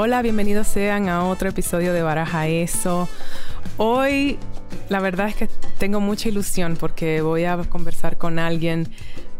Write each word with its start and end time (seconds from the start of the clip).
Hola, 0.00 0.22
bienvenidos 0.22 0.68
sean 0.68 1.08
a 1.08 1.24
otro 1.24 1.48
episodio 1.48 1.92
de 1.92 2.02
Baraja 2.02 2.46
Eso. 2.46 3.08
Hoy 3.78 4.38
la 4.88 5.00
verdad 5.00 5.26
es 5.26 5.34
que 5.34 5.48
tengo 5.78 5.98
mucha 5.98 6.28
ilusión 6.28 6.76
porque 6.78 7.20
voy 7.20 7.46
a 7.46 7.56
conversar 7.64 8.16
con 8.16 8.38
alguien 8.38 8.88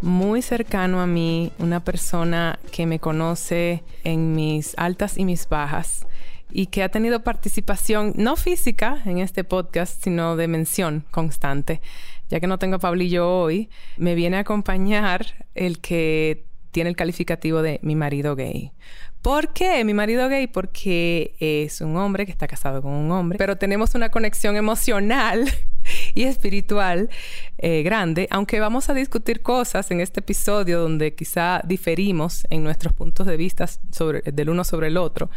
muy 0.02 0.42
cercano 0.42 1.00
a 1.00 1.06
mí, 1.06 1.52
una 1.60 1.78
persona 1.78 2.58
que 2.72 2.86
me 2.86 2.98
conoce 2.98 3.84
en 4.02 4.34
mis 4.34 4.76
altas 4.78 5.16
y 5.16 5.24
mis 5.24 5.48
bajas 5.48 6.08
y 6.50 6.66
que 6.66 6.82
ha 6.82 6.88
tenido 6.88 7.22
participación 7.22 8.12
no 8.16 8.34
física 8.34 9.00
en 9.04 9.18
este 9.18 9.44
podcast, 9.44 10.02
sino 10.02 10.34
de 10.34 10.48
mención 10.48 11.04
constante. 11.12 11.80
Ya 12.30 12.40
que 12.40 12.48
no 12.48 12.58
tengo 12.58 12.74
a 12.74 12.80
Pablillo 12.80 13.30
hoy, 13.30 13.70
me 13.96 14.16
viene 14.16 14.38
a 14.38 14.40
acompañar 14.40 15.46
el 15.54 15.78
que 15.78 16.47
tiene 16.78 16.90
el 16.90 16.96
calificativo 16.96 17.60
de 17.60 17.80
mi 17.82 17.96
marido 17.96 18.36
gay. 18.36 18.70
¿Por 19.20 19.52
qué? 19.52 19.84
Mi 19.84 19.94
marido 19.94 20.28
gay, 20.28 20.46
porque 20.46 21.34
es 21.40 21.80
un 21.80 21.96
hombre 21.96 22.24
que 22.24 22.30
está 22.30 22.46
casado 22.46 22.82
con 22.82 22.92
un 22.92 23.10
hombre, 23.10 23.36
pero 23.36 23.56
tenemos 23.56 23.96
una 23.96 24.10
conexión 24.10 24.54
emocional 24.54 25.52
y 26.14 26.22
espiritual 26.22 27.10
eh, 27.58 27.82
grande, 27.82 28.28
aunque 28.30 28.60
vamos 28.60 28.90
a 28.90 28.94
discutir 28.94 29.42
cosas 29.42 29.90
en 29.90 30.00
este 30.00 30.20
episodio 30.20 30.78
donde 30.78 31.16
quizá 31.16 31.62
diferimos 31.64 32.46
en 32.48 32.62
nuestros 32.62 32.92
puntos 32.92 33.26
de 33.26 33.36
vista 33.36 33.66
sobre, 33.90 34.22
del 34.22 34.50
uno 34.50 34.62
sobre 34.62 34.86
el 34.86 34.98
otro. 34.98 35.30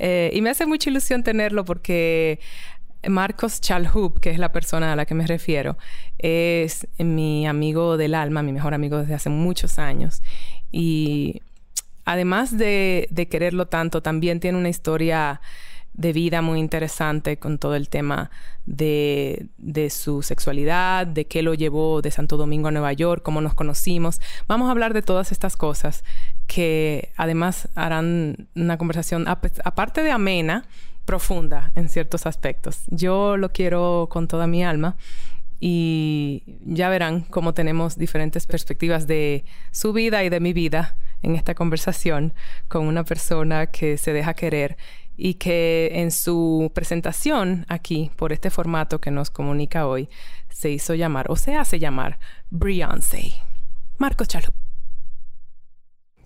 Eh, 0.00 0.32
y 0.34 0.42
me 0.42 0.50
hace 0.50 0.66
mucha 0.66 0.90
ilusión 0.90 1.22
tenerlo 1.22 1.64
porque 1.64 2.40
Marcos 3.08 3.60
Chalhub, 3.60 4.20
que 4.20 4.30
es 4.30 4.38
la 4.38 4.52
persona 4.52 4.92
a 4.92 4.96
la 4.96 5.06
que 5.06 5.14
me 5.14 5.26
refiero, 5.26 5.76
es 6.18 6.86
mi 6.98 7.46
amigo 7.46 7.96
del 7.96 8.14
alma, 8.14 8.42
mi 8.42 8.52
mejor 8.52 8.74
amigo 8.74 8.98
desde 8.98 9.14
hace 9.14 9.30
muchos 9.30 9.78
años. 9.78 10.22
Y 10.70 11.42
además 12.04 12.56
de, 12.56 13.08
quererlo 13.30 13.66
tanto, 13.66 14.02
también 14.02 14.40
tiene 14.40 14.58
una 14.58 14.68
historia 14.68 15.40
de 15.92 16.12
vida 16.12 16.42
muy 16.42 16.58
interesante 16.58 17.38
con 17.38 17.58
todo 17.58 17.76
el 17.76 17.88
tema 17.88 18.30
de, 18.66 19.48
su 19.90 20.22
sexualidad, 20.22 21.06
de 21.06 21.26
qué 21.26 21.42
lo 21.42 21.54
llevó 21.54 22.02
de 22.02 22.10
Santo 22.10 22.36
Domingo 22.36 22.68
a 22.68 22.72
Nueva 22.72 22.92
York, 22.92 23.22
cómo 23.22 23.40
nos 23.40 23.54
conocimos. 23.54 24.20
Vamos 24.48 24.68
a 24.68 24.72
hablar 24.72 24.92
de 24.92 25.02
todas 25.02 25.30
estas 25.30 25.56
cosas 25.56 26.04
que 26.46 27.12
además 27.16 27.68
harán 27.74 28.48
una 28.56 28.76
conversación, 28.76 29.26
aparte 29.28 30.02
de 30.02 30.10
amena, 30.10 30.64
profunda 31.04 31.70
en 31.74 31.88
ciertos 31.88 32.26
aspectos. 32.26 32.82
Yo 32.88 33.36
lo 33.36 33.50
quiero 33.50 34.08
con 34.10 34.28
toda 34.28 34.46
mi 34.46 34.64
alma 34.64 34.96
y 35.60 36.42
ya 36.64 36.88
verán 36.88 37.22
cómo 37.22 37.54
tenemos 37.54 37.96
diferentes 37.96 38.46
perspectivas 38.46 39.06
de 39.06 39.44
su 39.70 39.92
vida 39.92 40.24
y 40.24 40.28
de 40.28 40.40
mi 40.40 40.52
vida 40.52 40.96
en 41.22 41.36
esta 41.36 41.54
conversación 41.54 42.34
con 42.68 42.86
una 42.86 43.04
persona 43.04 43.66
que 43.66 43.96
se 43.96 44.12
deja 44.12 44.34
querer 44.34 44.76
y 45.16 45.34
que 45.34 45.90
en 45.94 46.10
su 46.10 46.70
presentación 46.74 47.64
aquí, 47.68 48.10
por 48.16 48.32
este 48.32 48.50
formato 48.50 49.00
que 49.00 49.10
nos 49.10 49.30
comunica 49.30 49.86
hoy, 49.86 50.08
se 50.50 50.70
hizo 50.70 50.94
llamar 50.94 51.26
o 51.30 51.36
se 51.36 51.54
hace 51.54 51.78
llamar 51.78 52.18
Beyoncé. 52.50 53.32
Marco 53.98 54.24
Chalú. 54.24 54.48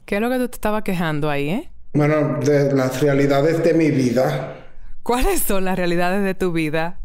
¿Qué 0.04 0.16
es 0.16 0.20
lo 0.20 0.30
que 0.30 0.38
tú 0.38 0.48
te 0.48 0.56
estabas 0.56 0.82
quejando 0.82 1.28
ahí, 1.28 1.50
eh? 1.50 1.70
Bueno, 1.92 2.40
de 2.40 2.72
las 2.72 3.00
realidades 3.02 3.62
de 3.62 3.74
mi 3.74 3.90
vida. 3.90 4.67
¿Cuáles 5.08 5.40
son 5.40 5.64
las 5.64 5.78
realidades 5.78 6.22
de 6.22 6.34
tu 6.34 6.52
vida? 6.52 7.00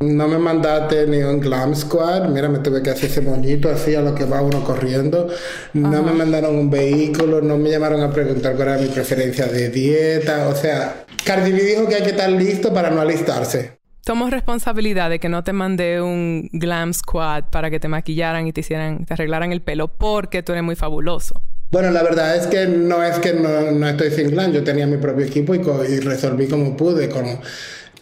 No 0.00 0.28
me 0.28 0.36
mandaste 0.36 1.06
ni 1.06 1.22
un 1.22 1.40
glam 1.40 1.74
squad. 1.74 2.28
Mira, 2.28 2.50
me 2.50 2.58
tuve 2.58 2.82
que 2.82 2.90
hacer 2.90 3.08
ese 3.08 3.22
moñito 3.22 3.70
así 3.70 3.94
a 3.94 4.02
lo 4.02 4.14
que 4.14 4.26
va 4.26 4.42
uno 4.42 4.62
corriendo. 4.62 5.28
No 5.72 6.02
me 6.02 6.12
mandaron 6.12 6.54
un 6.56 6.68
vehículo, 6.68 7.40
no 7.40 7.56
me 7.56 7.70
llamaron 7.70 8.02
a 8.02 8.10
preguntar 8.10 8.54
cuál 8.54 8.68
era 8.68 8.76
mi 8.76 8.88
preferencia 8.88 9.46
de 9.46 9.70
dieta. 9.70 10.46
O 10.48 10.54
sea, 10.54 11.06
Cardi 11.24 11.52
B 11.52 11.64
dijo 11.64 11.88
que 11.88 11.94
hay 11.94 12.02
que 12.02 12.10
estar 12.10 12.28
listo 12.30 12.74
para 12.74 12.90
no 12.90 13.00
alistarse. 13.00 13.78
Tomo 14.04 14.28
responsabilidad 14.28 15.08
de 15.08 15.18
que 15.18 15.30
no 15.30 15.42
te 15.42 15.54
mandé 15.54 16.02
un 16.02 16.50
glam 16.52 16.92
squad 16.92 17.44
para 17.50 17.70
que 17.70 17.80
te 17.80 17.88
maquillaran 17.88 18.46
y 18.46 18.52
te 18.52 18.60
hicieran, 18.60 19.06
te 19.06 19.14
arreglaran 19.14 19.52
el 19.52 19.62
pelo 19.62 19.88
porque 19.88 20.42
tú 20.42 20.52
eres 20.52 20.64
muy 20.64 20.76
fabuloso. 20.76 21.40
Bueno, 21.72 21.90
la 21.90 22.02
verdad 22.02 22.36
es 22.36 22.46
que 22.48 22.66
no 22.66 23.02
es 23.02 23.18
que 23.18 23.32
no, 23.32 23.88
estoy 23.88 24.10
sin 24.10 24.30
glam. 24.30 24.52
Yo 24.52 24.62
tenía 24.62 24.86
mi 24.86 24.98
propio 24.98 25.24
equipo 25.24 25.54
y, 25.54 25.58
y 25.58 26.00
resolví 26.00 26.46
como 26.46 26.76
pude 26.76 27.08
con 27.08 27.24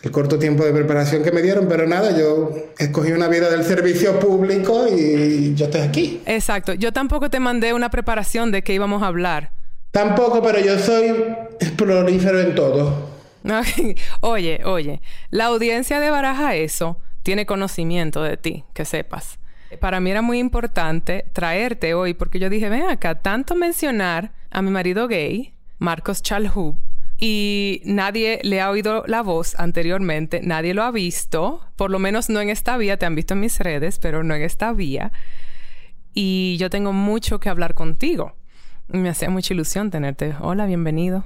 el 0.03 0.11
corto 0.11 0.41
tiempo 0.41 0.65
de 0.65 0.73
preparación 0.73 1.23
que 1.23 1.31
me 1.31 1.41
dieron, 1.41 1.69
pero 1.69 1.87
nada, 1.87 2.19
yo 2.19 2.51
escogí 2.79 3.13
una 3.13 3.29
vida 3.29 3.49
del 3.49 3.63
servicio 3.63 4.19
público 4.19 4.87
y 4.89 5.55
yo 5.55 5.67
estoy 5.67 5.83
aquí. 5.83 6.21
Exacto, 6.27 6.75
yo 6.75 6.93
tampoco 6.93 7.31
te 7.31 7.39
mandé 7.39 7.73
una 7.73 7.91
preparación 7.91 8.51
de 8.51 8.63
qué 8.63 8.75
íbamos 8.75 9.05
a 9.05 9.07
hablar. 9.07 9.53
Tampoco, 9.93 10.43
pero 10.43 10.59
yo 10.59 10.77
soy 10.77 11.15
prolífero 11.77 12.41
en 12.41 12.57
todo. 12.57 13.09
oye, 14.21 14.63
oye, 14.65 15.01
la 15.31 15.47
audiencia 15.47 16.01
de 16.01 16.11
Baraja 16.11 16.57
Eso 16.57 16.99
tiene 17.23 17.47
conocimiento 17.47 18.23
de 18.23 18.37
ti, 18.37 18.65
que 18.75 18.85
sepas. 18.85 19.40
Para 19.79 20.01
mí 20.01 20.11
era 20.11 20.23
muy 20.23 20.39
importante 20.39 21.27
traerte 21.33 21.95
hoy 21.95 22.15
porque 22.15 22.39
yo 22.41 22.51
dije, 22.51 22.69
ven 22.69 22.89
acá, 22.89 23.17
tanto 23.17 23.55
mencionar 23.55 24.33
a 24.51 24.63
mi 24.63 24.71
marido 24.71 25.07
gay, 25.07 25.55
Marcos 25.79 26.23
Chalhub, 26.23 26.77
y 27.19 27.83
nadie 27.85 28.41
le 28.43 28.61
ha 28.61 28.71
oído 28.71 29.05
la 29.07 29.23
voz 29.23 29.55
anteriormente, 29.59 30.41
nadie 30.43 30.75
lo 30.75 30.83
ha 30.83 30.91
visto, 30.91 31.61
por 31.77 31.91
lo 31.91 31.99
menos 31.99 32.31
no 32.31 32.41
en 32.41 32.49
esta 32.49 32.77
vía, 32.79 32.97
te 32.97 33.07
han 33.07 33.15
visto 33.15 33.35
en 33.35 33.41
mis 33.41 33.59
redes, 33.59 33.99
pero 33.99 34.25
no 34.25 34.35
en 34.35 34.43
esta 34.43 34.73
vía. 34.73 35.13
Y 36.15 36.57
yo 36.59 36.71
tengo 36.71 36.93
mucho 36.93 37.39
que 37.39 37.49
hablar 37.49 37.75
contigo. 37.75 38.35
Me 38.89 39.09
hacía 39.09 39.31
mucha 39.31 39.55
ilusión 39.55 39.91
tenerte. 39.91 40.35
Hola, 40.41 40.67
bienvenido. 40.67 41.25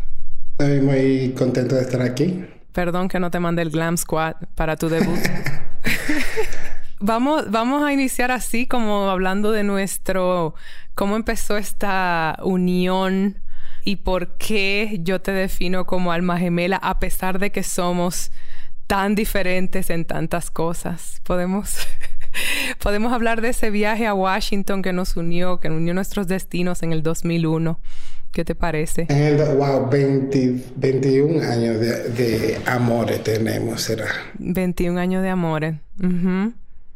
Estoy 0.59 0.81
muy 0.81 1.33
contento 1.39 1.77
de 1.77 1.83
estar 1.83 2.03
aquí. 2.03 2.45
Perdón 2.73 3.09
que 3.09 3.21
no 3.21 3.31
te 3.31 3.41
mandé 3.41 3.63
el 3.63 3.71
Glam 3.71 3.97
Squad 3.97 4.35
para 4.55 4.77
tu 4.77 4.89
debut. 4.89 5.19
vamos, 7.01 7.51
vamos 7.51 7.83
a 7.83 7.93
iniciar 7.93 8.31
así 8.31 8.67
como 8.67 9.11
hablando 9.11 9.53
de 9.53 9.65
nuestro, 9.65 10.55
cómo 10.95 11.17
empezó 11.17 11.57
esta 11.57 12.39
unión 12.43 13.39
y 13.85 13.97
por 13.97 14.37
qué 14.37 14.99
yo 15.03 15.21
te 15.21 15.33
defino 15.33 15.85
como 15.85 16.13
alma 16.13 16.39
gemela 16.39 16.77
a 16.77 16.99
pesar 16.99 17.39
de 17.39 17.51
que 17.51 17.63
somos 17.63 18.31
tan 18.87 19.15
diferentes 19.15 19.91
en 19.91 20.05
tantas 20.05 20.51
cosas. 20.51 21.21
Podemos, 21.25 21.77
podemos 22.83 23.13
hablar 23.13 23.41
de 23.41 23.51
ese 23.51 23.71
viaje 23.71 24.07
a 24.07 24.15
Washington 24.15 24.83
que 24.83 24.93
nos 24.93 25.17
unió, 25.17 25.59
que 25.61 25.69
unió 25.69 25.95
nuestros 25.95 26.29
destinos 26.29 26.83
en 26.83 26.93
el 26.93 27.03
2001. 27.03 27.79
¿Qué 28.33 28.45
te 28.45 28.57
parece? 28.57 29.07
En 29.11 29.23
el, 29.23 29.57
wow, 29.57 29.89
21 29.89 31.41
años 31.41 31.79
de, 31.79 32.61
amores 32.67 33.23
tenemos, 33.23 33.83
será. 33.83 34.07
21 34.41 34.99
años 34.99 35.23
de 35.23 35.29
amores. 35.29 35.77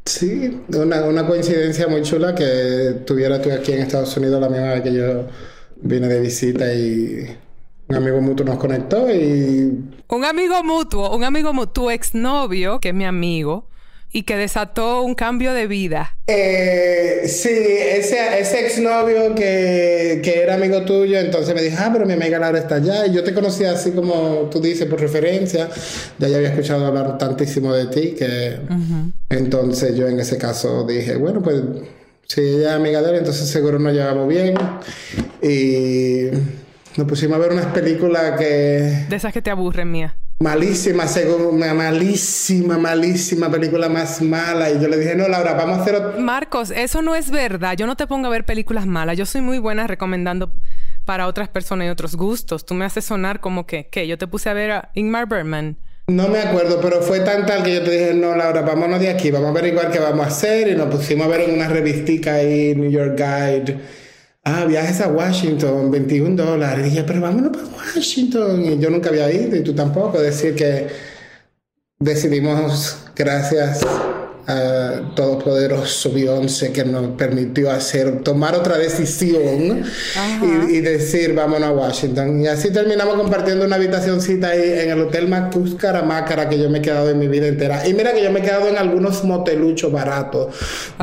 Sí, 0.09 0.63
una, 0.75 1.05
una 1.05 1.27
coincidencia 1.27 1.87
muy 1.87 2.01
chula 2.01 2.35
que 2.35 3.03
tuviera 3.05 3.43
tú 3.43 3.53
aquí 3.53 3.73
en 3.73 3.81
Estados 3.81 4.17
Unidos 4.17 4.41
la 4.41 4.49
misma 4.49 4.73
vez 4.73 4.83
que 4.83 4.95
yo 4.95 5.27
vine 5.83 6.09
de 6.09 6.21
visita 6.21 6.73
y 6.73 7.27
un 7.89 7.95
amigo 7.95 8.19
mutuo 8.23 8.47
nos 8.47 8.57
conectó 8.57 9.11
y... 9.11 9.71
Un 10.09 10.25
amigo 10.25 10.65
mutuo, 10.65 11.15
un 11.15 11.25
amigo 11.25 11.53
mutuo, 11.53 11.73
tu 11.75 11.91
exnovio, 11.91 12.81
que 12.81 12.89
es 12.89 12.95
mi 12.95 13.05
amigo, 13.05 13.67
y 14.13 14.23
que 14.23 14.37
desató 14.37 15.03
un 15.03 15.15
cambio 15.15 15.53
de 15.53 15.67
vida. 15.67 16.17
Eh, 16.27 17.23
sí, 17.27 17.49
ese, 17.51 18.41
ese 18.41 18.67
exnovio 18.67 19.35
que, 19.35 20.21
que 20.23 20.41
era 20.43 20.55
amigo 20.55 20.83
tuyo, 20.83 21.19
entonces 21.19 21.55
me 21.55 21.63
dijo, 21.63 21.77
ah, 21.79 21.91
pero 21.93 22.07
mi 22.07 22.15
amiga 22.15 22.39
Laura 22.39 22.59
está 22.59 22.77
allá. 22.77 23.07
Y 23.07 23.13
yo 23.15 23.23
te 23.25 23.35
conocía 23.35 23.73
así 23.73 23.93
como 23.93 24.49
tú 24.51 24.61
dices, 24.61 24.87
por 24.87 25.01
referencia. 25.01 25.69
Ya, 26.19 26.29
ya 26.29 26.37
había 26.37 26.51
escuchado 26.51 26.87
hablar 26.87 27.19
tantísimo 27.19 27.73
de 27.73 27.87
ti 27.87 28.15
que... 28.19 28.59
Entonces 29.29 29.95
yo 29.97 30.09
en 30.09 30.21
ese 30.21 30.39
caso 30.39 30.85
dije, 30.87 31.17
bueno, 31.17 31.43
pues 31.43 31.63
Sí, 32.29 32.43
ella 32.43 32.73
es 32.73 32.77
amiga 32.77 33.01
de 33.01 33.09
él, 33.09 33.17
entonces 33.17 33.49
seguro 33.49 33.79
nos 33.79 33.95
llevamos 33.95 34.29
bien. 34.29 34.55
Y 35.41 36.29
nos 36.99 37.09
pusimos 37.09 37.37
a 37.37 37.39
ver 37.39 37.53
unas 37.53 37.67
películas 37.67 38.39
que... 38.39 39.07
De 39.09 39.17
esas 39.17 39.33
que 39.33 39.41
te 39.41 39.51
aburren, 39.51 39.91
mía. 39.91 40.15
Malísima, 40.41 41.09
según 41.09 41.57
una 41.57 41.75
malísima, 41.75 42.79
malísima 42.79 43.51
película 43.51 43.89
más 43.89 44.23
mala. 44.23 44.71
Y 44.71 44.81
yo 44.81 44.87
le 44.87 44.97
dije, 44.97 45.17
no, 45.17 45.27
Laura, 45.27 45.55
vamos 45.55 45.79
a 45.79 45.83
hacer 45.83 46.21
Marcos, 46.21 46.71
eso 46.71 47.03
no 47.03 47.17
es 47.17 47.33
verdad. 47.33 47.75
Yo 47.77 47.89
no 47.89 47.97
te 47.97 48.07
pongo 48.07 48.29
a 48.29 48.31
ver 48.31 48.45
películas 48.45 48.87
malas. 48.87 49.17
Yo 49.17 49.27
soy 49.27 49.41
muy 49.41 49.59
buena 49.59 49.89
recomendando 49.89 50.53
para 51.05 51.27
otras 51.27 51.49
personas 51.49 51.89
y 51.89 51.91
otros 51.91 52.15
gustos. 52.15 52.65
Tú 52.65 52.75
me 52.75 52.85
haces 52.85 53.05
sonar 53.05 53.41
como 53.41 53.67
que, 53.67 53.89
¿qué? 53.89 54.07
Yo 54.07 54.17
te 54.17 54.29
puse 54.29 54.49
a 54.49 54.53
ver 54.53 54.71
a 54.71 54.91
Ingmar 54.95 55.27
Bergman. 55.27 55.77
No 56.07 56.29
me 56.29 56.39
acuerdo, 56.39 56.81
pero 56.81 57.03
fue 57.03 57.21
tan 57.21 57.45
tal 57.45 57.65
que 57.65 57.75
yo 57.75 57.83
te 57.83 57.91
dije, 57.91 58.15
no, 58.15 58.37
Laura, 58.37 58.63
vámonos 58.63 59.01
de 59.01 59.11
aquí, 59.11 59.33
vamos 59.33 59.51
a 59.51 59.53
ver 59.53 59.67
igual 59.67 59.91
qué 59.91 59.99
vamos 59.99 60.25
a 60.25 60.29
hacer. 60.29 60.69
Y 60.69 60.77
nos 60.77 60.87
pusimos 60.87 61.27
a 61.27 61.31
ver 61.31 61.49
en 61.49 61.57
una 61.57 61.67
revistica 61.67 62.35
ahí, 62.35 62.77
New 62.77 62.91
York 62.91 63.19
Guide. 63.19 63.81
Ah, 64.51 64.65
viajes 64.65 65.03
a 65.03 65.09
Washington, 65.09 65.91
21 65.91 66.35
dólares. 66.35 66.83
Dije, 66.83 67.05
pero 67.05 67.21
vámonos 67.21 67.55
para 67.55 67.67
Washington. 67.67 68.65
Y 68.65 68.79
yo 68.79 68.89
nunca 68.89 69.11
había 69.11 69.31
ido 69.31 69.55
y 69.55 69.63
tú 69.63 69.75
tampoco. 69.75 70.19
Decir 70.19 70.55
que 70.55 70.87
decidimos, 71.99 72.97
gracias 73.15 73.83
a 74.49 75.03
Todopoderoso 75.15 76.11
Beyoncé 76.11 76.73
que 76.73 76.83
nos 76.83 77.09
permitió 77.19 77.71
hacer, 77.71 78.23
tomar 78.23 78.55
otra 78.55 78.79
decisión 78.79 79.85
y, 80.43 80.77
y, 80.77 80.81
decir 80.81 81.35
vámonos 81.35 81.69
a 81.69 81.73
Washington. 81.73 82.41
Y 82.41 82.47
así 82.47 82.73
terminamos 82.73 83.17
compartiendo 83.17 83.67
una 83.67 83.77
habitacióncita 83.77 84.49
ahí 84.49 84.73
en 84.81 84.91
el 84.91 85.01
Hotel 85.03 85.29
Macus 85.29 85.75
Caramácara 85.75 86.49
que 86.49 86.59
yo 86.59 86.71
me 86.71 86.79
he 86.79 86.83
quedado 86.83 87.11
en 87.11 87.19
mi 87.19 87.29
vida 87.29 87.47
entera. 87.47 87.87
Y 87.87 87.93
mira 87.93 88.15
que 88.15 88.25
yo 88.25 88.33
me 88.33 88.41
he 88.41 88.43
quedado 88.43 88.69
en 88.69 88.79
algunos 88.79 89.23
moteluchos 89.23 89.93
baratos 89.93 90.55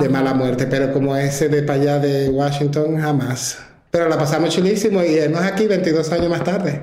de 0.02 0.10
mala 0.10 0.34
muerte, 0.34 0.66
pero 0.66 0.92
como 0.92 1.16
ese 1.16 1.48
de 1.48 1.62
para 1.62 1.80
allá 1.80 2.00
de 2.00 2.30
Washington, 2.30 3.00
jamás. 3.00 3.60
Pero 3.92 4.10
la 4.10 4.18
pasamos 4.18 4.50
chulísimo 4.56 5.04
y 5.04 5.20
no 5.30 5.40
es 5.40 5.46
aquí 5.46 5.68
22 5.68 6.12
años 6.12 6.30
más 6.30 6.44
tarde. 6.44 6.82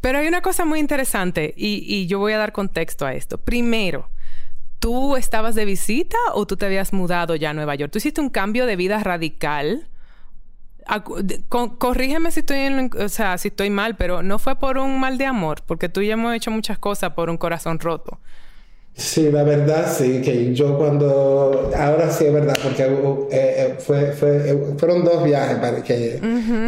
Pero 0.00 0.18
hay 0.18 0.28
una 0.28 0.42
cosa 0.42 0.64
muy 0.64 0.78
interesante 0.78 1.54
y, 1.56 1.82
y 1.84 2.06
yo 2.06 2.20
voy 2.20 2.34
a 2.34 2.38
dar 2.38 2.52
contexto 2.52 3.04
a 3.04 3.14
esto. 3.14 3.38
Primero, 3.38 4.08
¿Tú 4.78 5.16
estabas 5.16 5.54
de 5.54 5.64
visita 5.64 6.16
o 6.34 6.46
tú 6.46 6.56
te 6.56 6.66
habías 6.66 6.92
mudado 6.92 7.34
ya 7.34 7.50
a 7.50 7.54
Nueva 7.54 7.74
York? 7.74 7.90
¿Tú 7.92 7.98
hiciste 7.98 8.20
un 8.20 8.30
cambio 8.30 8.66
de 8.66 8.76
vida 8.76 8.98
radical? 9.02 9.88
corrígeme 11.78 12.30
si 12.30 12.40
estoy, 12.40 12.58
en, 12.60 12.90
o 12.98 13.08
sea, 13.10 13.36
si 13.36 13.48
estoy 13.48 13.68
mal, 13.68 13.96
pero 13.96 14.22
no 14.22 14.38
fue 14.38 14.56
por 14.56 14.78
un 14.78 14.98
mal 14.98 15.18
de 15.18 15.26
amor, 15.26 15.62
porque 15.66 15.90
tú 15.90 16.00
ya 16.00 16.14
hemos 16.14 16.34
hecho 16.34 16.50
muchas 16.50 16.78
cosas 16.78 17.12
por 17.12 17.28
un 17.28 17.36
corazón 17.36 17.78
roto. 17.78 18.20
Sí, 18.98 19.30
la 19.30 19.44
verdad 19.44 19.86
sí, 19.96 20.20
que 20.22 20.52
yo 20.52 20.76
cuando, 20.76 21.70
ahora 21.76 22.10
sí 22.10 22.24
es 22.24 22.32
verdad, 22.32 22.56
porque 22.60 22.82
eh, 22.82 23.28
eh, 23.30 23.74
fue, 23.78 24.10
fue, 24.10 24.50
eh, 24.50 24.58
fueron 24.76 25.04
dos 25.04 25.22
viajes 25.22 25.56
para 25.58 25.84
que 25.84 26.18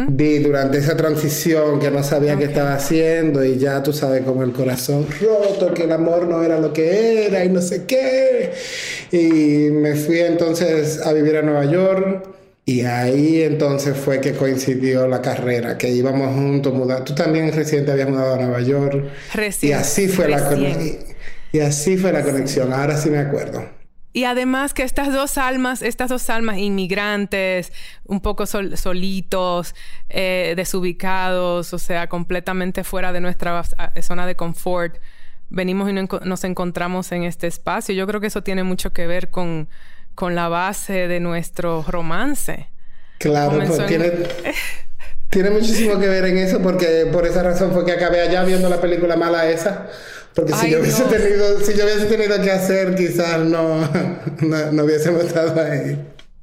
di 0.07 0.39
durante 0.39 0.77
esa 0.77 0.95
transición 0.95 1.77
que 1.77 1.91
no 1.91 2.01
sabía 2.01 2.37
qué 2.37 2.45
estaba 2.45 2.75
haciendo 2.75 3.43
y 3.43 3.57
ya 3.57 3.83
tú 3.83 3.91
sabes 3.91 4.23
con 4.23 4.41
el 4.41 4.53
corazón 4.53 5.05
roto, 5.19 5.73
que 5.73 5.83
el 5.83 5.91
amor 5.91 6.25
no 6.25 6.41
era 6.41 6.57
lo 6.57 6.71
que 6.71 7.25
era 7.25 7.43
y 7.43 7.49
no 7.49 7.61
sé 7.61 7.83
qué. 7.85 8.51
Y 9.11 9.69
me 9.69 9.95
fui 9.95 10.19
entonces 10.19 11.05
a 11.05 11.11
vivir 11.11 11.35
a 11.35 11.41
Nueva 11.41 11.65
York. 11.65 12.29
Y 12.63 12.81
ahí 12.81 13.41
entonces 13.41 13.97
fue 13.97 14.21
que 14.21 14.33
coincidió 14.33 15.05
la 15.07 15.21
carrera, 15.21 15.77
que 15.77 15.89
íbamos 15.89 16.33
juntos, 16.33 16.73
mudar. 16.73 17.03
Tú 17.03 17.13
también 17.13 17.51
reciente 17.51 17.91
habías 17.91 18.07
mudado 18.07 18.35
a 18.35 18.37
Nueva 18.37 18.61
York. 18.61 19.03
Recién. 19.33 19.71
Y 19.71 19.73
así 19.73 20.07
fue 20.07 20.29
la 20.29 20.47
y 21.51 21.59
así 21.59 21.97
fue 21.97 22.11
la 22.11 22.23
conexión, 22.23 22.73
ahora 22.73 22.97
sí 22.97 23.09
me 23.09 23.19
acuerdo. 23.19 23.81
Y 24.13 24.25
además 24.25 24.73
que 24.73 24.83
estas 24.83 25.13
dos 25.13 25.37
almas, 25.37 25.81
estas 25.81 26.09
dos 26.09 26.29
almas 26.29 26.57
inmigrantes, 26.57 27.71
un 28.05 28.19
poco 28.19 28.45
solitos, 28.45 29.73
eh, 30.09 30.53
desubicados, 30.57 31.73
o 31.73 31.79
sea, 31.79 32.07
completamente 32.07 32.83
fuera 32.83 33.13
de 33.13 33.21
nuestra 33.21 33.63
zona 34.01 34.27
de 34.27 34.35
confort, 34.35 34.97
venimos 35.49 35.89
y 35.89 35.93
nos 35.93 36.43
encontramos 36.43 37.11
en 37.13 37.23
este 37.23 37.47
espacio. 37.47 37.95
Yo 37.95 38.05
creo 38.05 38.19
que 38.19 38.27
eso 38.27 38.43
tiene 38.43 38.63
mucho 38.63 38.91
que 38.91 39.07
ver 39.07 39.29
con, 39.29 39.69
con 40.13 40.35
la 40.35 40.49
base 40.49 41.07
de 41.07 41.21
nuestro 41.21 41.85
romance. 41.87 42.67
Claro, 43.17 43.59
pues 43.65 43.85
tiene, 43.85 44.11
tiene 45.31 45.49
muchísimo 45.49 45.97
que 45.97 46.07
ver 46.07 46.25
en 46.25 46.37
eso, 46.37 46.61
porque 46.61 47.07
por 47.11 47.25
esa 47.25 47.41
razón 47.41 47.71
fue 47.71 47.85
que 47.85 47.93
acabé 47.93 48.21
allá 48.21 48.43
viendo 48.43 48.69
la 48.69 48.81
película 48.81 49.15
mala 49.15 49.49
esa. 49.49 49.87
Porque 50.35 50.53
si 50.53 50.69
yo, 50.69 50.79
hubiese 50.79 51.03
tenido, 51.05 51.59
si 51.61 51.73
yo 51.73 51.85
hubiese 51.85 52.05
tenido 52.05 52.41
que 52.41 52.51
hacer, 52.51 52.95
quizás 52.95 53.39
no, 53.45 53.79
no, 54.41 54.83
hubiésemos 54.83 55.23
estado 55.23 55.59
ahí. 55.59 55.97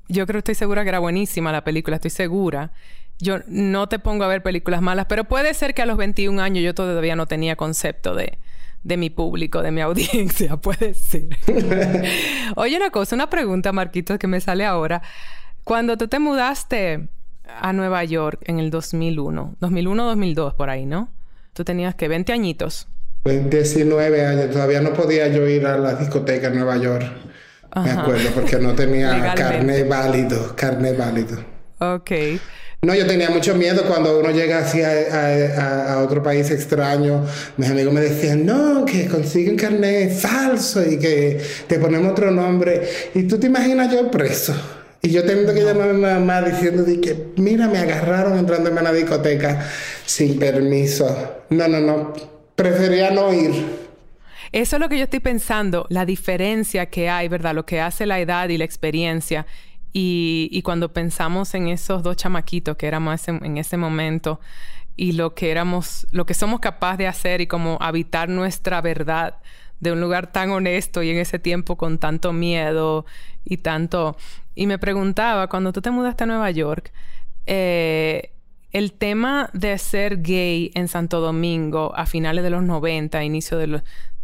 Yo 0.09 0.27
creo 0.27 0.39
estoy 0.39 0.55
segura 0.55 0.83
que 0.83 0.89
era 0.89 0.99
buenísima 1.01 1.53
la 1.53 1.65
película, 1.65 1.97
estoy 1.97 2.11
segura. 2.11 2.73
Yo 3.19 3.41
no 3.47 3.91
te 3.91 3.99
pongo 3.99 4.25
a 4.25 4.29
ver 4.29 4.43
películas 4.43 4.81
malas, 4.81 5.05
pero 5.07 5.25
puede 5.25 5.53
ser 5.53 5.75
que 5.75 5.83
a 5.83 5.87
los 5.87 5.99
21 5.99 6.41
años 6.41 6.65
yo 6.65 6.75
todavía 6.75 7.15
no 7.15 7.27
tenía 7.27 7.57
concepto 7.57 8.15
de, 8.15 8.39
de 8.85 8.97
mi 8.97 9.11
público, 9.11 9.63
de 9.63 9.71
mi 9.71 9.81
audiencia, 9.83 10.57
puede 10.57 10.95
ser. 10.95 11.29
Oye, 12.57 12.77
una 12.79 12.91
cosa, 12.91 13.17
una 13.17 13.29
pregunta, 13.29 13.71
Marquito, 13.73 14.19
que 14.19 14.27
me 14.29 14.41
sale 14.41 14.65
ahora. 14.65 15.03
Cuando 15.65 15.99
tú 15.99 16.09
te 16.09 16.19
mudaste 16.19 17.09
a 17.49 17.73
Nueva 17.73 18.05
York 18.05 18.41
en 18.45 18.59
el 18.59 18.71
2001, 18.71 19.57
2001-2002 19.61 20.55
por 20.55 20.71
ahí, 20.71 20.87
¿no? 20.87 21.11
Tú 21.53 21.65
tenías 21.65 21.95
que 21.95 22.09
20 22.09 22.33
añitos. 22.33 22.89
19 23.25 24.27
años, 24.27 24.51
todavía 24.51 24.81
no 24.81 24.93
podía 24.93 25.29
yo 25.29 25.47
ir 25.47 25.67
a 25.67 25.77
la 25.77 25.95
discoteca 25.95 26.49
en 26.49 26.57
Nueva 26.57 26.77
York. 26.77 27.05
Me 27.85 27.91
acuerdo, 27.91 28.31
porque 28.35 28.57
no 28.57 28.75
tenía 28.75 29.35
carne 29.35 29.85
válido, 29.85 30.55
carne 30.57 30.93
válido. 30.93 31.39
Ok. 31.79 32.11
No, 32.81 32.95
yo 32.95 33.07
tenía 33.07 33.29
mucho 33.31 33.57
miedo 33.57 33.83
cuando 33.89 34.21
uno 34.21 34.31
llega 34.31 34.61
así 34.61 34.81
a, 34.83 36.01
otro 36.05 36.23
país 36.23 36.51
extraño. 36.51 37.27
Mis 37.57 37.69
amigos 37.69 37.93
me 37.93 38.01
decían, 38.01 38.47
no, 38.47 38.85
que 38.85 39.07
consiguen 39.09 39.57
carnet 39.57 40.13
falso 40.13 40.89
y 40.89 40.99
que 40.99 41.41
te 41.67 41.79
ponemos 41.79 42.13
otro 42.13 42.31
nombre. 42.31 42.89
Y 43.15 43.25
tú 43.25 43.39
te 43.39 43.49
imaginas 43.49 43.93
yo 43.93 44.09
preso. 44.11 44.55
Y 45.01 45.11
yo 45.11 45.25
teniendo 45.25 45.55
que 45.55 45.63
llamar 45.63 45.91
a 45.91 45.93
mi 45.93 46.01
mamá 46.01 46.43
diciendo 46.43 46.85
que, 46.85 47.33
mira, 47.37 47.69
me 47.69 47.79
agarraron 47.79 48.39
entrando 48.39 48.71
en 48.71 48.79
una 48.79 48.93
discoteca 48.93 49.65
sin 50.05 50.39
permiso. 50.39 51.45
No, 51.51 51.69
no, 51.69 51.81
no 51.81 52.13
prefería 52.59 53.11
no 53.13 53.33
ir. 53.33 53.53
Eso 54.51 54.77
es 54.77 54.81
lo 54.81 54.89
que 54.89 54.99
yo 54.99 55.05
estoy 55.05 55.21
pensando, 55.21 55.87
la 55.91 56.05
diferencia 56.05 56.87
que 56.87 57.09
hay, 57.09 57.29
¿verdad? 57.29 57.55
Lo 57.55 57.65
que 57.65 57.81
hace 57.81 58.07
la 58.07 58.19
edad 58.19 58.49
y 58.49 58.59
la 58.59 58.65
experiencia. 58.65 59.47
Y, 59.93 60.61
cuando 60.65 60.93
pensamos 60.93 61.55
en 61.55 61.69
esos 61.69 62.03
dos 62.03 62.17
chamaquitos 62.17 62.77
que 62.77 62.87
éramos 62.87 63.27
en, 63.29 63.57
ese 63.57 63.77
momento 63.77 64.41
y 64.97 65.13
lo 65.13 65.35
que 65.35 65.51
éramos, 65.51 66.07
lo 66.11 66.27
que 66.27 66.35
somos 66.35 66.61
capaces 66.61 66.99
de 66.99 67.07
hacer 67.07 67.41
y 67.41 67.47
como 67.47 67.79
habitar 67.81 68.29
nuestra 68.29 68.81
verdad 68.81 69.37
de 69.81 69.93
un 69.93 70.01
lugar 70.01 70.33
tan 70.33 70.51
honesto 70.51 71.03
y 71.03 71.11
en 71.11 71.19
ese 71.19 71.39
tiempo 71.39 71.77
con 71.77 71.99
tanto 71.99 72.33
miedo 72.33 73.07
y 73.49 73.59
tanto... 73.59 74.17
Y 74.55 74.67
me 74.67 74.79
preguntaba, 74.79 75.49
cuando 75.49 75.73
tú 75.73 75.81
te 75.81 75.91
mudaste 75.91 76.25
a 76.25 76.27
Nueva 76.27 76.51
York, 76.51 76.93
eh, 77.47 78.33
el 78.73 78.93
tema 78.93 79.51
de 79.53 79.79
ser 79.79 80.21
gay 80.21 80.71
en 80.75 80.89
Santo 80.89 81.21
Domingo 81.21 81.93
a 81.97 82.07
finales 82.07 82.45
de 82.45 82.51
los 82.51 82.63
90, 82.63 83.23
inicio 83.25 83.57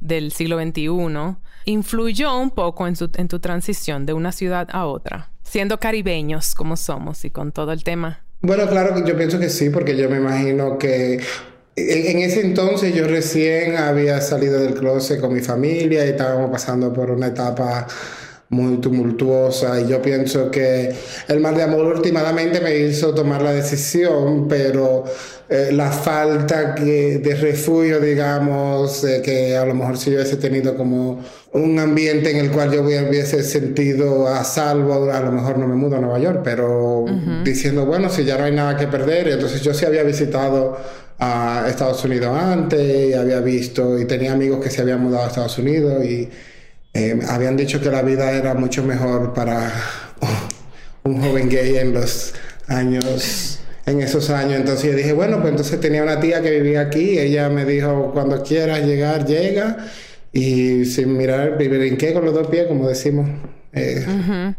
del 0.01 0.33
siglo 0.33 0.61
XXI, 0.61 1.37
influyó 1.67 2.37
un 2.37 2.51
poco 2.51 2.87
en, 2.87 2.95
en 3.15 3.29
tu 3.29 3.39
transición 3.39 4.07
de 4.07 4.13
una 4.13 4.33
ciudad 4.33 4.69
a 4.73 4.87
otra, 4.87 5.31
siendo 5.45 5.79
caribeños 5.79 6.55
como 6.55 6.77
somos 6.77 7.25
y 7.25 7.31
con 7.31 7.53
todo 7.53 7.73
el 7.73 7.85
tema. 7.85 8.25
Bueno, 8.41 8.69
claro 8.69 8.95
que 8.95 9.09
yo 9.09 9.17
pienso 9.17 9.39
que 9.39 9.49
sí, 9.49 9.71
porque 9.71 9.97
yo 9.97 10.11
me 10.11 10.19
imagino 10.19 10.77
que 10.79 11.21
en 11.77 12.19
ese 12.19 12.41
entonces 12.43 12.95
yo 12.95 13.07
recién 13.07 13.77
había 13.77 14.21
salido 14.21 14.61
del 14.61 14.75
closet 14.75 15.21
con 15.21 15.33
mi 15.33 15.41
familia 15.41 16.05
y 16.05 16.11
estábamos 16.11 16.51
pasando 16.51 16.93
por 16.93 17.11
una 17.11 17.29
etapa 17.29 17.87
muy 18.51 18.77
tumultuosa 18.77 19.81
y 19.81 19.89
yo 19.89 20.01
pienso 20.03 20.51
que 20.51 20.95
el 21.29 21.41
mal 21.41 21.55
de 21.55 21.63
amor 21.63 21.87
últimamente 21.87 22.61
me 22.61 22.77
hizo 22.77 23.15
tomar 23.15 23.43
la 23.43 23.53
decisión, 23.53 24.47
pero 24.49 25.05
eh, 25.49 25.71
la 25.73 25.91
falta 25.91 26.75
de 26.75 27.37
refugio, 27.41 28.01
digamos, 28.01 29.05
que 29.25 29.57
a 29.57 29.65
lo 29.65 29.75
mejor 29.75 29.97
si 29.97 30.11
yo 30.11 30.17
hubiese 30.17 30.37
tenido 30.37 30.77
como 30.77 31.21
un 31.53 31.79
ambiente 31.79 32.31
en 32.31 32.39
el 32.39 32.51
cual 32.51 32.73
yo 32.73 32.83
hubiese 32.83 33.43
sentido 33.43 34.27
a 34.27 34.43
salvo, 34.45 35.11
a 35.11 35.21
lo 35.21 35.33
mejor 35.33 35.59
no 35.59 35.67
me 35.67 35.75
mudo 35.75 35.97
a 35.97 36.01
Nueva 36.01 36.19
York, 36.19 36.41
pero 36.43 37.05
diciendo, 37.45 37.87
bueno, 37.87 38.09
si 38.09 38.25
ya 38.25 38.37
no 38.37 38.45
hay 38.45 38.53
nada 38.53 38.77
que 38.77 38.87
perder, 38.87 39.29
entonces 39.29 39.63
yo 39.63 39.73
sí 39.75 39.85
había 39.85 40.03
visitado 40.03 40.77
a 41.19 41.67
Estados 41.69 42.05
Unidos 42.05 42.37
antes, 42.37 43.11
y 43.11 43.13
había 43.15 43.41
visto 43.41 43.99
y 43.99 44.05
tenía 44.05 44.33
amigos 44.33 44.63
que 44.63 44.71
se 44.71 44.83
habían 44.83 45.01
mudado 45.01 45.25
a 45.25 45.29
Estados 45.29 45.59
Unidos 45.59 46.05
y 46.05 46.29
eh, 46.95 47.19
habían 47.29 47.57
dicho 47.57 47.81
que 47.81 47.91
la 47.91 48.03
vida 48.03 48.31
era 48.31 48.55
mucho 48.55 48.85
mejor 48.85 49.35
para 49.35 49.73
un 51.03 51.21
joven 51.21 51.49
gay 51.49 51.77
en 51.77 51.93
los 51.93 52.35
años, 52.69 53.61
en 53.85 54.01
esos 54.01 54.31
años. 54.31 54.55
Entonces 54.55 54.93
yo 54.93 54.97
dije, 54.97 55.13
bueno, 55.13 55.41
pues 55.41 55.51
entonces 55.51 55.81
tenía 55.81 56.05
una 56.05 56.21
tía 56.21 56.41
que 56.41 56.51
vivía 56.51 56.83
aquí, 56.83 57.19
ella 57.19 57.49
me 57.49 57.65
dijo, 57.65 58.13
cuando 58.13 58.43
quieras 58.43 58.87
llegar, 58.87 59.27
llega, 59.27 59.77
y 60.33 60.85
sin 60.85 61.17
mirar, 61.17 61.59
vivir 61.59 61.83
en 61.83 61.97
qué 61.97 62.13
con 62.13 62.25
los 62.25 62.33
dos 62.33 62.47
pies, 62.47 62.67
como 62.67 62.89
decimos. 62.89 63.29
Eh, 63.73 64.07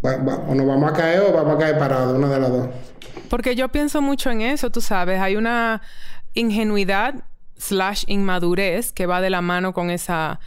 o 0.01 0.55
nos 0.55 0.67
vamos 0.67 0.91
a 0.91 0.93
caer 0.93 1.21
o 1.21 1.31
vamos 1.31 1.55
a 1.55 1.57
caer 1.57 1.77
parados, 1.79 2.17
una 2.17 2.29
de 2.29 2.39
las 2.39 2.49
dos. 2.49 2.69
Porque 3.29 3.55
yo 3.55 3.69
pienso 3.69 4.01
mucho 4.01 4.29
en 4.29 4.41
eso, 4.41 4.69
tú 4.69 4.81
sabes, 4.81 5.21
hay 5.21 5.37
una 5.37 5.81
ingenuidad 6.33 7.15
slash 7.57 8.03
inmadurez 8.07 8.91
que 8.91 9.05
va 9.05 9.21
de 9.21 9.29
la 9.29 9.41
mano 9.41 9.73
con 9.73 9.89
esa 9.89 10.41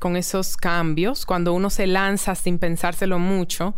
con 0.00 0.16
esos 0.16 0.56
cambios, 0.56 1.24
cuando 1.24 1.52
uno 1.52 1.70
se 1.70 1.86
lanza 1.86 2.34
sin 2.34 2.58
pensárselo 2.58 3.20
mucho 3.20 3.76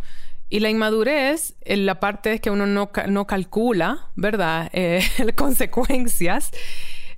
Y 0.49 0.59
la 0.59 0.69
inmadurez, 0.69 1.55
en 1.61 1.85
la 1.85 1.99
parte 1.99 2.33
es 2.33 2.41
que 2.41 2.49
uno 2.49 2.65
no, 2.65 2.89
no 3.07 3.27
calcula, 3.27 4.07
¿verdad? 4.15 4.71
Eh, 4.73 5.03
consecuencias. 5.35 6.49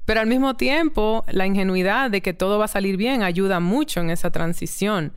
Pero 0.05 0.19
al 0.19 0.27
mismo 0.27 0.55
tiempo, 0.55 1.23
la 1.29 1.45
ingenuidad 1.45 2.11
de 2.11 2.21
que 2.21 2.33
todo 2.33 2.59
va 2.59 2.65
a 2.65 2.67
salir 2.67 2.97
bien 2.97 3.23
ayuda 3.23 3.59
mucho 3.59 4.01
en 4.01 4.09
esa 4.09 4.31
transición. 4.31 5.13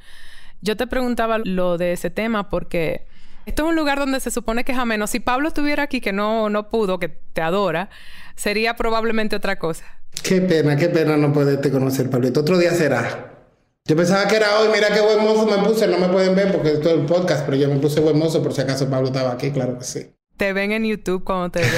Yo 0.61 0.77
te 0.77 0.87
preguntaba 0.87 1.39
lo 1.39 1.79
de 1.79 1.93
ese 1.93 2.11
tema 2.11 2.49
porque 2.49 3.07
esto 3.47 3.65
es 3.65 3.69
un 3.69 3.77
lugar 3.77 3.99
donde 3.99 4.21
se 4.21 4.31
supone 4.31 4.65
que 4.65 4.73
es 4.73 4.79
ameno. 4.79 5.07
Si 5.07 5.21
Pablo 5.21 5.49
estuviera 5.49 5.85
aquí, 5.85 6.01
que 6.01 6.13
no, 6.13 6.51
no 6.51 6.69
pudo, 6.69 6.99
que 6.99 7.09
te 7.09 7.41
adora, 7.41 7.89
sería 8.35 8.77
probablemente 8.77 9.37
otra 9.37 9.59
cosa. 9.59 9.85
Qué 10.23 10.41
pena, 10.41 10.77
qué 10.77 10.89
pena 10.89 11.17
no 11.17 11.33
poderte 11.33 11.71
conocer, 11.71 12.11
Pablito. 12.11 12.41
Otro 12.41 12.59
día 12.59 12.73
será. 12.73 13.38
Yo 13.89 13.97
pensaba 13.97 14.29
que 14.29 14.37
era 14.37 14.59
hoy, 14.59 14.69
mira 14.69 14.89
qué 14.93 15.01
buen 15.01 15.25
mozo 15.25 15.47
me 15.47 15.67
puse, 15.67 15.89
no 15.89 15.97
me 15.97 16.09
pueden 16.09 16.37
ver 16.37 16.53
porque 16.53 16.73
es 16.73 16.81
todo 16.83 16.93
el 16.93 17.07
podcast, 17.07 17.47
pero 17.47 17.57
yo 17.57 17.69
me 17.71 17.77
puse 17.77 18.01
buen 18.01 18.19
mozo 18.19 18.43
por 18.43 18.53
si 18.53 18.61
acaso 18.61 18.91
Pablo 18.91 19.07
estaba 19.07 19.33
aquí, 19.33 19.51
claro 19.51 19.79
que 19.79 19.85
sí. 19.85 20.11
Te 20.37 20.53
ven 20.53 20.73
en 20.73 20.85
YouTube 20.85 21.25
cuando 21.25 21.49
te 21.49 21.61
ven 21.61 21.71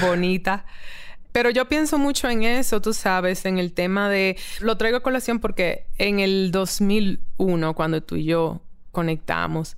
bonita. 0.00 0.64
Pero 1.32 1.50
yo 1.50 1.68
pienso 1.68 1.98
mucho 1.98 2.30
en 2.30 2.44
eso, 2.44 2.80
tú 2.80 2.92
sabes, 2.92 3.44
en 3.46 3.58
el 3.58 3.72
tema 3.72 4.08
de... 4.08 4.38
Lo 4.60 4.76
traigo 4.76 4.98
a 4.98 5.02
colación 5.02 5.40
porque 5.40 5.86
en 5.98 6.20
el 6.20 6.52
2001, 6.52 7.74
cuando 7.74 8.00
tú 8.00 8.14
y 8.14 8.24
yo 8.24 8.60
conectamos, 8.92 9.76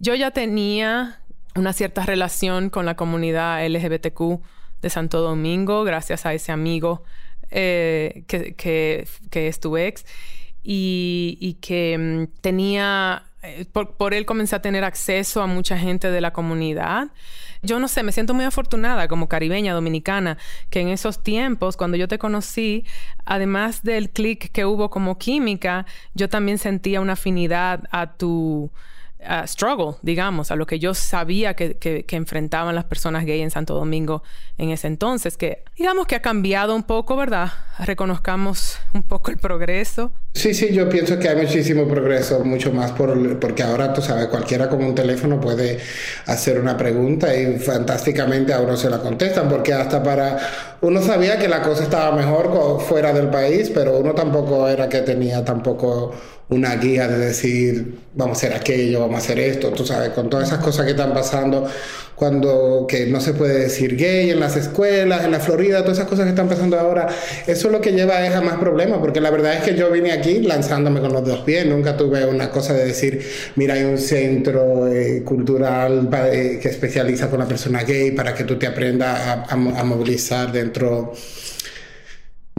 yo 0.00 0.16
ya 0.16 0.32
tenía 0.32 1.20
una 1.54 1.72
cierta 1.72 2.04
relación 2.04 2.68
con 2.68 2.84
la 2.84 2.96
comunidad 2.96 3.64
LGBTQ 3.64 4.40
de 4.82 4.90
Santo 4.90 5.20
Domingo, 5.20 5.84
gracias 5.84 6.26
a 6.26 6.34
ese 6.34 6.50
amigo 6.50 7.04
eh, 7.58 8.24
que, 8.26 8.54
que, 8.54 9.48
es 9.48 9.60
tu 9.60 9.78
ex, 9.78 10.04
y, 10.62 11.56
que 11.62 11.96
mm, 11.96 12.40
tenía, 12.42 13.22
eh, 13.42 13.64
por, 13.72 14.12
él 14.12 14.26
comencé 14.26 14.56
a 14.56 14.60
tener 14.60 14.84
acceso 14.84 15.40
a 15.40 15.46
mucha 15.46 15.78
gente 15.78 16.10
de 16.10 16.20
la 16.20 16.34
comunidad. 16.34 17.08
Yo 17.62 17.80
no 17.80 17.88
sé, 17.88 18.02
me 18.02 18.12
siento 18.12 18.34
muy 18.34 18.44
afortunada 18.44 19.08
como 19.08 19.26
caribeña, 19.26 19.72
dominicana, 19.72 20.36
que 20.68 20.80
en 20.80 20.88
esos 20.88 21.22
tiempos, 21.22 21.78
cuando 21.78 21.96
yo 21.96 22.08
te 22.08 22.18
conocí, 22.18 22.84
además 23.24 23.82
del 23.82 24.10
clic 24.10 24.52
que 24.52 24.66
hubo 24.66 24.90
como 24.90 25.16
química, 25.16 25.86
yo 26.12 26.28
también 26.28 26.58
sentía 26.58 27.00
una 27.00 27.14
afinidad 27.14 27.84
a 27.90 28.18
tu 28.18 28.70
struggle, 29.46 29.96
digamos, 30.02 30.50
a 30.50 30.56
lo 30.56 30.66
que 30.66 30.78
yo 30.78 30.94
sabía 30.94 31.54
que, 31.54 31.76
que, 31.76 32.16
enfrentaban 32.16 32.74
las 32.74 32.84
personas 32.84 33.24
gay 33.24 33.40
en 33.40 33.50
Santo 33.50 33.74
Domingo 33.74 34.22
en 34.58 34.70
ese 34.70 34.86
entonces, 34.86 35.36
que 35.36 35.64
digamos 35.76 36.06
que 36.06 36.16
ha 36.16 36.22
cambiado 36.22 36.74
un 36.74 36.82
poco, 36.82 37.16
¿verdad? 37.16 37.50
Reconozcamos 37.78 38.78
un 38.94 39.02
poco 39.02 39.30
el 39.30 39.38
progreso. 39.38 40.12
Sí, 40.34 40.54
sí, 40.54 40.72
yo 40.72 40.88
pienso 40.88 41.18
que 41.18 41.28
hay 41.28 41.36
muchísimo 41.36 41.88
progreso, 41.88 42.44
mucho 42.44 42.72
más 42.72 42.92
por, 42.92 43.38
porque 43.38 43.62
ahora, 43.62 43.92
tú 43.92 44.02
sabes, 44.02 44.26
cualquiera 44.26 44.68
con 44.68 44.84
un 44.84 44.94
teléfono 44.94 45.40
puede 45.40 45.78
hacer 46.26 46.60
una 46.60 46.76
pregunta 46.76 47.34
y 47.34 47.58
fantásticamente 47.58 48.52
a 48.52 48.60
uno 48.60 48.76
se 48.76 48.90
la 48.90 48.98
contestan, 48.98 49.48
porque 49.48 49.72
hasta 49.72 50.02
para 50.02 50.38
uno 50.82 51.00
sabía 51.02 51.38
que 51.38 51.48
la 51.48 51.62
cosa 51.62 51.82
estaba 51.82 52.14
mejor 52.14 52.80
fuera 52.80 53.12
del 53.12 53.28
país, 53.28 53.70
pero 53.74 53.98
uno 53.98 54.14
tampoco 54.14 54.68
era 54.68 54.88
que 54.88 55.00
tenía 55.00 55.44
tampoco 55.44 56.12
una 56.48 56.76
guía 56.76 57.08
de 57.08 57.18
decir, 57.18 57.96
vamos 58.14 58.36
a 58.36 58.46
hacer 58.46 58.56
aquello, 58.56 59.00
vamos 59.00 59.16
a 59.16 59.18
hacer 59.18 59.38
esto, 59.40 59.70
tú 59.70 59.84
sabes, 59.84 60.10
con 60.10 60.30
todas 60.30 60.48
esas 60.48 60.62
cosas 60.62 60.84
que 60.84 60.92
están 60.92 61.12
pasando, 61.12 61.66
cuando 62.14 62.86
que 62.88 63.06
no 63.06 63.20
se 63.20 63.34
puede 63.34 63.58
decir 63.58 63.96
gay 63.96 64.30
en 64.30 64.38
las 64.38 64.56
escuelas, 64.56 65.24
en 65.24 65.32
la 65.32 65.40
Florida, 65.40 65.82
todas 65.82 65.98
esas 65.98 66.08
cosas 66.08 66.24
que 66.24 66.30
están 66.30 66.48
pasando 66.48 66.78
ahora, 66.78 67.08
eso 67.48 67.66
es 67.66 67.72
lo 67.72 67.80
que 67.80 67.92
lleva 67.92 68.24
a 68.24 68.40
más 68.40 68.58
problemas, 68.58 69.00
porque 69.00 69.20
la 69.20 69.30
verdad 69.30 69.54
es 69.54 69.64
que 69.64 69.74
yo 69.74 69.90
vine 69.90 70.12
aquí 70.12 70.38
lanzándome 70.38 71.00
con 71.00 71.12
los 71.12 71.24
dos 71.24 71.40
pies, 71.40 71.66
nunca 71.66 71.96
tuve 71.96 72.24
una 72.26 72.48
cosa 72.50 72.74
de 72.74 72.86
decir, 72.86 73.26
mira, 73.56 73.74
hay 73.74 73.82
un 73.82 73.98
centro 73.98 74.86
eh, 74.86 75.22
cultural 75.24 76.08
eh, 76.32 76.60
que 76.62 76.68
especializa 76.68 77.28
con 77.28 77.40
la 77.40 77.46
persona 77.46 77.82
gay 77.82 78.12
para 78.12 78.32
que 78.34 78.44
tú 78.44 78.56
te 78.56 78.68
aprendas 78.68 79.48
a 79.48 79.84
movilizar 79.84 80.52
dentro 80.52 81.12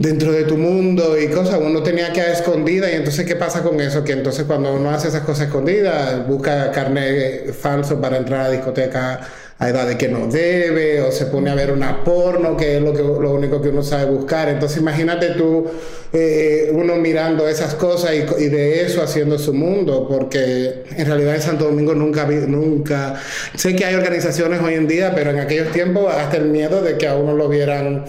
dentro 0.00 0.30
de 0.30 0.44
tu 0.44 0.56
mundo 0.56 1.18
y 1.18 1.26
cosas, 1.26 1.58
uno 1.60 1.82
tenía 1.82 2.12
que 2.12 2.20
a 2.20 2.32
escondida 2.32 2.88
y 2.88 2.94
entonces 2.94 3.26
¿qué 3.26 3.34
pasa 3.34 3.64
con 3.64 3.80
eso? 3.80 4.04
Que 4.04 4.12
entonces 4.12 4.44
cuando 4.44 4.72
uno 4.72 4.90
hace 4.90 5.08
esas 5.08 5.22
cosas 5.22 5.48
escondidas, 5.48 6.24
busca 6.26 6.70
carne 6.70 7.52
falso 7.52 8.00
para 8.00 8.16
entrar 8.16 8.46
a 8.46 8.50
discoteca 8.50 9.20
a 9.58 9.68
edad 9.68 9.88
de 9.88 9.98
que 9.98 10.06
no 10.06 10.28
debe, 10.28 11.00
o 11.00 11.10
se 11.10 11.26
pone 11.26 11.50
a 11.50 11.56
ver 11.56 11.72
una 11.72 12.04
porno, 12.04 12.56
que 12.56 12.76
es 12.76 12.82
lo, 12.82 12.92
que, 12.92 13.02
lo 13.02 13.34
único 13.34 13.60
que 13.60 13.70
uno 13.70 13.82
sabe 13.82 14.04
buscar. 14.04 14.48
Entonces 14.48 14.78
imagínate 14.78 15.30
tú, 15.30 15.66
eh, 16.12 16.70
uno 16.72 16.94
mirando 16.94 17.48
esas 17.48 17.74
cosas 17.74 18.12
y, 18.14 18.44
y, 18.44 18.48
de 18.50 18.82
eso 18.82 19.02
haciendo 19.02 19.36
su 19.36 19.52
mundo, 19.52 20.06
porque 20.08 20.84
en 20.96 21.06
realidad 21.06 21.34
en 21.34 21.42
Santo 21.42 21.64
Domingo 21.64 21.96
nunca, 21.96 22.24
nunca, 22.24 23.20
sé 23.56 23.74
que 23.74 23.84
hay 23.84 23.96
organizaciones 23.96 24.60
hoy 24.62 24.74
en 24.74 24.86
día, 24.86 25.12
pero 25.12 25.30
en 25.30 25.40
aquellos 25.40 25.72
tiempos 25.72 26.14
hasta 26.14 26.36
el 26.36 26.44
miedo 26.44 26.80
de 26.80 26.96
que 26.96 27.08
a 27.08 27.16
uno 27.16 27.34
lo 27.34 27.48
vieran 27.48 28.04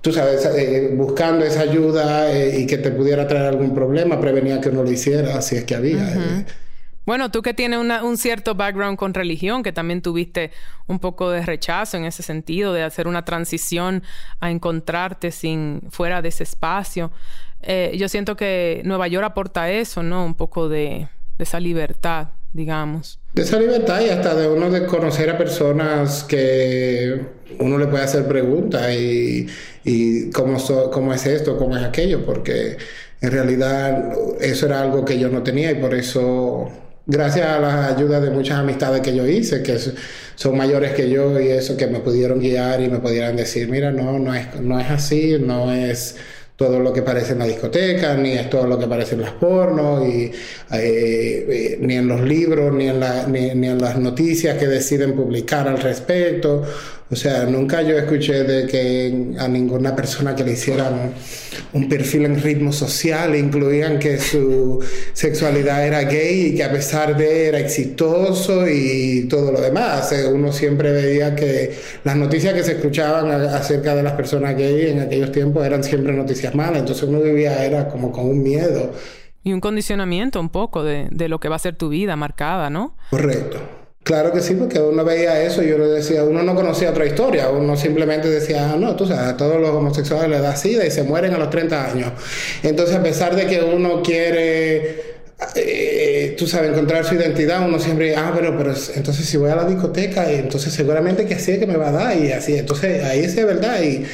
tú 0.00 0.12
sabes, 0.12 0.44
eh, 0.44 0.92
buscando 0.94 1.44
esa 1.44 1.60
ayuda 1.62 2.30
eh, 2.32 2.60
y 2.60 2.66
que 2.66 2.78
te 2.78 2.90
pudiera 2.90 3.26
traer 3.26 3.46
algún 3.46 3.74
problema, 3.74 4.20
prevenía 4.20 4.60
que 4.60 4.68
uno 4.68 4.82
lo 4.82 4.90
hiciera, 4.90 5.40
si 5.42 5.56
es 5.56 5.64
que 5.64 5.74
había. 5.74 6.12
Eh. 6.14 6.46
Bueno, 7.04 7.30
tú 7.30 7.40
que 7.40 7.54
tienes 7.54 7.78
un 7.78 8.16
cierto 8.18 8.54
background 8.54 8.98
con 8.98 9.14
religión, 9.14 9.62
que 9.62 9.72
también 9.72 10.02
tuviste 10.02 10.50
un 10.86 10.98
poco 10.98 11.30
de 11.30 11.44
rechazo 11.44 11.96
en 11.96 12.04
ese 12.04 12.22
sentido, 12.22 12.74
de 12.74 12.82
hacer 12.82 13.08
una 13.08 13.24
transición 13.24 14.02
a 14.40 14.50
encontrarte 14.50 15.30
sin 15.30 15.80
fuera 15.88 16.20
de 16.20 16.28
ese 16.28 16.42
espacio. 16.42 17.10
yo 17.94 18.08
siento 18.10 18.36
que 18.36 18.82
Nueva 18.84 19.08
York 19.08 19.24
aporta 19.24 19.70
eso, 19.70 20.02
¿no? 20.02 20.22
Un 20.22 20.34
poco 20.34 20.68
de, 20.68 21.08
de 21.38 21.44
esa 21.44 21.60
libertad, 21.60 22.28
digamos. 22.52 23.20
Esa 23.38 23.56
libertad 23.60 24.00
y 24.00 24.08
hasta 24.08 24.34
de 24.34 24.48
uno 24.48 24.68
de 24.68 24.84
conocer 24.84 25.30
a 25.30 25.38
personas 25.38 26.24
que 26.24 27.20
uno 27.60 27.78
le 27.78 27.86
puede 27.86 28.02
hacer 28.02 28.26
preguntas 28.26 28.92
y, 28.92 29.46
y 29.84 30.30
cómo, 30.30 30.58
cómo 30.90 31.14
es 31.14 31.24
esto, 31.24 31.56
cómo 31.56 31.76
es 31.76 31.84
aquello, 31.84 32.26
porque 32.26 32.76
en 33.20 33.30
realidad 33.30 34.12
eso 34.40 34.66
era 34.66 34.82
algo 34.82 35.04
que 35.04 35.20
yo 35.20 35.28
no 35.28 35.44
tenía 35.44 35.70
y 35.70 35.76
por 35.76 35.94
eso, 35.94 36.68
gracias 37.06 37.46
a 37.46 37.60
la 37.60 37.86
ayuda 37.86 38.20
de 38.20 38.30
muchas 38.30 38.58
amistades 38.58 39.02
que 39.02 39.14
yo 39.14 39.24
hice, 39.24 39.62
que 39.62 39.78
son 40.34 40.56
mayores 40.56 40.92
que 40.94 41.08
yo 41.08 41.40
y 41.40 41.46
eso, 41.46 41.76
que 41.76 41.86
me 41.86 42.00
pudieron 42.00 42.40
guiar 42.40 42.80
y 42.80 42.88
me 42.88 42.98
pudieran 42.98 43.36
decir, 43.36 43.68
mira, 43.68 43.92
no, 43.92 44.18
no 44.18 44.34
es, 44.34 44.60
no 44.60 44.80
es 44.80 44.90
así, 44.90 45.36
no 45.38 45.72
es 45.72 46.16
todo 46.58 46.80
lo 46.80 46.92
que 46.92 47.02
parece 47.02 47.34
en 47.34 47.38
la 47.38 47.44
discoteca, 47.44 48.16
ni 48.16 48.32
es 48.32 48.50
todo 48.50 48.66
lo 48.66 48.76
que 48.76 48.88
parece 48.88 49.14
en 49.14 49.20
las 49.20 49.30
pornos, 49.30 50.04
y, 50.04 50.24
eh, 50.24 50.32
eh, 50.72 51.78
ni 51.80 51.94
en 51.94 52.08
los 52.08 52.20
libros, 52.20 52.74
ni 52.74 52.88
en, 52.88 52.98
ni, 53.28 53.54
ni 53.54 53.68
en 53.68 53.78
las 53.78 53.96
noticias 53.96 54.58
que 54.58 54.66
deciden 54.66 55.14
publicar 55.14 55.68
al 55.68 55.78
respecto. 55.78 56.64
O 57.10 57.16
sea, 57.16 57.46
nunca 57.46 57.80
yo 57.80 57.96
escuché 57.96 58.44
de 58.44 58.66
que 58.66 59.34
a 59.38 59.48
ninguna 59.48 59.96
persona 59.96 60.36
que 60.36 60.44
le 60.44 60.52
hicieran 60.52 61.12
un 61.72 61.88
perfil 61.88 62.26
en 62.26 62.42
ritmo 62.42 62.70
social 62.70 63.34
incluían 63.34 63.98
que 63.98 64.18
su 64.18 64.84
sexualidad 65.14 65.86
era 65.86 66.02
gay 66.02 66.48
y 66.48 66.54
que 66.54 66.64
a 66.64 66.70
pesar 66.70 67.16
de 67.16 67.48
era 67.48 67.60
exitoso 67.60 68.68
y 68.68 69.26
todo 69.26 69.52
lo 69.52 69.60
demás. 69.60 70.12
Eh, 70.12 70.26
uno 70.30 70.52
siempre 70.52 70.92
veía 70.92 71.34
que 71.34 71.74
las 72.04 72.14
noticias 72.14 72.52
que 72.52 72.62
se 72.62 72.72
escuchaban 72.72 73.30
acerca 73.30 73.94
de 73.94 74.02
las 74.02 74.12
personas 74.12 74.54
gay 74.54 74.90
en 74.90 75.00
aquellos 75.00 75.32
tiempos 75.32 75.64
eran 75.64 75.82
siempre 75.82 76.12
noticias 76.12 76.54
malas. 76.54 76.80
Entonces 76.80 77.04
uno 77.04 77.20
vivía 77.20 77.64
era 77.64 77.88
como 77.88 78.12
con 78.12 78.26
un 78.28 78.42
miedo. 78.42 78.92
Y 79.42 79.54
un 79.54 79.60
condicionamiento 79.60 80.40
un 80.40 80.50
poco 80.50 80.84
de, 80.84 81.08
de 81.10 81.28
lo 81.30 81.40
que 81.40 81.48
va 81.48 81.56
a 81.56 81.60
ser 81.60 81.74
tu 81.74 81.88
vida 81.88 82.16
marcada, 82.16 82.68
¿no? 82.68 82.96
Correcto. 83.08 83.77
Claro 84.08 84.32
que 84.32 84.40
sí, 84.40 84.54
porque 84.54 84.80
uno 84.80 85.04
veía 85.04 85.42
eso 85.42 85.62
y 85.62 85.70
uno 85.70 85.86
decía, 85.86 86.24
uno 86.24 86.42
no 86.42 86.54
conocía 86.54 86.88
otra 86.88 87.04
historia, 87.04 87.50
uno 87.50 87.76
simplemente 87.76 88.26
decía, 88.26 88.72
ah, 88.72 88.76
no, 88.78 88.96
tú 88.96 89.06
sabes, 89.06 89.34
a 89.34 89.36
todos 89.36 89.60
los 89.60 89.68
homosexuales 89.68 90.30
les 90.30 90.40
da 90.40 90.56
sida 90.56 90.86
y 90.86 90.90
se 90.90 91.02
mueren 91.02 91.34
a 91.34 91.38
los 91.38 91.50
30 91.50 91.90
años. 91.90 92.12
Entonces, 92.62 92.96
a 92.96 93.02
pesar 93.02 93.36
de 93.36 93.46
que 93.46 93.60
uno 93.60 94.02
quiere, 94.02 95.02
eh, 95.56 96.34
tú 96.38 96.46
sabes, 96.46 96.70
encontrar 96.70 97.04
su 97.04 97.16
identidad, 97.16 97.68
uno 97.68 97.78
siempre, 97.78 98.16
ah, 98.16 98.32
pero, 98.34 98.56
pero 98.56 98.72
entonces 98.94 99.26
si 99.26 99.36
voy 99.36 99.50
a 99.50 99.56
la 99.56 99.64
discoteca, 99.66 100.32
entonces 100.32 100.72
seguramente 100.72 101.26
que 101.26 101.34
así 101.34 101.52
es 101.52 101.58
que 101.58 101.66
me 101.66 101.76
va 101.76 101.88
a 101.88 101.92
dar 101.92 102.16
y 102.16 102.32
así, 102.32 102.56
entonces 102.56 103.04
ahí 103.04 103.20
es 103.20 103.36
verdad 103.36 103.82
y 103.82 104.06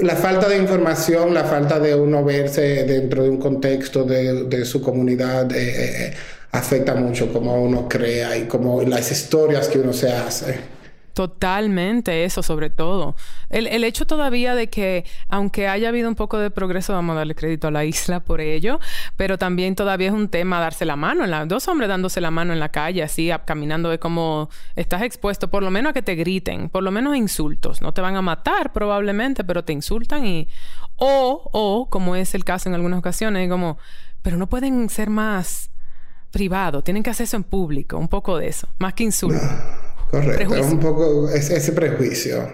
la 0.00 0.16
falta 0.16 0.48
de 0.48 0.56
información, 0.56 1.34
la 1.34 1.44
falta 1.44 1.78
de 1.78 1.94
uno 1.94 2.24
verse 2.24 2.84
dentro 2.84 3.22
de 3.22 3.28
un 3.28 3.36
contexto 3.36 4.04
de, 4.04 4.64
su 4.64 4.80
comunidad. 4.80 5.54
Eh, 5.54 6.14
afecta 6.56 6.94
mucho 6.94 7.32
cómo 7.32 7.62
uno 7.62 7.88
crea 7.88 8.36
y 8.36 8.46
cómo 8.46 8.82
las 8.82 9.10
historias 9.10 9.68
que 9.68 9.78
uno 9.78 9.92
se 9.92 10.12
hace. 10.12 10.76
Totalmente, 11.16 12.24
eso 12.24 12.42
sobre 12.42 12.68
todo. 12.68 13.16
El, 13.48 13.68
el, 13.68 13.84
hecho 13.84 14.06
todavía 14.06 14.54
de 14.54 14.68
que, 14.68 15.06
aunque 15.30 15.66
haya 15.66 15.88
habido 15.88 16.10
un 16.10 16.14
poco 16.14 16.36
de 16.36 16.50
progreso, 16.50 16.92
vamos 16.92 17.14
a 17.14 17.20
darle 17.20 17.34
crédito 17.34 17.68
a 17.68 17.70
la 17.70 17.86
isla 17.86 18.20
por 18.20 18.42
ello, 18.42 18.80
pero 19.16 19.38
también 19.38 19.74
todavía 19.76 20.08
es 20.08 20.12
un 20.12 20.28
tema 20.28 20.60
darse 20.60 20.84
la 20.84 20.94
mano, 20.94 21.24
en 21.24 21.30
la, 21.30 21.46
dos 21.46 21.68
hombres 21.68 21.88
dándose 21.88 22.20
la 22.20 22.30
mano 22.30 22.52
en 22.52 22.60
la 22.60 22.68
calle, 22.68 23.02
así, 23.02 23.30
caminando, 23.46 23.88
de 23.88 23.98
como 23.98 24.50
estás 24.74 25.00
expuesto, 25.00 25.48
por 25.48 25.62
lo 25.62 25.70
menos 25.70 25.90
a 25.90 25.92
que 25.94 26.02
te 26.02 26.16
griten, 26.16 26.68
por 26.68 26.82
lo 26.82 26.90
menos 26.90 27.14
a 27.14 27.16
insultos. 27.16 27.80
No 27.80 27.94
te 27.94 28.02
van 28.02 28.16
a 28.16 28.20
matar 28.20 28.74
probablemente, 28.74 29.42
pero 29.42 29.64
te 29.64 29.72
insultan 29.72 30.26
y... 30.26 30.48
O, 30.96 31.50
o, 31.52 31.88
como 31.88 32.14
es 32.16 32.34
el 32.34 32.44
caso 32.44 32.68
en 32.68 32.74
algunas 32.74 32.98
ocasiones, 32.98 33.48
como, 33.48 33.78
pero 34.20 34.36
no 34.36 34.48
pueden 34.48 34.88
ser 34.90 35.08
más 35.08 35.70
privado, 36.36 36.82
tienen 36.82 37.02
que 37.02 37.10
hacer 37.10 37.24
eso 37.24 37.36
en 37.36 37.44
público, 37.44 37.98
un 37.98 38.08
poco 38.08 38.38
de 38.38 38.48
eso, 38.48 38.68
más 38.78 38.94
que 38.94 39.04
insulto. 39.04 39.40
correcto, 40.10 40.54
es 40.54 40.66
un 40.66 40.80
poco 40.80 41.28
ese 41.30 41.72
prejuicio 41.72 42.48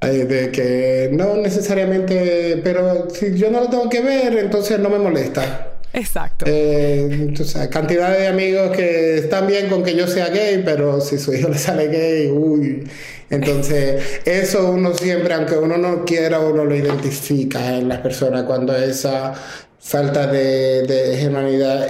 de 0.00 0.50
que 0.50 1.10
no 1.12 1.36
necesariamente, 1.36 2.60
pero 2.62 3.08
si 3.10 3.34
yo 3.34 3.50
no 3.50 3.60
lo 3.60 3.68
tengo 3.68 3.88
que 3.88 4.00
ver, 4.00 4.36
entonces 4.38 4.78
no 4.78 4.88
me 4.88 4.98
molesta. 4.98 5.72
Exacto. 5.92 6.44
Eh, 6.46 7.08
entonces, 7.10 7.68
cantidad 7.68 8.16
de 8.16 8.26
amigos 8.26 8.76
que 8.76 9.18
están 9.18 9.46
bien 9.46 9.68
con 9.68 9.82
que 9.82 9.94
yo 9.94 10.06
sea 10.06 10.28
gay, 10.28 10.62
pero 10.64 11.00
si 11.00 11.18
su 11.18 11.32
hijo 11.32 11.48
le 11.48 11.58
sale 11.58 11.88
gay, 11.88 12.30
uy. 12.30 12.86
Entonces, 13.30 14.20
eso 14.26 14.70
uno 14.70 14.92
siempre, 14.94 15.32
aunque 15.32 15.56
uno 15.56 15.78
no 15.78 16.04
quiera, 16.04 16.40
uno 16.40 16.64
lo 16.64 16.76
identifica 16.76 17.76
en 17.76 17.88
las 17.88 18.00
personas 18.00 18.42
cuando 18.42 18.76
esa 18.76 19.32
falta 19.80 20.26
de, 20.26 20.82
de 20.82 21.26
humanidad 21.28 21.88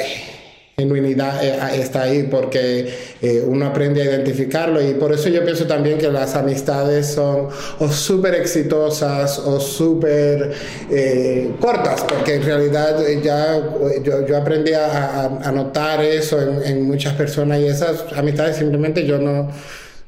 genuinidad 0.79 1.43
eh, 1.43 1.81
está 1.81 2.03
ahí 2.03 2.25
porque 2.25 2.93
eh, 3.23 3.43
uno 3.47 3.65
aprende 3.65 4.03
a 4.03 4.05
identificarlo. 4.05 4.87
Y 4.87 4.93
por 4.93 5.11
eso 5.11 5.31
yo 5.31 5.43
pienso 5.43 5.67
también 5.67 5.97
que 5.97 6.09
las 6.09 6.37
amistades 6.37 7.07
son 7.07 7.49
o 7.79 7.89
súper 7.89 8.35
exitosas 8.35 9.39
o 9.39 9.59
súper 9.59 10.53
eh, 10.91 11.51
cortas 11.63 12.03
porque 12.03 12.35
en 12.35 12.43
realidad 12.43 12.99
ya 13.23 13.59
yo, 14.03 14.27
yo 14.27 14.37
aprendí 14.37 14.73
a, 14.75 15.51
notar 15.55 16.05
eso 16.05 16.43
en, 16.43 16.63
en, 16.63 16.83
muchas 16.83 17.15
personas 17.15 17.59
y 17.61 17.69
esas 17.69 18.05
amistades 18.15 18.57
simplemente 18.57 19.07
yo 19.07 19.17
no 19.17 19.51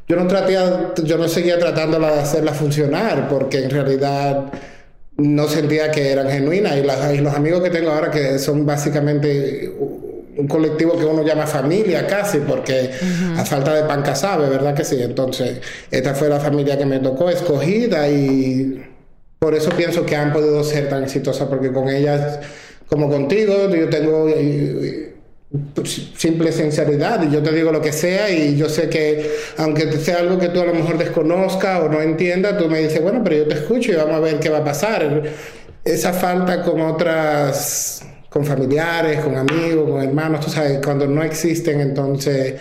yo 0.07 0.17
no 0.17 0.27
traté 0.27 0.59
yo 1.03 1.17
no 1.17 1.29
seguía 1.29 1.59
tratándola 1.59 2.13
de 2.13 2.21
hacerla 2.21 2.53
funcionar 2.53 3.27
porque 3.31 3.65
en 3.65 3.71
realidad 3.71 4.53
no 5.19 5.49
sentía 5.49 5.91
que 5.91 6.13
eran 6.13 6.31
genuinas. 6.31 6.77
Y, 6.77 6.83
las, 6.83 7.15
y 7.15 7.19
los 7.19 7.35
amigos 7.35 7.63
que 7.63 7.71
tengo 7.71 7.91
ahora 7.91 8.11
que 8.11 8.39
son 8.39 8.65
básicamente 8.65 9.75
un 10.39 10.47
colectivo 10.47 10.97
que 10.97 11.05
uno 11.05 11.25
llama 11.25 11.47
familia 11.47 12.07
casi, 12.07 12.39
porque 12.39 12.91
a 13.37 13.45
falta 13.45 13.75
de 13.75 13.83
pan 13.83 14.05
sabe, 14.15 14.49
¿verdad 14.49 14.73
que 14.73 14.85
sí? 14.85 15.03
Entonces, 15.03 15.61
esta 15.91 16.15
fue 16.15 16.29
la 16.29 16.39
familia 16.39 16.79
que 16.79 16.87
me 16.87 17.01
tocó, 17.01 17.29
escogida, 17.29 18.09
y 18.09 18.81
por 19.41 19.55
eso 19.55 19.71
pienso 19.71 20.07
que 20.07 20.15
han 20.15 20.33
podido 20.33 20.63
ser 20.63 20.89
tan 20.89 21.03
exitosas, 21.03 21.49
porque 21.49 21.73
con 21.73 21.89
ellas, 21.89 22.39
como 22.89 23.11
contigo, 23.11 23.69
yo 23.75 23.89
tengo 23.89 24.29
pues, 25.75 26.11
simple 26.17 26.53
sinceridad 26.53 27.21
y 27.25 27.33
yo 27.33 27.43
te 27.43 27.51
digo 27.53 27.73
lo 27.73 27.83
que 27.83 27.91
sea 27.93 28.31
y 28.31 28.57
yo 28.57 28.69
sé 28.69 28.89
que 28.89 29.31
aunque 29.57 29.91
sea 29.93 30.19
algo 30.19 30.39
que 30.39 30.51
tú 30.51 30.61
a 30.61 30.67
lo 30.67 30.75
mejor 30.75 30.99
desconozcas 30.99 31.81
o 31.83 31.89
no 31.89 32.01
entiendas, 32.01 32.59
tú 32.59 32.69
me 32.69 32.79
dices, 32.79 33.03
bueno, 33.03 33.23
pero 33.25 33.39
yo 33.39 33.49
te 33.49 33.55
escucho 33.55 33.91
y 33.91 33.97
vamos 33.97 34.15
a 34.15 34.21
ver 34.21 34.39
qué 34.39 34.51
va 34.51 34.59
a 34.59 34.65
pasar. 34.65 35.23
Esa 35.85 36.13
falta 36.13 36.63
con 36.63 36.81
otras 36.81 38.05
con 38.39 38.47
familiares, 38.47 39.21
con 39.21 39.37
amigos, 39.37 39.91
con 39.91 40.01
hermanos, 40.01 40.45
tú 40.45 40.51
sabes, 40.51 40.79
cuando 40.85 41.09
no 41.09 41.25
existen, 41.25 41.81
entonces 41.81 42.55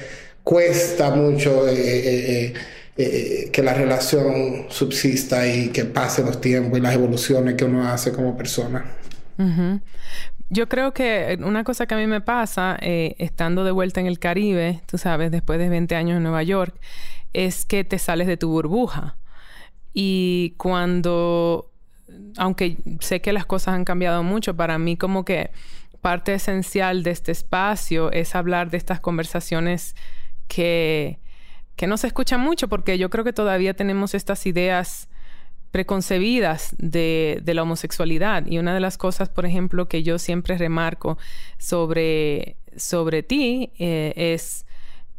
cuesta 0.44 1.12
mucho 1.12 1.68
eh, 1.68 1.76
eh, 1.76 2.54
eh, 2.98 3.50
que 3.52 3.62
la 3.62 3.76
relación 3.76 4.66
subsista 4.70 5.48
y 5.48 5.70
que 5.70 5.86
pase 5.86 6.24
los 6.24 6.42
tiempos 6.42 6.80
y 6.80 6.82
las 6.82 6.96
evoluciones 6.96 7.54
que 7.54 7.66
uno 7.66 7.88
hace 7.88 8.12
como 8.12 8.36
persona. 8.36 8.86
Yo 10.50 10.68
creo 10.68 10.94
que 10.94 11.38
una 11.44 11.64
cosa 11.64 11.86
que 11.86 11.94
a 11.94 11.98
mí 11.98 12.08
me 12.08 12.22
pasa, 12.22 12.76
estando 12.82 13.64
de 13.64 13.70
vuelta 13.70 14.00
en 14.00 14.08
el 14.08 14.18
Caribe, 14.18 14.82
tú 14.88 14.98
sabes, 14.98 15.30
después 15.30 15.60
de 15.60 15.70
20 15.70 15.96
años 15.96 16.18
en 16.18 16.24
Nueva 16.24 16.42
York, 16.42 16.74
es 17.34 17.66
que 17.66 17.84
te 17.84 18.00
sales 18.00 18.26
de 18.26 18.38
tu 18.38 18.50
burbuja. 18.50 19.16
Y 19.94 20.56
cuando 20.58 21.70
aunque 22.38 22.78
sé 23.00 23.22
que 23.22 23.34
las 23.34 23.46
cosas 23.46 23.76
han 23.76 23.86
cambiado 23.86 24.24
mucho, 24.24 24.56
para 24.56 24.78
mí 24.78 24.98
como 24.98 25.26
que 25.26 25.52
parte 26.02 26.34
esencial 26.34 27.04
de 27.04 27.12
este 27.12 27.32
espacio 27.32 28.12
es 28.12 28.36
hablar 28.36 28.70
de 28.70 28.78
estas 28.78 29.00
conversaciones 29.00 29.96
que, 30.48 31.20
que 31.76 31.88
no 31.88 31.98
se 31.98 32.08
escuchan 32.08 32.42
mucho 32.42 32.68
porque 32.68 32.98
yo 32.98 33.10
creo 33.10 33.24
que 33.24 33.34
todavía 33.34 33.74
tenemos 33.74 34.14
estas 34.14 34.46
ideas 34.46 35.10
preconcebidas 35.72 36.76
de, 36.78 37.40
de, 37.44 37.54
la 37.54 37.64
homosexualidad. 37.64 38.46
Y 38.48 38.58
una 38.58 38.74
de 38.74 38.80
las 38.80 38.98
cosas, 38.98 39.30
por 39.30 39.46
ejemplo, 39.46 39.88
que 39.88 40.02
yo 40.02 40.18
siempre 40.18 40.58
remarco 40.58 41.18
sobre, 41.58 42.56
sobre 42.76 43.22
ti 43.22 43.72
eh, 43.78 44.14
es, 44.16 44.66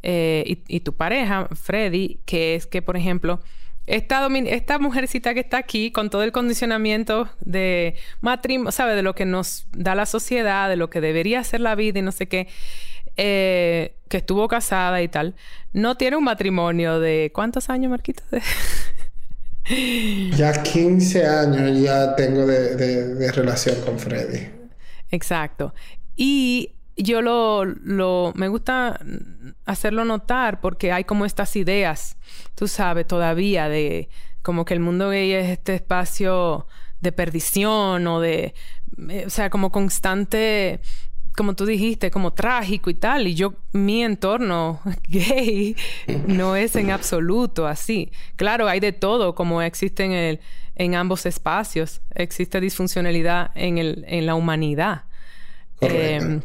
eh, 0.03 0.45
y, 0.47 0.77
y, 0.77 0.81
tu 0.81 0.95
pareja, 0.95 1.49
Freddy, 1.55 2.21
que 2.25 2.55
es 2.55 2.67
que, 2.67 2.83
por 2.83 2.97
ejemplo, 2.97 3.41
esta, 3.89 4.29
esta 4.47 4.79
mujercita 4.79 5.33
que 5.35 5.41
está 5.41 5.59
aquí 5.59 5.91
con 5.91 6.11
todo 6.11 6.23
el 6.23 6.33
condicionamiento 6.33 7.29
de 7.41 7.95
matrimonio, 8.21 8.71
¿sabe? 8.71 8.95
De 8.95 9.03
lo 9.03 9.15
que 9.15 9.25
nos 9.25 9.67
da 9.73 9.95
la 9.95 10.07
sociedad, 10.07 10.69
de 10.69 10.77
lo 10.77 10.91
que 10.91 11.01
debería 11.01 11.43
ser 11.43 11.61
la 11.61 11.75
vida 11.75 11.99
y 11.99 12.03
no 12.03 12.13
sé 12.13 12.29
qué, 12.29 12.49
eh, 13.17 13.97
que 14.09 14.19
estuvo 14.19 14.47
casada 14.47 15.01
y 15.03 15.09
tal, 15.09 15.35
no 15.73 15.97
tiene 15.97 16.17
un 16.17 16.25
matrimonio 16.25 17.01
de... 17.01 17.33
¿Cuántos 17.35 17.71
años, 17.71 17.91
Marquito? 17.91 18.23
ya 20.37 20.63
15 20.63 21.27
años 21.27 21.81
ya 21.81 22.15
tengo 22.15 22.47
de, 22.47 22.77
de 22.77 23.33
relación 23.33 23.81
con 23.81 23.99
Freddy. 23.99 24.49
Exacto. 25.11 25.75
Y 26.15 26.78
yo 26.99 27.23
lo, 27.23 27.65
lo, 27.65 28.33
me 28.35 28.49
gusta 28.49 29.01
hacerlo 29.65 30.05
notar 30.05 30.61
porque 30.61 30.93
hay 30.93 31.05
como 31.05 31.25
estas 31.25 31.55
ideas, 31.57 32.17
tú 32.55 32.69
sabes, 32.69 33.07
todavía 33.07 33.69
de 33.69 34.09
como 34.43 34.65
que 34.65 34.75
el 34.75 34.81
mundo 34.81 35.11
gay 35.11 35.33
es 35.33 35.49
este 35.49 35.75
espacio 35.75 36.67
de 37.01 37.13
perdición 37.13 38.07
o 38.07 38.21
de, 38.21 38.55
eh, 39.09 39.25
o 39.27 39.31
sea, 39.31 39.51
como 39.51 39.71
constante, 39.71 40.81
como 41.37 41.55
tú 41.55 41.67
dijiste, 41.67 42.11
como 42.11 42.33
trágico 42.33 42.91
y 42.91 42.95
tal. 42.95 43.27
Y 43.27 43.35
yo, 43.35 43.55
mi 43.73 44.03
entorno 44.03 44.81
gay 45.09 45.77
no 46.27 46.57
es 46.57 46.77
en 46.77 46.91
absoluto 46.91 47.67
así. 47.67 48.11
Claro, 48.37 48.69
hay 48.69 48.81
de 48.81 48.93
todo, 48.93 49.35
como 49.35 49.63
existe 49.63 50.05
en, 50.05 50.13
el, 50.13 50.41
en 50.75 50.95
ambos 50.95 51.27
espacios. 51.27 52.01
Existe 52.15 52.61
disfuncionalidad 52.61 53.51
en, 53.55 53.79
el, 53.79 54.05
en 54.09 54.27
la 54.27 54.35
humanidad. 54.35 55.05
Eh, 55.81 56.41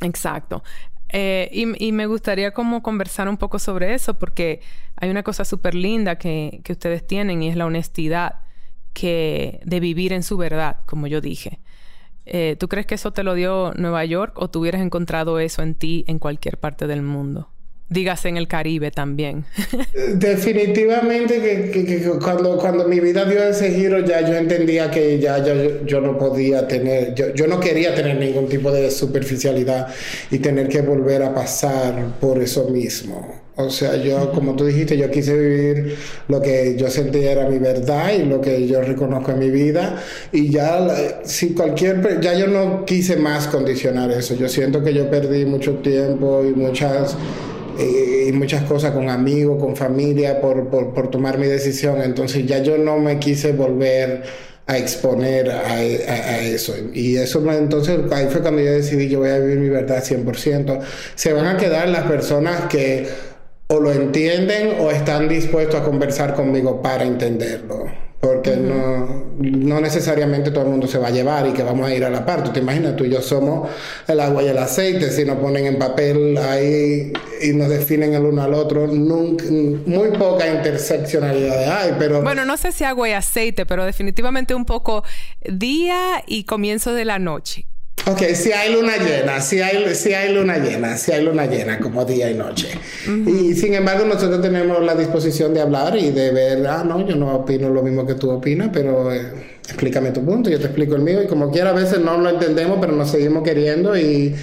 Exacto. 0.00 0.62
Eh, 1.10 1.48
y, 1.52 1.92
me 1.92 2.06
gustaría 2.06 2.52
como 2.52 2.82
conversar 2.82 3.28
un 3.28 3.36
poco 3.36 3.60
sobre 3.60 3.94
eso 3.94 4.14
porque 4.14 4.60
hay 4.96 5.10
una 5.10 5.22
cosa 5.22 5.44
súper 5.44 5.74
linda 5.74 6.18
que, 6.18 6.60
que, 6.64 6.72
ustedes 6.72 7.06
tienen 7.06 7.40
y 7.40 7.48
es 7.48 7.56
la 7.56 7.66
honestidad 7.66 8.40
que, 8.94 9.60
de 9.64 9.80
vivir 9.80 10.12
en 10.12 10.22
su 10.22 10.36
verdad, 10.36 10.80
como 10.86 11.06
yo 11.06 11.20
dije. 11.20 11.60
Eh, 12.26 12.56
¿Tú 12.58 12.68
crees 12.68 12.86
que 12.86 12.94
eso 12.94 13.12
te 13.12 13.22
lo 13.22 13.34
dio 13.34 13.74
Nueva 13.76 14.04
York 14.04 14.32
o 14.36 14.48
tú 14.48 14.60
hubieras 14.60 14.80
encontrado 14.80 15.38
eso 15.38 15.62
en 15.62 15.74
ti 15.74 16.04
en 16.08 16.18
cualquier 16.18 16.58
parte 16.58 16.86
del 16.86 17.02
mundo? 17.02 17.50
Dígase 17.90 18.30
en 18.30 18.38
el 18.38 18.48
Caribe 18.48 18.90
también. 18.90 19.44
Definitivamente 20.14 21.40
que, 21.40 22.10
cuando, 22.22 22.56
cuando 22.56 22.88
mi 22.88 22.98
vida 22.98 23.26
dio 23.26 23.42
ese 23.44 23.72
giro 23.72 24.00
ya 24.00 24.22
yo 24.22 24.34
entendía 24.34 24.90
que 24.90 25.18
ya, 25.18 25.44
yo, 25.84 26.00
no 26.00 26.16
podía 26.16 26.66
tener, 26.66 27.14
yo, 27.14 27.46
no 27.46 27.60
quería 27.60 27.94
tener 27.94 28.16
ningún 28.16 28.48
tipo 28.48 28.72
de 28.72 28.90
superficialidad 28.90 29.88
y 30.30 30.38
tener 30.38 30.68
que 30.68 30.80
volver 30.80 31.22
a 31.22 31.34
pasar 31.34 32.18
por 32.20 32.38
eso 32.40 32.68
mismo. 32.70 33.44
O 33.56 33.70
sea, 33.70 33.96
yo, 33.96 34.32
como 34.32 34.56
tú 34.56 34.64
dijiste, 34.64 34.96
yo 34.96 35.10
quise 35.10 35.38
vivir 35.38 35.96
lo 36.26 36.40
que 36.40 36.74
yo 36.76 36.90
sentía 36.90 37.32
era 37.32 37.48
mi 37.48 37.58
verdad 37.58 38.12
y 38.12 38.24
lo 38.24 38.40
que 38.40 38.66
yo 38.66 38.80
reconozco 38.80 39.30
en 39.30 39.38
mi 39.38 39.50
vida. 39.50 40.02
Y 40.32 40.50
ya, 40.50 41.20
si 41.22 41.50
cualquier, 41.50 42.20
ya 42.20 42.34
yo 42.34 42.48
no 42.48 42.84
quise 42.84 43.14
más 43.14 43.46
condicionar 43.46 44.10
eso. 44.10 44.34
Yo 44.34 44.48
siento 44.48 44.82
que 44.82 44.92
yo 44.92 45.08
perdí 45.08 45.44
mucho 45.44 45.74
tiempo 45.74 46.42
y 46.44 46.52
muchas 46.52 47.16
y 47.78 48.32
muchas 48.32 48.64
cosas 48.64 48.92
con 48.92 49.08
amigos, 49.08 49.62
con 49.62 49.76
familia, 49.76 50.40
por, 50.40 50.68
por, 50.68 50.94
por, 50.94 51.10
tomar 51.10 51.38
mi 51.38 51.46
decisión. 51.46 52.00
Entonces 52.02 52.46
ya 52.46 52.58
yo 52.58 52.78
no 52.78 52.98
me 52.98 53.18
quise 53.18 53.52
volver 53.52 54.22
a 54.66 54.78
exponer 54.78 55.50
a, 55.50 55.82
eso. 55.82 56.74
Y 56.92 57.16
eso, 57.16 57.42
entonces 57.52 58.00
ahí 58.12 58.26
fue 58.30 58.40
cuando 58.40 58.62
yo 58.62 58.72
decidí 58.72 59.08
que 59.08 59.16
voy 59.16 59.30
a 59.30 59.38
vivir 59.38 59.58
mi 59.58 59.68
verdad 59.68 60.02
100%. 60.02 60.80
Se 61.14 61.32
van 61.32 61.46
a 61.46 61.56
quedar 61.56 61.88
las 61.88 62.04
personas 62.04 62.66
que 62.66 63.06
o 63.66 63.80
lo 63.80 63.92
entienden 63.92 64.76
o 64.80 64.90
están 64.90 65.28
dispuestos 65.28 65.80
a 65.80 65.84
conversar 65.84 66.34
conmigo 66.34 66.82
para 66.82 67.04
entenderlo 67.04 68.03
porque 68.24 68.56
no, 68.56 69.26
no, 69.38 69.80
necesariamente 69.82 70.50
todo 70.50 70.64
el 70.64 70.70
mundo 70.70 70.86
se 70.86 70.96
va 70.96 71.08
a 71.08 71.10
llevar 71.10 71.46
y 71.46 71.52
que 71.52 71.62
vamos 71.62 71.86
a 71.86 71.94
ir 71.94 72.02
a 72.06 72.08
la 72.08 72.24
par. 72.24 72.42
Tú 72.42 72.52
te 72.52 72.60
imaginas, 72.60 72.96
tú 72.96 73.04
y 73.04 73.10
yo 73.10 73.20
somos 73.20 73.68
el 74.08 74.18
agua 74.18 74.42
y 74.42 74.48
el 74.48 74.56
aceite, 74.56 75.10
si 75.10 75.26
nos 75.26 75.36
ponen 75.36 75.66
en 75.66 75.78
papel 75.78 76.38
ahí 76.38 77.12
y 77.42 77.52
nos 77.52 77.68
definen 77.68 78.14
el 78.14 78.22
uno 78.22 78.42
al 78.42 78.54
otro, 78.54 78.86
nunca, 78.86 79.44
muy 79.44 80.08
poca 80.16 80.50
interseccionalidad 80.50 81.82
hay, 81.82 81.96
pero... 81.98 82.22
Bueno, 82.22 82.46
no 82.46 82.56
sé 82.56 82.72
si 82.72 82.84
agua 82.84 83.10
y 83.10 83.12
aceite, 83.12 83.66
pero 83.66 83.84
definitivamente 83.84 84.54
un 84.54 84.64
poco 84.64 85.04
día 85.42 86.22
y 86.26 86.44
comienzo 86.44 86.94
de 86.94 87.04
la 87.04 87.18
noche. 87.18 87.66
Ok, 88.06 88.20
si 88.34 88.52
hay 88.52 88.74
luna 88.74 88.98
llena, 88.98 89.40
si 89.40 89.62
hay, 89.62 89.94
si 89.94 90.12
hay 90.12 90.34
luna 90.34 90.58
llena, 90.58 90.94
si 90.98 91.12
hay 91.12 91.24
luna 91.24 91.46
llena 91.46 91.78
como 91.78 92.04
día 92.04 92.30
y 92.30 92.34
noche. 92.34 92.68
Y 93.26 93.54
sin 93.54 93.72
embargo 93.72 94.04
nosotros 94.04 94.42
tenemos 94.42 94.82
la 94.84 94.94
disposición 94.94 95.54
de 95.54 95.62
hablar 95.62 95.96
y 95.96 96.10
de 96.10 96.30
ver, 96.30 96.66
ah, 96.66 96.84
no, 96.86 97.06
yo 97.06 97.16
no 97.16 97.34
opino 97.34 97.70
lo 97.70 97.82
mismo 97.82 98.06
que 98.06 98.14
tú 98.14 98.30
opinas, 98.30 98.68
pero 98.74 99.10
eh, 99.10 99.22
explícame 99.64 100.10
tu 100.10 100.22
punto, 100.22 100.50
yo 100.50 100.58
te 100.58 100.66
explico 100.66 100.96
el 100.96 101.00
mío. 101.00 101.22
Y 101.22 101.26
como 101.26 101.50
quiera 101.50 101.70
a 101.70 101.72
veces 101.72 102.00
no 102.00 102.18
lo 102.18 102.28
entendemos, 102.28 102.76
pero 102.78 102.92
nos 102.92 103.10
seguimos 103.10 103.42
queriendo 103.42 103.96
y, 103.96 104.36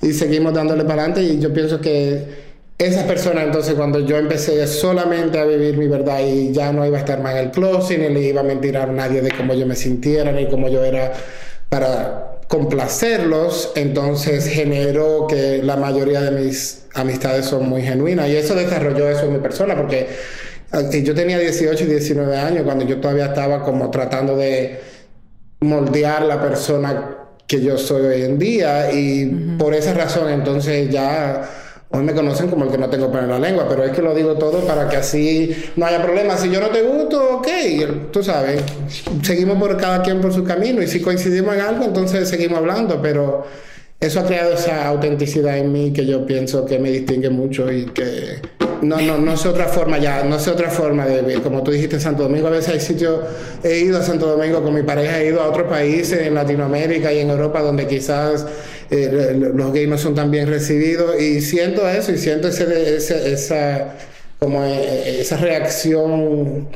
y 0.00 0.12
seguimos 0.12 0.54
dándole 0.54 0.84
para 0.84 1.02
adelante. 1.02 1.22
Y 1.24 1.40
yo 1.40 1.52
pienso 1.52 1.80
que 1.80 2.46
esa 2.78 3.04
persona 3.04 3.42
entonces 3.42 3.74
cuando 3.74 3.98
yo 3.98 4.16
empecé 4.16 4.64
solamente 4.68 5.40
a 5.40 5.44
vivir 5.44 5.76
mi 5.76 5.88
verdad 5.88 6.20
y 6.24 6.52
ya 6.52 6.72
no 6.72 6.86
iba 6.86 6.98
a 6.98 7.00
estar 7.00 7.20
más 7.20 7.32
en 7.32 7.46
el 7.46 7.50
closet, 7.50 7.98
ni 7.98 8.14
le 8.14 8.28
iba 8.28 8.42
a 8.42 8.44
mentir 8.44 8.76
a 8.76 8.86
nadie 8.86 9.22
de 9.22 9.32
cómo 9.32 9.54
yo 9.54 9.66
me 9.66 9.74
sintiera, 9.74 10.30
ni 10.30 10.48
cómo 10.48 10.68
yo 10.68 10.84
era 10.84 11.12
para 11.68 12.37
complacerlos, 12.48 13.72
entonces 13.76 14.48
generó 14.48 15.26
que 15.28 15.62
la 15.62 15.76
mayoría 15.76 16.22
de 16.22 16.30
mis 16.30 16.86
amistades 16.94 17.44
son 17.44 17.68
muy 17.68 17.82
genuinas. 17.82 18.28
Y 18.28 18.36
eso 18.36 18.54
desarrolló 18.54 19.08
eso 19.08 19.26
en 19.26 19.34
mi 19.34 19.38
persona 19.38 19.76
porque 19.76 20.08
eh, 20.72 21.02
yo 21.02 21.14
tenía 21.14 21.38
18 21.38 21.84
y 21.84 21.86
19 21.86 22.36
años 22.36 22.64
cuando 22.64 22.86
yo 22.86 23.00
todavía 23.00 23.26
estaba 23.26 23.62
como 23.62 23.90
tratando 23.90 24.34
de 24.36 24.80
moldear 25.60 26.22
la 26.22 26.40
persona 26.40 27.16
que 27.46 27.60
yo 27.60 27.76
soy 27.76 28.06
hoy 28.06 28.22
en 28.22 28.38
día. 28.38 28.92
Y 28.92 29.26
por 29.58 29.74
esa 29.74 29.92
razón 29.92 30.30
entonces 30.30 30.88
ya 30.90 31.48
Hoy 31.90 32.02
me 32.02 32.12
conocen 32.14 32.48
como 32.48 32.64
el 32.64 32.70
que 32.70 32.76
no 32.76 32.90
tengo 32.90 33.10
pelo 33.10 33.24
en 33.24 33.30
la 33.30 33.38
lengua, 33.38 33.66
pero 33.66 33.82
es 33.82 33.92
que 33.92 34.02
lo 34.02 34.14
digo 34.14 34.34
todo 34.34 34.60
para 34.66 34.88
que 34.88 34.96
así 34.96 35.56
no 35.76 35.86
haya 35.86 36.02
problema. 36.02 36.36
Si 36.36 36.50
yo 36.50 36.60
no 36.60 36.68
te 36.68 36.82
gusto, 36.82 37.38
ok, 37.38 37.48
tú 38.10 38.22
sabes, 38.22 38.62
seguimos 39.22 39.58
por 39.58 39.76
cada 39.78 40.02
quien 40.02 40.20
por 40.20 40.32
su 40.34 40.44
camino 40.44 40.82
y 40.82 40.86
si 40.86 41.00
coincidimos 41.00 41.54
en 41.54 41.62
algo, 41.62 41.84
entonces 41.84 42.28
seguimos 42.28 42.58
hablando, 42.58 43.00
pero 43.00 43.46
eso 44.00 44.20
ha 44.20 44.26
creado 44.26 44.52
esa 44.52 44.86
autenticidad 44.86 45.56
en 45.56 45.72
mí 45.72 45.92
que 45.92 46.04
yo 46.04 46.26
pienso 46.26 46.66
que 46.66 46.78
me 46.78 46.90
distingue 46.90 47.30
mucho 47.30 47.72
y 47.72 47.86
que 47.86 48.42
no, 48.82 49.00
no, 49.00 49.18
no 49.18 49.36
sé 49.36 49.48
otra 49.48 49.66
forma 49.66 49.98
ya, 49.98 50.22
no 50.24 50.38
sé 50.38 50.50
otra 50.50 50.70
forma 50.70 51.06
de 51.06 51.22
vivir. 51.22 51.42
Como 51.42 51.62
tú 51.62 51.70
dijiste, 51.70 52.00
Santo 52.00 52.24
Domingo, 52.24 52.48
a 52.48 52.50
veces 52.50 52.74
hay 52.74 52.80
sitios, 52.80 53.20
he 53.62 53.78
ido 53.78 53.98
a 53.98 54.02
Santo 54.02 54.26
Domingo 54.26 54.62
con 54.62 54.74
mi 54.74 54.82
pareja, 54.82 55.20
he 55.20 55.28
ido 55.28 55.40
a 55.40 55.48
otros 55.48 55.68
países 55.68 56.20
en 56.26 56.34
Latinoamérica 56.34 57.12
y 57.12 57.20
en 57.20 57.30
Europa 57.30 57.60
donde 57.60 57.86
quizás 57.86 58.46
eh, 58.90 59.36
los 59.54 59.72
gays 59.72 59.88
no 59.88 59.98
son 59.98 60.14
tan 60.14 60.30
bien 60.30 60.48
recibidos 60.48 61.20
y 61.20 61.40
siento 61.40 61.88
eso 61.88 62.12
y 62.12 62.18
siento 62.18 62.48
ese, 62.48 63.32
esa, 63.32 63.94
como 64.38 64.64
eh, 64.64 65.20
esa 65.20 65.36
reacción 65.36 66.68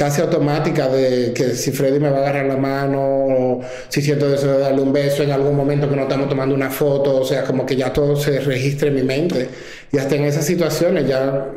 casi 0.00 0.22
automática 0.22 0.88
de 0.88 1.34
que 1.34 1.50
si 1.50 1.72
Freddy 1.72 2.00
me 2.00 2.08
va 2.08 2.16
a 2.16 2.20
agarrar 2.22 2.46
la 2.46 2.56
mano 2.56 2.98
o 3.02 3.60
si 3.90 4.00
siento 4.00 4.32
eso 4.32 4.50
de 4.50 4.58
darle 4.58 4.80
un 4.80 4.94
beso 4.94 5.22
en 5.22 5.30
algún 5.30 5.54
momento 5.54 5.90
que 5.90 5.94
no 5.94 6.04
estamos 6.04 6.26
tomando 6.26 6.54
una 6.54 6.70
foto, 6.70 7.18
o 7.18 7.24
sea, 7.26 7.44
como 7.44 7.66
que 7.66 7.76
ya 7.76 7.92
todo 7.92 8.16
se 8.16 8.40
registre 8.40 8.88
en 8.88 8.94
mi 8.94 9.02
mente. 9.02 9.50
Y 9.92 9.98
hasta 9.98 10.14
en 10.14 10.24
esas 10.24 10.46
situaciones 10.46 11.06
ya 11.06 11.48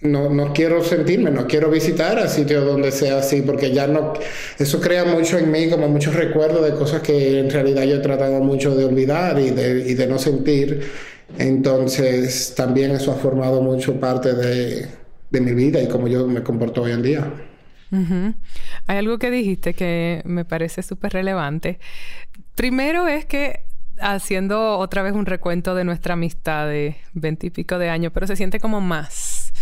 no, 0.00 0.30
no 0.30 0.50
quiero 0.54 0.82
sentirme, 0.82 1.30
no 1.30 1.46
quiero 1.46 1.68
visitar 1.68 2.18
a 2.18 2.26
sitios 2.26 2.64
donde 2.64 2.90
sea 2.90 3.18
así, 3.18 3.42
porque 3.42 3.70
ya 3.70 3.86
no, 3.86 4.14
eso 4.58 4.80
crea 4.80 5.04
mucho 5.04 5.36
en 5.36 5.50
mí, 5.50 5.68
como 5.68 5.86
muchos 5.86 6.14
recuerdos 6.14 6.64
de 6.64 6.78
cosas 6.78 7.02
que 7.02 7.38
en 7.38 7.50
realidad 7.50 7.82
yo 7.82 7.96
he 7.96 8.00
tratado 8.00 8.40
mucho 8.40 8.74
de 8.74 8.86
olvidar 8.86 9.38
y 9.38 9.50
de, 9.50 9.90
y 9.90 9.92
de 9.92 10.06
no 10.06 10.18
sentir. 10.18 10.88
Entonces 11.36 12.54
también 12.56 12.92
eso 12.92 13.12
ha 13.12 13.16
formado 13.16 13.60
mucho 13.60 14.00
parte 14.00 14.32
de, 14.32 14.86
de 15.28 15.40
mi 15.42 15.52
vida 15.52 15.82
y 15.82 15.86
cómo 15.86 16.08
yo 16.08 16.26
me 16.26 16.42
comporto 16.42 16.80
hoy 16.80 16.92
en 16.92 17.02
día. 17.02 17.30
Hay 17.90 18.96
algo 18.96 19.18
que 19.18 19.30
dijiste 19.30 19.74
que 19.74 20.22
me 20.24 20.44
parece 20.44 20.82
súper 20.82 21.12
relevante. 21.12 21.80
Primero 22.54 23.08
es 23.08 23.24
que 23.24 23.60
haciendo 24.00 24.78
otra 24.78 25.02
vez 25.02 25.12
un 25.12 25.26
recuento 25.26 25.74
de 25.74 25.84
nuestra 25.84 26.14
amistad 26.14 26.66
de 26.66 26.96
veintipico 27.12 27.78
de 27.78 27.90
años, 27.90 28.12
pero 28.12 28.26
se 28.26 28.36
siente 28.36 28.60
como 28.60 28.80
más. 28.80 29.52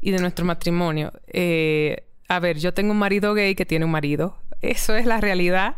Y 0.00 0.10
de 0.10 0.18
nuestro 0.18 0.44
matrimonio. 0.44 1.12
Eh, 1.28 2.04
a 2.28 2.38
ver, 2.38 2.58
yo 2.58 2.74
tengo 2.74 2.92
un 2.92 2.98
marido 2.98 3.34
gay 3.34 3.54
que 3.54 3.66
tiene 3.66 3.84
un 3.84 3.90
marido. 3.90 4.36
Eso 4.60 4.94
es 4.94 5.06
la 5.06 5.20
realidad. 5.20 5.76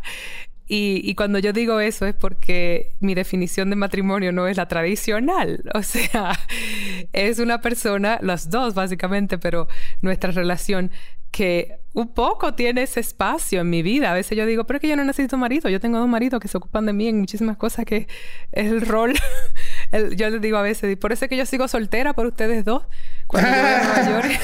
Y, 0.69 1.01
y, 1.05 1.15
cuando 1.15 1.39
yo 1.39 1.53
digo 1.53 1.79
eso 1.79 2.07
es 2.07 2.15
porque 2.15 2.97
mi 2.99 3.15
definición 3.15 3.71
de 3.71 3.77
matrimonio 3.77 4.33
no 4.33 4.49
es 4.49 4.57
la 4.57 4.67
tradicional. 4.67 5.63
O 5.75 5.83
sea, 5.83 6.33
es 7.13 7.39
una 7.39 7.61
persona, 7.61 8.19
las 8.23 8.51
dos 8.51 8.75
básicamente, 8.75 9.39
pero 9.39 9.69
nuestra 10.01 10.33
relación 10.33 10.91
que 11.31 11.79
un 11.93 12.09
poco 12.09 12.55
tiene 12.55 12.83
ese 12.83 13.01
espacio 13.01 13.61
en 13.61 13.71
mi 13.71 13.83
vida. 13.83 14.11
A 14.11 14.15
veces 14.15 14.37
yo 14.37 14.47
digo, 14.47 14.65
pero 14.65 14.79
es 14.79 14.81
que 14.81 14.89
yo 14.89 14.97
no 14.97 15.05
necesito 15.05 15.37
marido. 15.37 15.69
Yo 15.69 15.81
tengo 15.81 15.99
dos 15.99 16.09
maridos 16.09 16.41
que 16.41 16.49
se 16.49 16.57
ocupan 16.57 16.87
de 16.87 16.93
mí 16.93 17.09
en 17.09 17.21
muchísimas 17.21 17.57
cosas 17.59 17.85
que 17.85 18.09
es 18.53 18.67
el 18.67 18.81
rol. 18.81 19.15
yo 20.17 20.31
les 20.31 20.41
digo 20.41 20.57
a 20.57 20.63
veces, 20.63 20.97
por 20.97 21.13
eso 21.13 21.27
es 21.27 21.29
que 21.29 21.37
yo 21.37 21.47
sigo 21.47 21.69
soltera 21.69 22.15
por 22.15 22.27
ustedes 22.27 22.65
dos. 22.65 22.85
Cuando 23.27 23.51
mayores. 23.97 24.39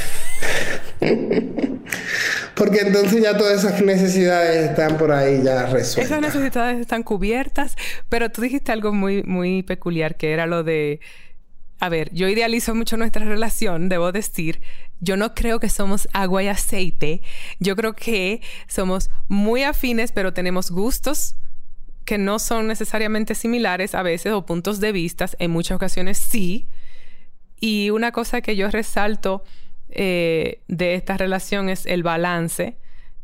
Porque 2.54 2.80
entonces 2.80 3.22
ya 3.22 3.36
todas 3.36 3.64
esas 3.64 3.80
necesidades 3.82 4.70
están 4.70 4.98
por 4.98 5.12
ahí 5.12 5.42
ya 5.42 5.66
resueltas. 5.66 6.04
Esas 6.04 6.20
necesidades 6.20 6.80
están 6.80 7.02
cubiertas, 7.02 7.76
pero 8.08 8.30
tú 8.30 8.42
dijiste 8.42 8.72
algo 8.72 8.92
muy, 8.92 9.22
muy 9.22 9.62
peculiar, 9.62 10.16
que 10.16 10.32
era 10.32 10.46
lo 10.46 10.62
de 10.62 11.00
a 11.82 11.88
ver, 11.88 12.14
yo 12.14 12.28
idealizo 12.28 12.76
mucho 12.76 12.96
nuestra 12.96 13.24
relación, 13.24 13.88
debo 13.88 14.12
decir. 14.12 14.62
Yo 15.00 15.16
no 15.16 15.34
creo 15.34 15.58
que 15.58 15.68
somos 15.68 16.06
agua 16.12 16.44
y 16.44 16.46
aceite. 16.46 17.22
Yo 17.58 17.74
creo 17.74 17.94
que 17.94 18.40
somos 18.68 19.10
muy 19.26 19.64
afines, 19.64 20.12
pero 20.12 20.32
tenemos 20.32 20.70
gustos 20.70 21.34
que 22.04 22.18
no 22.18 22.38
son 22.38 22.68
necesariamente 22.68 23.34
similares 23.34 23.96
a 23.96 24.04
veces 24.04 24.32
o 24.32 24.46
puntos 24.46 24.78
de 24.78 24.92
vista. 24.92 25.26
En 25.40 25.50
muchas 25.50 25.74
ocasiones 25.74 26.18
sí. 26.18 26.68
Y 27.58 27.90
una 27.90 28.12
cosa 28.12 28.42
que 28.42 28.54
yo 28.54 28.70
resalto 28.70 29.42
eh, 29.94 30.62
de 30.68 30.94
esta 30.94 31.16
relación 31.16 31.68
es 31.68 31.86
el 31.86 32.02
balance 32.02 32.76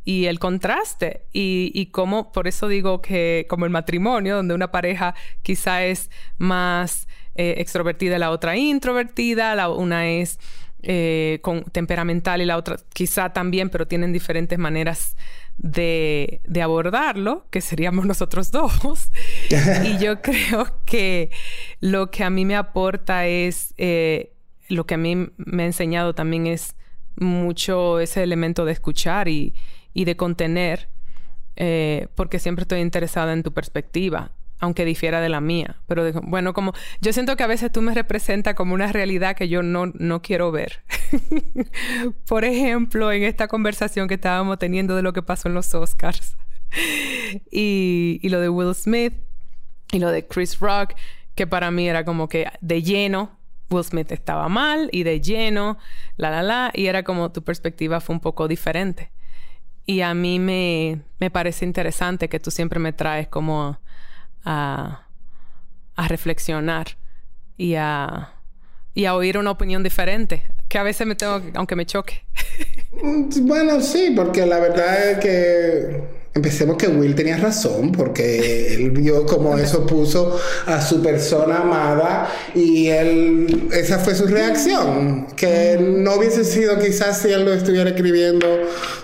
y 0.05 0.27
el 0.27 0.39
contraste 0.39 1.27
y, 1.33 1.71
y 1.75 1.87
cómo, 1.87 2.33
por 2.33 2.49
eso 2.49 2.69
digo 2.69 3.03
que 3.03 3.47
como 3.49 3.65
el 3.67 3.71
matrimonio, 3.71 4.37
donde 4.37 4.55
una 4.55 4.71
pareja 4.71 5.15
quizá 5.43 5.85
es 5.85 6.11
más 6.39 7.09
eh, 7.35 7.55
extrovertida 7.59 8.19
la 8.19 8.31
otra 8.31 8.57
introvertida, 8.57 9.55
la, 9.55 9.69
una 9.69 10.09
es 10.09 10.41
eh, 10.83 11.39
con, 11.43 11.63
temperamental 11.65 12.41
y 12.41 12.45
la 12.45 12.57
otra 12.57 12.77
quizá 12.93 13.33
también, 13.33 13.69
pero 13.69 13.87
tienen 13.87 14.13
diferentes 14.13 14.59
maneras 14.59 15.17
de, 15.57 16.41
de 16.45 16.63
abordarlo, 16.63 17.47
que 17.51 17.61
seríamos 17.61 18.07
nosotros 18.07 18.51
dos. 18.51 19.11
y 19.85 19.99
yo 19.99 20.23
creo 20.23 20.81
que 20.85 21.31
lo 21.81 22.11
que 22.11 22.25
a 22.25 22.31
mí 22.31 22.45
me 22.45 22.57
aporta 22.57 23.27
es, 23.27 23.75
eh, 23.77 24.33
lo 24.69 24.87
que 24.87 24.95
a 24.95 24.99
mí 24.99 25.29
me 25.37 25.63
ha 25.63 25.67
enseñado 25.67 26.15
también 26.15 26.47
es 26.47 26.77
mucho 27.17 28.01
ese 28.01 28.23
elemento 28.23 28.65
de 28.65 28.73
escuchar 28.73 29.29
y, 29.29 29.55
y 29.93 30.05
de 30.05 30.17
contener, 30.17 30.89
porque 32.15 32.39
siempre 32.39 32.63
estoy 32.63 32.81
interesada 32.81 33.33
en 33.33 33.43
tu 33.43 33.53
perspectiva 33.53 34.33
aunque 34.61 34.85
difiera 34.85 35.21
de 35.21 35.29
la 35.29 35.41
mía. 35.41 35.77
Pero 35.87 36.11
bueno, 36.23 36.53
como 36.53 36.73
yo 37.01 37.13
siento 37.13 37.37
que 37.37 37.45
a 37.45 37.47
veces 37.47 37.71
tú 37.71 37.83
me 37.83 37.95
representas 37.95 38.55
como 38.55 38.75
una 38.75 38.91
realidad 38.93 39.37
que 39.37 39.49
yo 39.49 39.63
no, 39.63 39.87
no 39.87 40.23
quiero 40.23 40.51
ver. 40.51 40.81
Por 42.27 42.45
ejemplo, 42.45 43.13
en 43.13 43.23
esta 43.23 43.49
conversación 43.49 44.09
que 44.09 44.15
estábamos 44.15 44.59
teniendo 44.59 44.97
de 44.97 45.03
lo 45.03 45.13
que 45.13 45.23
pasó 45.23 45.49
en 45.49 45.55
los 45.55 45.75
Oscars 45.75 46.37
y, 47.51 48.19
y 48.23 48.29
lo 48.29 48.41
de 48.41 48.49
Will 48.49 48.75
Smith 48.75 49.15
y 49.93 50.01
lo 50.01 50.11
de 50.11 50.27
Chris 50.27 50.59
Rock, 50.59 50.95
que 51.35 51.47
para 51.47 51.71
mí 51.71 51.89
era 51.89 52.05
como 52.05 52.29
que 52.29 52.47
de 52.61 52.83
lleno. 52.83 53.38
Will 53.71 53.85
Smith 53.85 54.11
estaba 54.13 54.49
mal 54.49 54.89
y 54.93 55.03
de 55.03 55.21
lleno, 55.21 55.79
la, 56.17 56.31
la, 56.31 56.43
la, 56.43 56.71
y 56.75 56.87
era 56.87 57.03
como 57.03 57.33
tu 57.33 57.43
perspectiva 57.43 58.01
fue 58.01 58.15
un 58.15 58.21
poco 58.21 58.49
diferente. 58.49 59.11
Y 59.87 60.03
a 60.03 60.13
mí 60.15 60.39
me, 60.39 61.03
me 61.19 61.31
parece 61.31 61.65
interesante 61.65 62.29
que 62.29 62.41
tú 62.41 62.51
siempre 62.51 62.79
me 62.79 62.93
traes 62.93 63.29
como 63.29 63.79
a, 64.45 65.07
reflexionar 65.97 66.99
y 67.57 67.75
a, 67.75 68.35
y 68.95 69.07
a 69.07 69.15
oír 69.15 69.39
una 69.39 69.51
opinión 69.51 69.83
diferente, 69.83 70.45
que 70.69 70.79
a 70.79 70.83
veces 70.83 71.07
me 71.07 71.15
tengo, 71.15 71.41
aunque 71.55 71.75
me 71.75 71.87
choque. 71.87 72.25
Bueno, 73.43 73.81
sí, 73.81 74.13
porque 74.15 74.45
la 74.47 74.59
verdad 74.59 75.11
es 75.11 75.19
que 75.19 76.28
Empecemos 76.39 76.77
que 76.77 76.87
Will 76.87 77.17
tenía 77.17 77.37
razón 77.37 77.91
porque 77.91 78.75
él 78.75 78.93
vio 78.93 79.27
como 79.27 79.59
eso 79.59 79.85
puso 79.85 80.39
a 80.67 80.81
su 80.81 81.03
persona 81.03 81.63
amada 81.63 82.33
y 82.55 82.87
él, 82.87 83.69
esa 83.73 83.99
fue 83.99 84.15
su 84.15 84.29
reacción, 84.29 85.27
que 85.35 85.77
no 85.81 86.15
hubiese 86.15 86.45
sido 86.45 86.79
quizás 86.79 87.23
si 87.23 87.33
él 87.33 87.45
lo 87.45 87.53
estuviera 87.53 87.91
escribiendo 87.91 88.47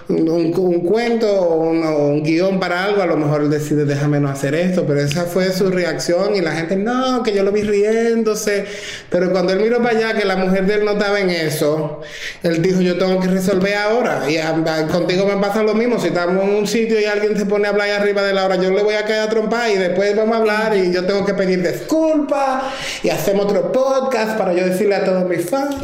un, 0.08 0.80
cuento 0.82 1.26
o 1.32 1.70
un, 1.70 2.22
guion 2.22 2.60
para 2.60 2.84
algo, 2.84 3.02
a 3.02 3.06
lo 3.06 3.16
mejor 3.16 3.42
él 3.42 3.50
decide 3.50 3.84
déjame 3.84 4.20
no 4.20 4.28
hacer 4.28 4.54
esto, 4.54 4.84
pero 4.86 5.00
esa 5.00 5.24
fue 5.24 5.50
su 5.52 5.70
reacción 5.70 6.36
y 6.36 6.40
la 6.40 6.52
gente 6.52 6.76
no, 6.76 7.24
que 7.24 7.34
yo 7.34 7.42
lo 7.42 7.50
vi 7.50 7.62
riéndose, 7.62 8.64
pero 9.10 9.32
cuando 9.32 9.52
él 9.52 9.60
miró 9.60 9.78
para 9.78 9.98
allá 9.98 10.14
que 10.14 10.24
la 10.24 10.36
mujer 10.36 10.66
de 10.66 10.74
él 10.74 10.84
no 10.84 10.92
estaba 10.92 11.20
en 11.20 11.30
eso, 11.30 12.00
él 12.44 12.62
dijo 12.62 12.80
yo 12.80 12.96
tengo 12.96 13.18
que 13.18 13.28
resolver 13.28 13.74
ahora 13.74 14.22
y 14.28 14.38
contigo 14.88 15.26
me 15.26 15.36
pasa 15.38 15.62
lo 15.62 15.74
mismo, 15.74 15.98
si 15.98 16.08
estamos 16.08 16.42
en 16.44 16.50
un 16.50 16.66
sitio 16.66 17.00
y 17.00 17.04
alguien 17.04 17.23
se 17.36 17.46
pone 17.46 17.66
a 17.66 17.70
hablar 17.70 17.90
arriba 17.90 18.22
de 18.22 18.32
la 18.32 18.44
hora, 18.46 18.56
yo 18.56 18.70
le 18.70 18.82
voy 18.82 18.94
a 18.94 19.04
caer 19.04 19.20
a 19.20 19.28
trompar 19.28 19.70
y 19.70 19.74
después 19.74 20.16
vamos 20.16 20.34
a 20.34 20.38
hablar 20.38 20.76
y 20.76 20.92
yo 20.92 21.04
tengo 21.04 21.24
que 21.24 21.34
pedir 21.34 21.62
disculpas 21.62 22.64
y 23.02 23.10
hacemos 23.10 23.46
otro 23.46 23.72
podcast 23.72 24.36
para 24.38 24.52
yo 24.52 24.64
decirle 24.64 24.94
a 24.94 25.04
todos 25.04 25.28
mis 25.28 25.48
fans. 25.48 25.76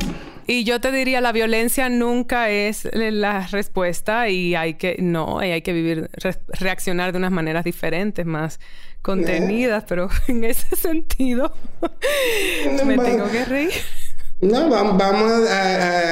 Y 0.46 0.64
yo 0.64 0.80
te 0.80 0.90
diría, 0.90 1.20
la 1.20 1.30
violencia 1.30 1.88
nunca 1.88 2.50
es 2.50 2.88
la 2.92 3.46
respuesta 3.46 4.28
y 4.28 4.56
hay 4.56 4.74
que, 4.74 4.96
no, 4.98 5.38
hay 5.38 5.62
que 5.62 5.72
vivir, 5.72 6.10
reaccionar 6.48 7.12
de 7.12 7.18
unas 7.18 7.30
maneras 7.30 7.62
diferentes, 7.62 8.26
más 8.26 8.58
contenidas, 9.00 9.84
pero 9.86 10.08
en 10.28 10.42
ese 10.44 10.74
sentido 10.74 11.54
me 12.84 12.98
tengo 12.98 13.30
que 13.30 13.44
reír. 13.44 13.70
No, 14.40 14.70
vamos 14.70 15.48
a, 15.50 16.09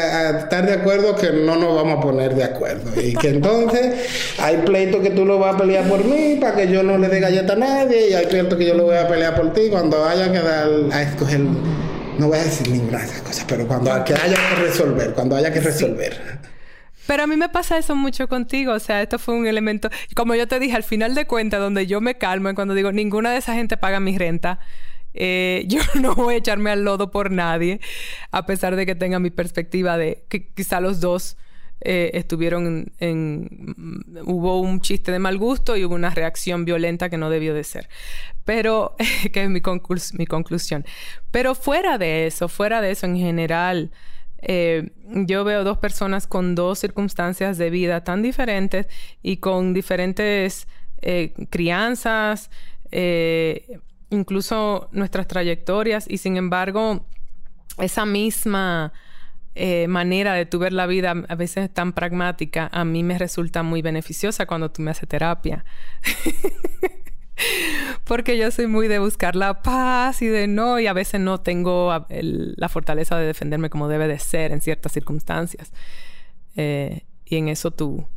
estar 0.59 0.67
de 0.67 0.81
acuerdo 0.81 1.17
que 1.17 1.31
no 1.31 1.57
nos 1.57 1.75
vamos 1.75 1.99
a 1.99 2.01
poner 2.01 2.35
de 2.35 2.45
acuerdo. 2.45 3.01
Y 3.01 3.15
que 3.15 3.29
entonces 3.29 4.35
hay 4.39 4.59
pleito 4.59 5.01
que 5.01 5.11
tú 5.11 5.25
lo 5.25 5.39
vas 5.39 5.55
a 5.55 5.59
pelear 5.59 5.89
por 5.89 6.05
mí 6.05 6.39
para 6.41 6.57
que 6.57 6.69
yo 6.69 6.83
no 6.83 6.99
le 6.99 7.09
dé 7.09 7.21
galleta 7.21 7.53
a 7.53 7.57
nadie. 7.57 8.11
Y 8.11 8.15
hay 8.15 8.27
pleito 8.27 8.57
que 8.57 8.67
yo 8.67 8.75
lo 8.75 8.85
voy 8.85 8.97
a 8.97 9.09
pelear 9.09 9.35
por 9.37 9.53
ti 9.53 9.69
cuando 9.71 10.05
haya 10.05 10.33
que 10.33 10.39
dar 10.39 10.69
a 10.93 11.03
escoger. 11.03 11.41
No 11.41 12.29
voy 12.29 12.39
a 12.39 12.45
decir 12.45 12.69
ninguna 12.69 12.99
de 12.99 13.05
esas 13.05 13.23
cosas, 13.23 13.45
pero 13.49 13.67
cuando 13.67 13.93
haya 13.93 14.05
que 14.05 14.15
resolver, 14.61 15.13
cuando 15.15 15.37
haya 15.37 15.53
que 15.53 15.61
resolver. 15.61 16.39
Pero 17.07 17.23
a 17.23 17.27
mí 17.27 17.37
me 17.37 17.49
pasa 17.49 17.79
eso 17.79 17.97
mucho 17.97 18.29
contigo, 18.29 18.73
o 18.73 18.79
sea, 18.79 19.01
esto 19.01 19.19
fue 19.19 19.35
un 19.35 19.47
elemento, 19.47 19.89
como 20.15 20.35
yo 20.35 20.47
te 20.47 20.61
dije, 20.61 20.77
al 20.77 20.83
final 20.83 21.15
de 21.15 21.27
cuentas, 21.27 21.59
donde 21.59 21.87
yo 21.87 22.03
me 22.03 22.19
calmo 22.19 22.51
es 22.51 22.55
cuando 22.55 22.75
digo, 22.75 22.93
ninguna 22.93 23.31
de 23.31 23.39
esa 23.39 23.55
gente 23.55 23.79
paga 23.79 23.99
mi 23.99 24.19
renta, 24.19 24.59
eh, 25.21 25.65
yo 25.67 25.81
no 26.01 26.15
voy 26.15 26.35
a 26.35 26.39
echarme 26.39 26.71
al 26.71 26.85
lodo 26.85 27.11
por 27.11 27.31
nadie, 27.33 27.81
a 28.31 28.47
pesar 28.47 28.77
de 28.77 28.87
que 28.87 28.95
tenga 28.95 29.19
mi 29.19 29.31
perspectiva 29.31 29.99
de 29.99 30.25
que 30.29 30.49
quizá 30.49 30.81
los 30.81 31.01
dos 31.01 31.37
eh, 31.81 32.11
estuvieron 32.15 32.93
en, 32.99 33.75
Hubo 34.25 34.61
un 34.61 34.81
chiste 34.81 35.13
de 35.13 35.19
mal 35.19 35.39
gusto 35.39 35.77
y 35.77 35.85
hubo 35.85 35.95
una 35.95 36.11
reacción 36.11 36.65
violenta 36.65 37.11
que 37.11 37.19
no 37.19 37.31
debió 37.31 37.53
de 37.53 37.65
ser. 37.65 37.89
Pero, 38.45 38.95
que 39.33 39.43
es 39.43 39.51
mi, 39.51 39.61
mi 40.13 40.27
conclusión. 40.27 40.85
Pero 41.33 41.55
fuera 41.55 41.99
de 41.99 42.27
eso, 42.27 42.49
fuera 42.49 42.81
de 42.81 42.93
eso 42.93 43.07
en 43.07 43.17
general, 43.17 43.91
eh, 44.41 44.91
yo 45.05 45.43
veo 45.43 45.65
dos 45.65 45.79
personas 45.79 46.29
con 46.29 46.55
dos 46.55 46.79
circunstancias 46.79 47.59
de 47.59 47.71
vida 47.71 48.05
tan 48.05 48.23
diferentes 48.23 48.87
y 49.21 49.39
con 49.39 49.75
diferentes 49.75 50.69
crianzas, 51.51 52.51
eh, 52.91 53.79
incluso 54.11 54.89
nuestras 54.93 55.29
trayectorias 55.29 56.07
y 56.09 56.19
sin 56.19 56.37
embargo 56.37 57.07
esa 57.79 58.07
misma 58.07 58.93
eh, 59.55 59.89
manera 59.89 60.35
de 60.35 60.47
tu 60.47 60.59
ver 60.59 60.73
la 60.73 60.87
vida 60.87 61.15
a 61.29 61.35
veces 61.35 61.73
tan 61.73 61.93
pragmática 61.93 62.69
a 62.73 62.85
mí 62.85 63.03
me 63.03 63.19
resulta 63.19 63.63
muy 63.63 63.83
beneficiosa 63.83 64.47
cuando 64.47 64.71
tú 64.71 64.83
me 64.83 64.93
haces 64.93 65.09
terapia. 65.09 65.65
Porque 68.05 68.39
yo 68.39 68.51
soy 68.51 68.67
muy 68.67 68.89
de 68.89 68.99
buscar 68.99 69.37
la 69.37 69.63
paz 69.63 70.23
y 70.23 70.27
de 70.27 70.49
no, 70.49 70.81
y 70.81 70.87
a 70.87 70.93
veces 70.93 71.21
no 71.21 71.41
tengo 71.41 72.07
la 72.09 72.69
fortaleza 72.69 73.17
de 73.17 73.27
defenderme 73.27 73.71
como 73.71 73.89
debe 73.89 74.09
de 74.09 74.19
ser 74.19 74.53
en 74.53 74.61
ciertas 74.61 74.93
circunstancias. 74.93 75.73
Eh, 76.57 77.05
y 77.25 77.37
en 77.37 77.49
eso 77.49 77.71
tú, 77.71 78.09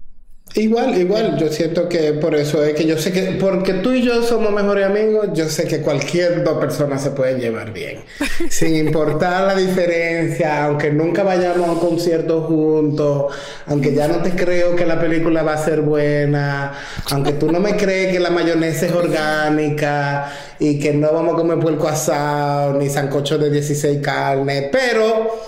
Igual, 0.53 0.97
igual, 0.97 1.37
yo 1.37 1.47
siento 1.47 1.87
que 1.87 2.11
por 2.11 2.35
eso 2.35 2.61
es 2.61 2.73
que 2.73 2.85
yo 2.85 2.97
sé 2.97 3.13
que, 3.13 3.37
porque 3.39 3.75
tú 3.75 3.93
y 3.93 4.01
yo 4.01 4.21
somos 4.21 4.51
mejores 4.51 4.85
amigos, 4.85 5.29
yo 5.33 5.47
sé 5.47 5.65
que 5.65 5.79
cualquier 5.79 6.43
dos 6.43 6.57
personas 6.57 7.01
se 7.01 7.11
pueden 7.11 7.39
llevar 7.39 7.71
bien, 7.71 7.99
sin 8.49 8.75
importar 8.75 9.47
la 9.47 9.55
diferencia, 9.55 10.65
aunque 10.65 10.91
nunca 10.91 11.23
vayamos 11.23 11.69
a 11.69 11.71
un 11.71 11.79
concierto 11.79 12.41
juntos, 12.41 13.33
aunque 13.65 13.93
ya 13.93 14.09
no 14.09 14.21
te 14.21 14.31
creo 14.31 14.75
que 14.75 14.85
la 14.85 14.99
película 14.99 15.41
va 15.41 15.53
a 15.53 15.57
ser 15.57 15.81
buena, 15.81 16.73
aunque 17.11 17.31
tú 17.31 17.49
no 17.49 17.61
me 17.61 17.77
crees 17.77 18.11
que 18.11 18.19
la 18.19 18.29
mayonesa 18.29 18.87
es 18.87 18.91
orgánica 18.91 20.33
y 20.59 20.79
que 20.79 20.93
no 20.93 21.13
vamos 21.13 21.35
a 21.35 21.37
comer 21.37 21.59
puerco 21.59 21.87
asado 21.87 22.73
ni 22.73 22.89
sancocho 22.89 23.37
de 23.37 23.49
16 23.49 23.99
carnes, 24.01 24.65
pero... 24.69 25.45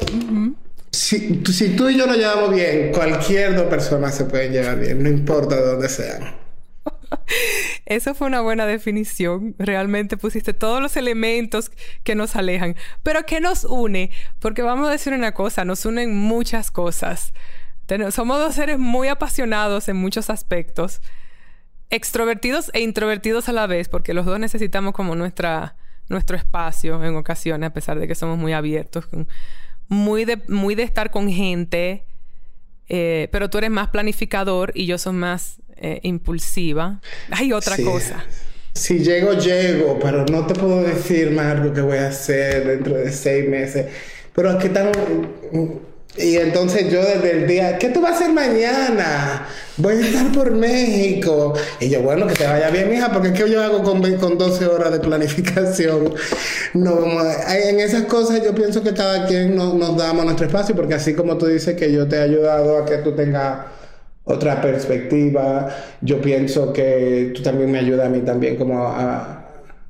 Si, 1.51 1.75
tú 1.75 1.89
y 1.89 1.97
yo 1.97 2.07
nos 2.07 2.17
llevamos 2.17 2.51
bien, 2.51 2.91
cualquier 2.91 3.55
dos 3.55 3.67
personas 3.67 4.15
se 4.15 4.25
pueden 4.25 4.51
llevar 4.51 4.79
bien, 4.79 5.03
no 5.03 5.09
importa 5.09 5.57
de 5.57 5.61
dónde 5.61 5.87
sean. 5.87 6.35
Eso 7.85 8.15
fue 8.15 8.25
una 8.25 8.41
buena 8.41 8.65
definición. 8.65 9.53
Realmente 9.59 10.17
pusiste 10.17 10.53
todos 10.53 10.81
los 10.81 10.97
elementos 10.97 11.71
que 12.03 12.15
nos 12.15 12.35
alejan. 12.35 12.75
Pero 13.03 13.27
¿qué 13.27 13.41
nos 13.41 13.63
une? 13.63 14.09
Porque 14.39 14.63
vamos 14.63 14.87
a 14.87 14.91
decir 14.91 15.13
una 15.13 15.33
cosa, 15.33 15.65
nos 15.65 15.85
unen 15.85 16.17
muchas 16.17 16.71
cosas. 16.71 17.33
somos 18.09 18.39
dos 18.39 18.55
seres 18.55 18.79
muy 18.79 19.07
apasionados 19.07 19.89
en 19.89 19.97
muchos 19.97 20.31
aspectos. 20.31 20.99
Extrovertidos 21.91 22.71
e 22.73 22.81
introvertidos 22.81 23.49
a 23.49 23.53
la 23.53 23.67
vez, 23.67 23.87
porque 23.87 24.15
los 24.15 24.25
dos 24.25 24.39
necesitamos 24.39 24.93
como 24.93 25.13
nuestra, 25.13 25.75
nuestro 26.09 26.37
espacio 26.37 27.03
en 27.03 27.15
ocasiones, 27.15 27.69
a 27.69 27.73
pesar 27.73 27.99
de 27.99 28.07
que 28.07 28.15
somos 28.15 28.39
muy 28.39 28.53
abiertos 28.53 29.07
muy 29.87 30.25
de, 30.25 30.39
muy 30.47 30.75
de 30.75 30.83
estar 30.83 31.11
con 31.11 31.29
gente, 31.29 32.03
eh, 32.89 33.27
pero 33.31 33.49
tú 33.49 33.57
eres 33.57 33.71
más 33.71 33.89
planificador 33.89 34.71
y 34.75 34.85
yo 34.85 34.97
soy 34.97 35.13
más 35.13 35.57
eh, 35.77 35.99
impulsiva. 36.03 37.01
Hay 37.31 37.53
otra 37.53 37.77
cosa. 37.77 38.25
Si 38.73 38.99
llego, 38.99 39.33
llego, 39.33 39.99
pero 39.99 40.25
no 40.25 40.47
te 40.47 40.55
puedo 40.55 40.81
decir 40.81 41.31
más 41.31 41.59
lo 41.59 41.73
que 41.73 41.81
voy 41.81 41.97
a 41.97 42.07
hacer 42.07 42.65
dentro 42.65 42.95
de 42.95 43.11
seis 43.11 43.47
meses. 43.47 43.87
Pero 44.33 44.49
aquí 44.49 44.67
estamos 44.67 44.97
y 46.15 46.37
entonces 46.37 46.91
yo 46.91 47.01
desde 47.01 47.31
el 47.31 47.47
día, 47.47 47.79
¿qué 47.79 47.89
tú 47.89 47.99
vas 47.99 48.11
a 48.11 48.15
hacer 48.15 48.33
mañana? 48.33 49.47
Voy 49.77 49.95
a 49.95 49.99
estar 49.99 50.31
por 50.31 50.51
México. 50.51 51.53
Y 51.79 51.89
yo, 51.89 52.03
bueno, 52.03 52.27
que 52.27 52.35
te 52.35 52.45
vaya 52.45 52.69
bien, 52.69 52.93
hija, 52.93 53.11
porque 53.11 53.29
es 53.29 53.33
que 53.33 53.49
yo 53.49 53.63
hago 53.63 53.81
con, 53.81 54.01
con 54.17 54.37
12 54.37 54.67
horas 54.67 54.91
de 54.91 54.99
planificación. 54.99 56.13
No, 56.75 56.99
en 57.49 57.79
esas 57.79 58.03
cosas 58.03 58.43
yo 58.43 58.53
pienso 58.53 58.83
que 58.83 58.93
cada 58.93 59.25
quien 59.25 59.55
nos, 59.55 59.97
damos 59.97 60.25
nuestro 60.25 60.45
espacio, 60.45 60.75
porque 60.75 60.93
así 60.93 61.15
como 61.15 61.37
tú 61.37 61.47
dices 61.47 61.75
que 61.75 61.91
yo 61.91 62.07
te 62.07 62.17
he 62.17 62.21
ayudado 62.21 62.77
a 62.77 62.85
que 62.85 62.97
tú 62.97 63.13
tengas 63.15 63.65
otra 64.23 64.61
perspectiva, 64.61 65.75
yo 66.01 66.21
pienso 66.21 66.71
que 66.71 67.31
tú 67.35 67.41
también 67.41 67.71
me 67.71 67.79
ayudas 67.79 68.05
a 68.05 68.09
mí 68.09 68.19
también 68.19 68.55
como 68.55 68.87
a 68.87 69.42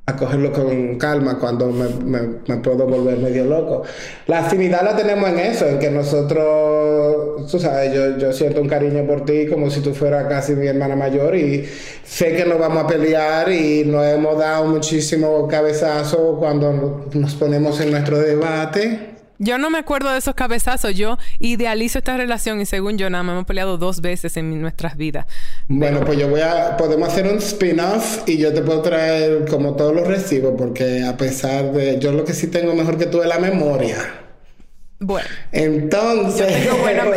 a 0.05 0.17
cogerlo 0.17 0.51
con 0.51 0.97
calma 0.97 1.39
cuando 1.39 1.71
me, 1.71 2.57
puedo 2.57 2.85
volver 2.85 3.17
medio 3.19 3.45
loco. 3.45 3.83
La 4.27 4.39
afinidad 4.39 4.81
la 4.83 4.97
tenemos 4.97 5.29
en 5.29 5.39
eso, 5.39 5.65
en 5.65 5.79
que 5.79 5.89
nosotros, 5.89 7.49
tú 7.49 7.57
sabes, 7.57 7.93
yo, 7.93 8.17
yo 8.17 8.33
siento 8.33 8.59
un 8.59 8.67
cariño 8.67 9.07
por 9.07 9.23
ti 9.23 9.47
como 9.47 9.69
si 9.69 9.79
tú 9.79 9.93
fueras 9.93 10.27
casi 10.27 10.55
mi 10.55 10.67
hermana 10.67 10.97
mayor 10.97 11.35
y 11.37 11.65
sé 12.03 12.35
que 12.35 12.43
nos 12.43 12.59
vamos 12.59 12.83
a 12.83 12.87
pelear 12.87 13.49
y 13.49 13.85
nos 13.85 14.05
hemos 14.05 14.37
dado 14.37 14.65
muchísimo 14.65 15.47
cabezazo 15.47 16.35
cuando 16.37 17.07
nos 17.13 17.35
ponemos 17.35 17.79
en 17.79 17.91
nuestro 17.91 18.19
debate 18.19 19.12
yo 19.39 19.57
no 19.57 19.69
me 19.69 19.77
acuerdo 19.77 20.11
de 20.11 20.17
esos 20.17 20.35
cabezazos. 20.35 20.95
Yo 20.95 21.17
idealizo 21.39 21.97
esta 21.97 22.17
relación 22.17 22.61
y 22.61 22.65
según 22.65 22.97
yo 22.97 23.09
nada 23.09 23.23
más 23.23 23.33
hemos 23.33 23.45
peleado 23.45 23.77
dos 23.77 24.01
veces 24.01 24.37
en 24.37 24.61
nuestras 24.61 24.97
vidas. 24.97 25.25
Bueno, 25.67 26.01
pues 26.01 26.17
yo 26.19 26.27
voy 26.29 26.41
a... 26.41 26.77
Podemos 26.77 27.09
hacer 27.09 27.27
un 27.27 27.37
spin-off 27.37 28.27
y 28.27 28.37
yo 28.37 28.53
te 28.53 28.61
puedo 28.61 28.81
traer 28.81 29.45
como 29.49 29.75
todos 29.75 29.93
los 29.95 30.07
recibos 30.07 30.53
porque 30.57 31.03
a 31.03 31.17
pesar 31.17 31.71
de... 31.71 31.99
Yo 31.99 32.11
lo 32.11 32.25
que 32.25 32.33
sí 32.33 32.47
tengo 32.47 32.73
mejor 32.73 32.97
que 32.97 33.05
tú 33.05 33.21
es 33.21 33.27
la 33.27 33.39
memoria. 33.39 33.97
Bueno. 34.99 35.27
Entonces... 35.51 36.67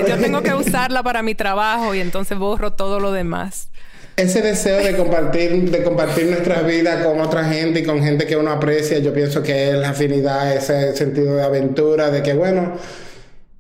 yo 0.09 0.17
tengo 0.19 0.43
que 0.43 0.55
usarla 0.55 1.03
para 1.03 1.23
mi 1.23 1.35
trabajo 1.35 1.95
y 1.95 2.01
entonces 2.01 2.39
borro 2.39 2.73
todo 2.73 3.01
lo 3.01 3.13
demás 3.13 3.71
ese 4.17 4.41
deseo 4.41 4.83
de 4.83 4.97
compartir, 4.97 5.71
de 5.71 5.83
compartir 5.83 6.27
nuestras 6.29 6.67
vidas 6.67 7.05
con 7.05 7.21
otra 7.21 7.45
gente 7.45 7.81
y 7.81 7.85
con 7.85 8.03
gente 8.03 8.27
que 8.27 8.35
uno 8.35 8.51
aprecia, 8.51 8.99
yo 8.99 9.13
pienso 9.13 9.43
que 9.43 9.69
es 9.71 9.75
la 9.75 9.91
afinidad, 9.91 10.57
ese 10.57 10.97
sentido 10.97 11.37
de 11.37 11.43
aventura, 11.43 12.11
de 12.11 12.23
que 12.23 12.33
bueno, 12.33 12.79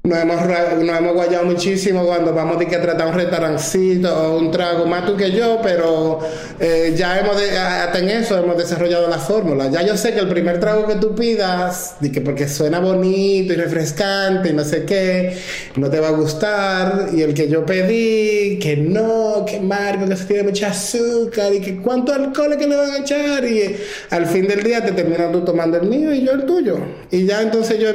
nos 0.06 0.18
hemos, 0.18 0.40
nos 0.84 0.98
hemos 0.98 1.14
guayado 1.14 1.44
muchísimo 1.44 2.06
cuando 2.06 2.32
vamos 2.32 2.62
a 2.62 2.80
tratar 2.80 3.08
un 3.08 3.14
restaurancito 3.14 4.14
o 4.14 4.38
un 4.38 4.50
trago, 4.50 4.86
más 4.86 5.04
tú 5.04 5.16
que 5.16 5.32
yo, 5.32 5.58
pero 5.62 6.20
eh, 6.60 6.94
ya 6.96 7.18
hemos, 7.18 7.36
hasta 7.36 7.98
en 7.98 8.10
eso 8.10 8.38
hemos 8.38 8.56
desarrollado 8.56 9.08
la 9.08 9.18
fórmula. 9.18 9.68
Ya 9.68 9.82
yo 9.82 9.96
sé 9.96 10.14
que 10.14 10.20
el 10.20 10.28
primer 10.28 10.60
trago 10.60 10.86
que 10.86 10.94
tú 10.96 11.14
pidas, 11.14 11.96
que 12.12 12.20
porque 12.20 12.48
suena 12.48 12.78
bonito 12.78 13.52
y 13.52 13.56
refrescante 13.56 14.50
y 14.50 14.52
no 14.52 14.64
sé 14.64 14.84
qué, 14.84 15.36
no 15.74 15.90
te 15.90 15.98
va 15.98 16.08
a 16.08 16.12
gustar. 16.12 17.08
Y 17.12 17.22
el 17.22 17.34
que 17.34 17.48
yo 17.48 17.66
pedí, 17.66 18.58
que 18.60 18.76
no, 18.76 19.44
que 19.44 19.58
Marco, 19.58 20.08
que 20.08 20.16
se 20.16 20.24
tiene 20.24 20.44
mucha 20.44 20.68
azúcar 20.68 21.52
y 21.52 21.60
que 21.60 21.76
cuánto 21.78 22.12
alcohol 22.12 22.52
es 22.52 22.58
que 22.58 22.66
le 22.68 22.76
van 22.76 22.90
a 22.90 22.98
echar. 22.98 23.44
Y 23.44 23.76
al 24.10 24.26
fin 24.26 24.46
del 24.46 24.62
día 24.62 24.84
te 24.84 24.92
terminas 24.92 25.32
tú 25.32 25.44
tomando 25.44 25.78
el 25.78 25.88
mío 25.88 26.14
y 26.14 26.24
yo 26.24 26.32
el 26.32 26.46
tuyo. 26.46 26.78
Y 27.10 27.26
ya 27.26 27.42
entonces 27.42 27.80
yo 27.80 27.88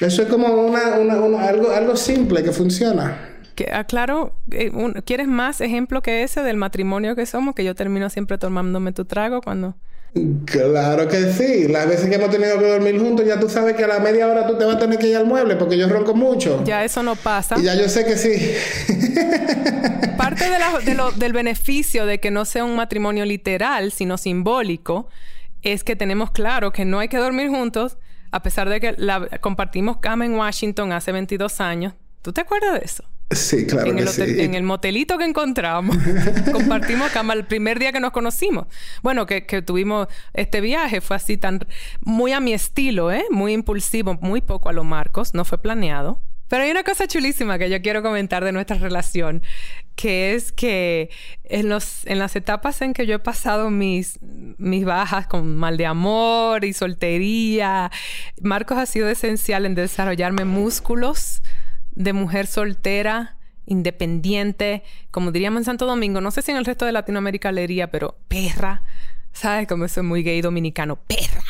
eso 0.00 0.22
es 0.22 0.28
como 0.28 0.48
una, 0.48 0.98
una, 0.98 1.48
algo, 1.48 1.70
algo 1.70 1.96
simple 1.96 2.42
que 2.42 2.52
funciona. 2.52 3.18
Que, 3.54 3.70
aclaro, 3.72 4.34
eh, 4.50 4.70
¿quieres 5.06 5.26
más 5.26 5.62
ejemplo 5.62 6.02
que 6.02 6.22
ese 6.22 6.42
del 6.42 6.58
matrimonio 6.58 7.16
que 7.16 7.24
somos? 7.24 7.54
Que 7.54 7.64
yo 7.64 7.74
termino 7.74 8.10
siempre 8.10 8.36
tomándome 8.36 8.92
tu 8.92 9.06
trago 9.06 9.40
cuando... 9.40 9.74
Claro 10.46 11.08
que 11.08 11.32
sí. 11.32 11.68
Las 11.68 11.88
veces 11.88 12.08
que 12.08 12.14
hemos 12.14 12.30
tenido 12.30 12.58
que 12.58 12.66
dormir 12.66 12.98
juntos, 12.98 13.26
ya 13.26 13.38
tú 13.38 13.48
sabes 13.48 13.74
que 13.76 13.84
a 13.84 13.86
la 13.86 13.98
media 13.98 14.26
hora 14.26 14.46
tú 14.46 14.56
te 14.56 14.64
vas 14.64 14.76
a 14.76 14.78
tener 14.78 14.98
que 14.98 15.08
ir 15.08 15.16
al 15.16 15.26
mueble 15.26 15.56
porque 15.56 15.76
yo 15.76 15.88
ronco 15.88 16.14
mucho. 16.14 16.62
Ya 16.64 16.84
eso 16.84 17.02
no 17.02 17.16
pasa. 17.16 17.56
Y 17.58 17.62
ya 17.62 17.74
yo 17.74 17.88
sé 17.88 18.04
que 18.04 18.16
sí. 18.16 18.32
Parte 20.16 20.44
de 20.84 20.94
lo, 20.94 21.12
del 21.12 21.32
beneficio 21.32 22.06
de 22.06 22.18
que 22.18 22.30
no 22.30 22.44
sea 22.44 22.64
un 22.64 22.76
matrimonio 22.76 23.24
literal, 23.24 23.92
sino 23.92 24.16
simbólico, 24.16 25.08
es 25.62 25.84
que 25.84 25.96
tenemos 25.96 26.30
claro 26.30 26.72
que 26.72 26.84
no 26.84 26.98
hay 26.98 27.08
que 27.08 27.18
dormir 27.18 27.48
juntos 27.48 27.98
A 28.30 28.42
pesar 28.42 28.68
de 28.68 28.80
que 28.80 28.94
la, 28.96 29.28
compartimos 29.40 29.98
cama 29.98 30.26
en 30.26 30.34
Washington 30.34 30.92
hace 30.92 31.12
22 31.12 31.60
años. 31.60 31.94
¿Tú 32.22 32.32
te 32.32 32.40
acuerdas 32.40 32.74
de 32.74 32.84
eso? 32.84 33.04
Sí, 33.30 33.66
claro 33.66 33.90
en 33.90 33.96
que 33.96 34.02
el, 34.02 34.08
sí. 34.08 34.40
en 34.40 34.54
el 34.54 34.62
motelito 34.62 35.18
que 35.18 35.24
encontramos, 35.24 35.96
compartimos 36.52 37.10
cama 37.10 37.34
el 37.34 37.44
primer 37.44 37.78
día 37.80 37.90
que 37.90 37.98
nos 37.98 38.12
conocimos. 38.12 38.66
Bueno, 39.02 39.26
que, 39.26 39.46
que, 39.46 39.62
tuvimos 39.62 40.06
este 40.32 40.60
viaje, 40.60 41.00
fue 41.00 41.16
así 41.16 41.36
tan, 41.36 41.60
muy 42.00 42.32
a 42.32 42.40
mi 42.40 42.52
estilo, 42.52 43.10
¿eh? 43.10 43.24
Muy 43.30 43.52
impulsivo, 43.52 44.14
muy 44.20 44.42
poco 44.42 44.68
a 44.68 44.72
lo 44.72 44.84
Marcos, 44.84 45.34
no 45.34 45.44
fue 45.44 45.58
planeado. 45.58 46.20
Pero 46.48 46.62
hay 46.62 46.70
una 46.70 46.84
cosa 46.84 47.06
chulísima 47.06 47.58
que 47.58 47.68
yo 47.68 47.82
quiero 47.82 48.02
comentar 48.02 48.44
de 48.44 48.52
nuestra 48.52 48.76
relación, 48.76 49.42
que 49.96 50.34
es 50.34 50.52
que 50.52 51.10
en, 51.44 51.68
los, 51.68 52.06
en 52.06 52.18
las 52.18 52.36
etapas 52.36 52.80
en 52.82 52.92
que 52.92 53.06
yo 53.06 53.16
he 53.16 53.18
pasado 53.18 53.70
mis, 53.70 54.18
mis 54.22 54.84
bajas 54.84 55.26
con 55.26 55.56
mal 55.56 55.76
de 55.76 55.86
amor 55.86 56.64
y 56.64 56.72
soltería, 56.72 57.90
Marcos 58.40 58.78
ha 58.78 58.86
sido 58.86 59.08
esencial 59.08 59.66
en 59.66 59.74
desarrollarme 59.74 60.44
músculos 60.44 61.42
de 61.92 62.12
mujer 62.12 62.46
soltera, 62.46 63.36
independiente, 63.64 64.84
como 65.10 65.32
diríamos 65.32 65.60
en 65.60 65.64
Santo 65.64 65.86
Domingo, 65.86 66.20
no 66.20 66.30
sé 66.30 66.42
si 66.42 66.52
en 66.52 66.56
el 66.56 66.64
resto 66.64 66.84
de 66.84 66.92
Latinoamérica 66.92 67.50
leería, 67.50 67.90
pero 67.90 68.16
perra, 68.28 68.82
¿sabes? 69.32 69.66
Como 69.66 69.84
eso 69.84 70.00
es 70.00 70.06
muy 70.06 70.22
gay 70.22 70.40
dominicano, 70.40 70.96
perra, 70.96 71.42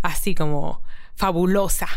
así 0.00 0.34
como 0.34 0.82
fabulosa. 1.14 1.88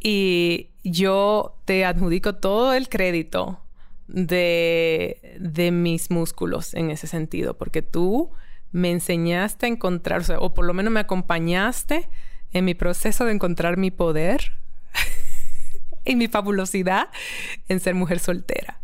Y 0.00 0.69
yo 0.84 1.56
te 1.64 1.84
adjudico 1.84 2.34
todo 2.36 2.72
el 2.72 2.88
crédito 2.88 3.60
de, 4.08 5.36
de 5.38 5.70
mis 5.70 6.10
músculos 6.10 6.74
en 6.74 6.90
ese 6.90 7.06
sentido, 7.06 7.54
porque 7.56 7.82
tú 7.82 8.30
me 8.72 8.90
enseñaste 8.90 9.66
a 9.66 9.68
encontrar, 9.68 10.22
o, 10.30 10.40
o 10.40 10.54
por 10.54 10.64
lo 10.64 10.74
menos 10.74 10.92
me 10.92 11.00
acompañaste 11.00 12.08
en 12.52 12.64
mi 12.64 12.74
proceso 12.74 13.24
de 13.24 13.32
encontrar 13.32 13.76
mi 13.76 13.90
poder 13.90 14.52
y 16.04 16.16
mi 16.16 16.28
fabulosidad 16.28 17.08
en 17.68 17.80
ser 17.80 17.94
mujer 17.94 18.18
soltera. 18.18 18.80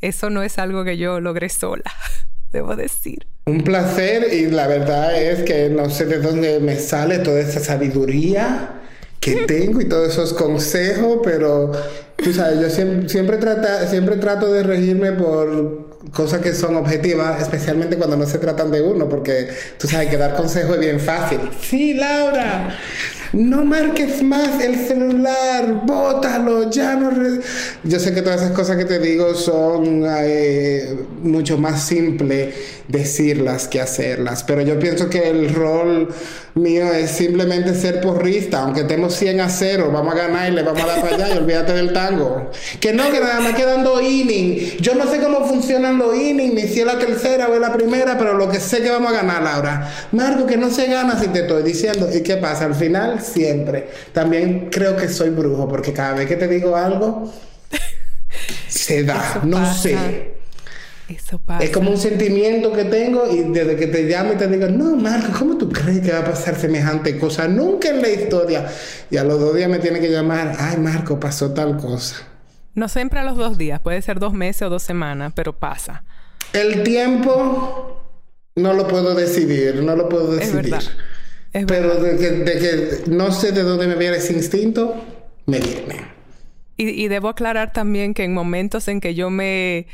Eso 0.00 0.30
no 0.30 0.42
es 0.42 0.58
algo 0.58 0.84
que 0.84 0.96
yo 0.96 1.20
logré 1.20 1.48
sola, 1.48 1.92
debo 2.52 2.76
decir. 2.76 3.26
Un 3.46 3.62
placer 3.62 4.32
y 4.32 4.46
la 4.50 4.66
verdad 4.66 5.20
es 5.20 5.42
que 5.42 5.68
no 5.70 5.90
sé 5.90 6.06
de 6.06 6.18
dónde 6.18 6.60
me 6.60 6.76
sale 6.76 7.18
toda 7.18 7.40
esa 7.40 7.60
sabiduría 7.60 8.80
que 9.20 9.44
tengo 9.46 9.80
y 9.82 9.84
todos 9.84 10.08
esos 10.08 10.32
consejos, 10.32 11.20
pero 11.22 11.72
tú 12.16 12.32
sabes, 12.32 12.60
yo 12.60 12.70
siempre, 12.70 13.08
siempre, 13.08 13.36
trata, 13.36 13.86
siempre 13.86 14.16
trato 14.16 14.50
de 14.50 14.62
regirme 14.62 15.12
por 15.12 15.90
cosas 16.12 16.40
que 16.40 16.54
son 16.54 16.76
objetivas, 16.76 17.40
especialmente 17.40 17.96
cuando 17.96 18.16
no 18.16 18.26
se 18.26 18.38
tratan 18.38 18.70
de 18.70 18.80
uno, 18.80 19.08
porque 19.08 19.48
tú 19.78 19.86
sabes 19.86 20.08
que 20.08 20.16
dar 20.16 20.34
consejo 20.34 20.74
es 20.74 20.80
bien 20.80 20.98
fácil. 20.98 21.38
Sí, 21.60 21.92
Laura, 21.92 22.74
no 23.34 23.64
marques 23.64 24.22
más 24.22 24.62
el 24.62 24.74
celular, 24.76 25.82
bótalo, 25.84 26.70
ya 26.70 26.96
no... 26.96 27.10
Re... 27.10 27.40
Yo 27.84 28.00
sé 28.00 28.14
que 28.14 28.22
todas 28.22 28.40
esas 28.40 28.52
cosas 28.52 28.76
que 28.76 28.86
te 28.86 28.98
digo 28.98 29.34
son 29.34 30.04
eh, 30.08 30.96
mucho 31.22 31.58
más 31.58 31.84
simple 31.84 32.52
decirlas 32.88 33.68
que 33.68 33.80
hacerlas, 33.80 34.42
pero 34.42 34.62
yo 34.62 34.78
pienso 34.78 35.08
que 35.08 35.28
el 35.28 35.54
rol 35.54 36.08
mío 36.54 36.92
es 36.92 37.10
simplemente 37.10 37.74
ser 37.74 38.00
porrista, 38.00 38.62
aunque 38.62 38.80
estemos 38.80 39.14
100 39.14 39.40
a 39.40 39.48
0, 39.48 39.90
vamos 39.92 40.14
a 40.14 40.16
ganar 40.16 40.50
y 40.50 40.54
le 40.54 40.62
vamos 40.62 40.82
a 40.82 40.86
dar 40.86 41.00
para 41.00 41.14
allá 41.14 41.34
y 41.34 41.38
olvídate 41.38 41.72
del 41.72 41.92
tango. 41.92 42.50
Que 42.80 42.92
no, 42.92 43.10
que 43.10 43.20
nada 43.20 43.40
más 43.40 43.54
quedando 43.54 44.00
inning. 44.00 44.76
Yo 44.80 44.94
no 44.94 45.10
sé 45.10 45.20
cómo 45.20 45.46
funcionan 45.46 45.98
los 45.98 46.14
innings, 46.14 46.54
ni 46.54 46.62
si 46.62 46.80
es 46.80 46.86
la 46.86 46.98
tercera 46.98 47.48
o 47.48 47.54
es 47.54 47.60
la 47.60 47.72
primera, 47.72 48.18
pero 48.18 48.34
lo 48.34 48.48
que 48.48 48.60
sé 48.60 48.82
que 48.82 48.90
vamos 48.90 49.12
a 49.12 49.16
ganar, 49.16 49.42
Laura. 49.42 49.92
Marco, 50.12 50.46
que 50.46 50.56
no 50.56 50.70
se 50.70 50.86
gana 50.86 51.18
si 51.18 51.28
te 51.28 51.40
estoy 51.40 51.62
diciendo. 51.62 52.08
¿Y 52.12 52.22
qué 52.22 52.36
pasa? 52.36 52.64
Al 52.64 52.74
final, 52.74 53.20
siempre. 53.20 53.88
También 54.12 54.68
creo 54.70 54.96
que 54.96 55.08
soy 55.08 55.30
brujo, 55.30 55.68
porque 55.68 55.92
cada 55.92 56.14
vez 56.14 56.26
que 56.26 56.36
te 56.36 56.48
digo 56.48 56.76
algo, 56.76 57.32
se 58.68 59.04
da. 59.04 59.34
Eso 59.36 59.46
no 59.46 59.58
pasa. 59.58 59.82
sé. 59.82 60.39
Eso 61.10 61.38
pasa. 61.40 61.64
Es 61.64 61.70
como 61.70 61.90
un 61.90 61.98
sentimiento 61.98 62.72
que 62.72 62.84
tengo 62.84 63.28
y 63.30 63.50
desde 63.50 63.74
que 63.76 63.88
te 63.88 64.04
llamo 64.04 64.32
y 64.34 64.36
te 64.36 64.46
digo, 64.46 64.68
no, 64.68 64.94
Marco, 64.96 65.32
¿cómo 65.36 65.58
tú 65.58 65.68
crees 65.68 66.00
que 66.00 66.12
va 66.12 66.20
a 66.20 66.24
pasar 66.24 66.54
semejante 66.56 67.18
cosa? 67.18 67.48
Nunca 67.48 67.88
en 67.88 68.00
la 68.00 68.08
historia. 68.08 68.66
Y 69.10 69.16
a 69.16 69.24
los 69.24 69.40
dos 69.40 69.56
días 69.56 69.68
me 69.68 69.80
tiene 69.80 69.98
que 70.00 70.08
llamar, 70.08 70.54
ay, 70.58 70.76
Marco, 70.76 71.18
pasó 71.18 71.52
tal 71.52 71.76
cosa. 71.76 72.16
No 72.74 72.88
siempre 72.88 73.18
a 73.18 73.24
los 73.24 73.36
dos 73.36 73.58
días, 73.58 73.80
puede 73.80 74.00
ser 74.02 74.20
dos 74.20 74.32
meses 74.32 74.62
o 74.62 74.70
dos 74.70 74.84
semanas, 74.84 75.32
pero 75.34 75.58
pasa. 75.58 76.04
El 76.52 76.84
tiempo 76.84 78.00
no 78.54 78.72
lo 78.72 78.86
puedo 78.86 79.14
decidir, 79.16 79.82
no 79.82 79.96
lo 79.96 80.08
puedo 80.08 80.32
Es 80.38 80.52
decidir. 80.52 80.70
verdad. 80.70 80.82
Es 81.52 81.64
Pero 81.66 81.88
verdad. 81.88 82.02
de 82.04 82.16
que, 82.16 82.30
de 82.30 82.52
que 83.04 83.10
no 83.10 83.32
sé 83.32 83.50
de 83.50 83.64
dónde 83.64 83.88
me 83.88 83.96
viene 83.96 84.18
ese 84.18 84.32
instinto, 84.32 84.94
me 85.46 85.58
viene. 85.58 86.04
Y, 86.76 86.88
y 86.90 87.08
debo 87.08 87.28
aclarar 87.28 87.72
también 87.72 88.14
que 88.14 88.22
en 88.22 88.32
momentos 88.32 88.86
en 88.86 89.00
que 89.00 89.14
yo 89.16 89.30
me, 89.30 89.86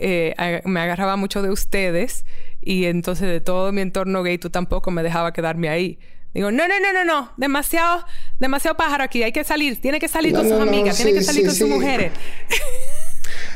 eh, 0.00 0.60
me 0.64 0.80
agarraba 0.80 1.16
mucho 1.16 1.42
de 1.42 1.50
ustedes 1.50 2.24
y 2.60 2.86
entonces 2.86 3.28
de 3.28 3.40
todo 3.40 3.72
mi 3.72 3.80
entorno 3.80 4.22
gay, 4.22 4.38
tú 4.38 4.50
tampoco 4.50 4.90
me 4.90 5.02
dejaba 5.02 5.32
quedarme 5.32 5.68
ahí. 5.68 5.98
Digo, 6.34 6.50
no, 6.50 6.68
no, 6.68 6.74
no, 6.80 6.92
no, 6.92 7.04
no, 7.04 7.32
demasiado, 7.36 8.04
demasiado 8.38 8.76
pájaro 8.76 9.04
aquí, 9.04 9.22
hay 9.22 9.32
que 9.32 9.44
salir, 9.44 9.80
tiene 9.80 9.98
que 9.98 10.08
salir 10.08 10.32
No, 10.32 10.40
con 10.40 10.48
sus 10.48 10.58
no, 10.58 10.64
amigas, 10.64 10.96
tiene 10.96 11.14
que 11.14 11.22
salir 11.22 11.42
sí, 11.42 11.46
con 11.46 11.56
sus 11.56 11.68
mujeres. 11.68 12.12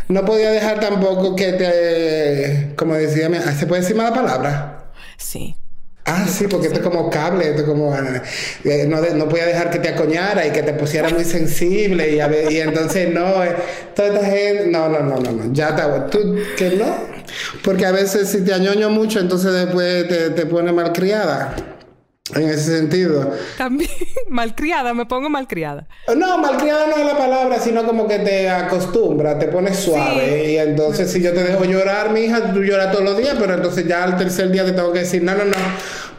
No 0.08 0.24
podía 0.24 0.50
dejar 0.50 0.80
tampoco 0.80 1.36
que 1.36 1.52
te, 1.52 2.74
como 2.76 2.94
decía, 2.94 3.30
¿se 3.54 3.66
puede 3.66 3.82
decir 3.82 3.96
mala 3.96 4.12
palabra? 4.12 4.90
Sí. 5.16 5.56
Ah, 6.04 6.26
sí, 6.28 6.48
porque 6.48 6.66
esto 6.66 6.80
es 6.80 6.84
como 6.84 7.08
cable, 7.10 7.50
esto 7.50 7.62
es 7.62 7.68
como... 7.68 7.94
eh, 7.94 8.86
no, 8.88 9.00
de- 9.00 9.14
no 9.14 9.28
podía 9.28 9.46
dejar 9.46 9.70
que 9.70 9.78
te 9.78 9.88
acoñara 9.90 10.44
y 10.44 10.50
que 10.50 10.62
te 10.64 10.72
pusiera 10.74 11.08
muy 11.10 11.24
sensible 11.24 12.10
y, 12.10 12.18
a 12.18 12.26
ver- 12.26 12.50
y 12.50 12.58
entonces 12.60 13.14
no, 13.14 13.44
eh, 13.44 13.54
toda 13.94 14.08
esta 14.08 14.26
gente... 14.26 14.66
No, 14.66 14.88
no, 14.88 14.98
no, 15.00 15.20
no, 15.20 15.30
no, 15.30 15.52
ya 15.52 15.76
te 15.76 15.82
hago... 15.82 16.06
¿Tú 16.06 16.36
que 16.56 16.70
no? 16.70 16.96
Porque 17.62 17.86
a 17.86 17.92
veces 17.92 18.28
si 18.30 18.40
te 18.44 18.52
añoño 18.52 18.90
mucho, 18.90 19.20
entonces 19.20 19.52
después 19.52 20.08
te, 20.08 20.30
te 20.30 20.44
pone 20.46 20.72
malcriada. 20.72 21.54
En 22.34 22.48
ese 22.48 22.78
sentido. 22.78 23.30
También 23.58 23.90
malcriada, 24.28 24.94
me 24.94 25.04
pongo 25.04 25.28
malcriada. 25.28 25.86
No, 26.16 26.38
malcriada 26.38 26.86
no 26.86 26.96
es 26.96 27.06
la 27.06 27.18
palabra, 27.18 27.58
sino 27.58 27.84
como 27.84 28.08
que 28.08 28.20
te 28.20 28.48
acostumbra, 28.48 29.38
te 29.38 29.48
pones 29.48 29.78
suave. 29.78 30.52
Y 30.52 30.56
entonces, 30.56 31.10
si 31.10 31.22
yo 31.22 31.32
te 31.32 31.42
dejo 31.42 31.64
llorar, 31.64 32.10
mi 32.10 32.20
hija, 32.20 32.52
tú 32.52 32.62
lloras 32.62 32.90
todos 32.90 33.04
los 33.04 33.18
días, 33.18 33.36
pero 33.38 33.54
entonces 33.54 33.86
ya 33.86 34.04
al 34.04 34.16
tercer 34.16 34.50
día 34.50 34.64
te 34.64 34.72
tengo 34.72 34.92
que 34.92 35.00
decir: 35.00 35.22
no, 35.22 35.34
no, 35.34 35.44
no, 35.44 35.52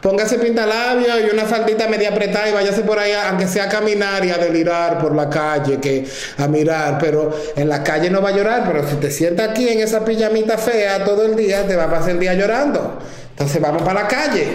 póngase 0.00 0.38
pintalabios 0.38 1.18
y 1.26 1.34
una 1.34 1.46
faldita 1.46 1.88
media 1.88 2.10
apretada 2.10 2.48
y 2.48 2.52
váyase 2.52 2.82
por 2.82 2.98
ahí, 2.98 3.12
aunque 3.12 3.48
sea 3.48 3.64
a 3.64 3.68
caminar 3.68 4.24
y 4.24 4.30
a 4.30 4.38
delirar 4.38 4.98
por 4.98 5.16
la 5.16 5.28
calle, 5.28 5.80
que 5.80 6.06
a 6.38 6.46
mirar. 6.46 6.98
Pero 7.00 7.36
en 7.56 7.68
la 7.68 7.82
calle 7.82 8.08
no 8.08 8.22
va 8.22 8.28
a 8.28 8.36
llorar, 8.36 8.62
pero 8.66 8.88
si 8.88 8.96
te 8.96 9.10
sientas 9.10 9.48
aquí 9.48 9.68
en 9.68 9.80
esa 9.80 10.04
pijamita 10.04 10.58
fea 10.58 11.02
todo 11.04 11.24
el 11.24 11.34
día, 11.34 11.66
te 11.66 11.74
va 11.74 11.84
a 11.84 11.90
pasar 11.90 12.10
el 12.10 12.20
día 12.20 12.34
llorando. 12.34 12.98
Entonces, 13.30 13.60
vamos 13.60 13.82
para 13.82 14.02
la 14.02 14.08
calle. 14.08 14.46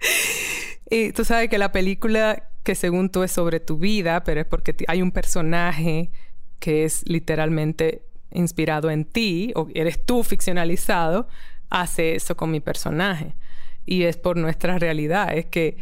Y 0.90 1.12
tú 1.12 1.24
sabes 1.24 1.48
que 1.48 1.58
la 1.58 1.72
película 1.72 2.48
que 2.62 2.74
según 2.74 3.08
tú 3.10 3.22
es 3.22 3.32
sobre 3.32 3.60
tu 3.60 3.78
vida, 3.78 4.24
pero 4.24 4.40
es 4.40 4.46
porque 4.46 4.74
hay 4.88 5.00
un 5.00 5.10
personaje 5.10 6.10
que 6.58 6.84
es 6.84 7.02
literalmente 7.08 8.02
inspirado 8.30 8.90
en 8.90 9.04
ti, 9.06 9.52
o 9.54 9.68
eres 9.74 10.04
tú 10.04 10.22
ficcionalizado, 10.22 11.28
hace 11.70 12.14
eso 12.14 12.36
con 12.36 12.50
mi 12.50 12.60
personaje. 12.60 13.34
Y 13.86 14.02
es 14.02 14.18
por 14.18 14.36
nuestra 14.36 14.78
realidad. 14.78 15.34
Es 15.34 15.46
que 15.46 15.78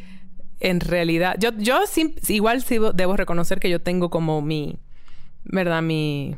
en 0.60 0.80
realidad, 0.80 1.36
yo, 1.40 1.50
yo 1.58 1.80
igual 2.28 2.64
debo 2.94 3.16
reconocer 3.16 3.58
que 3.58 3.68
yo 3.68 3.80
tengo 3.80 4.10
como 4.10 4.40
mi, 4.40 4.78
¿verdad? 5.44 5.82
Mi, 5.82 6.36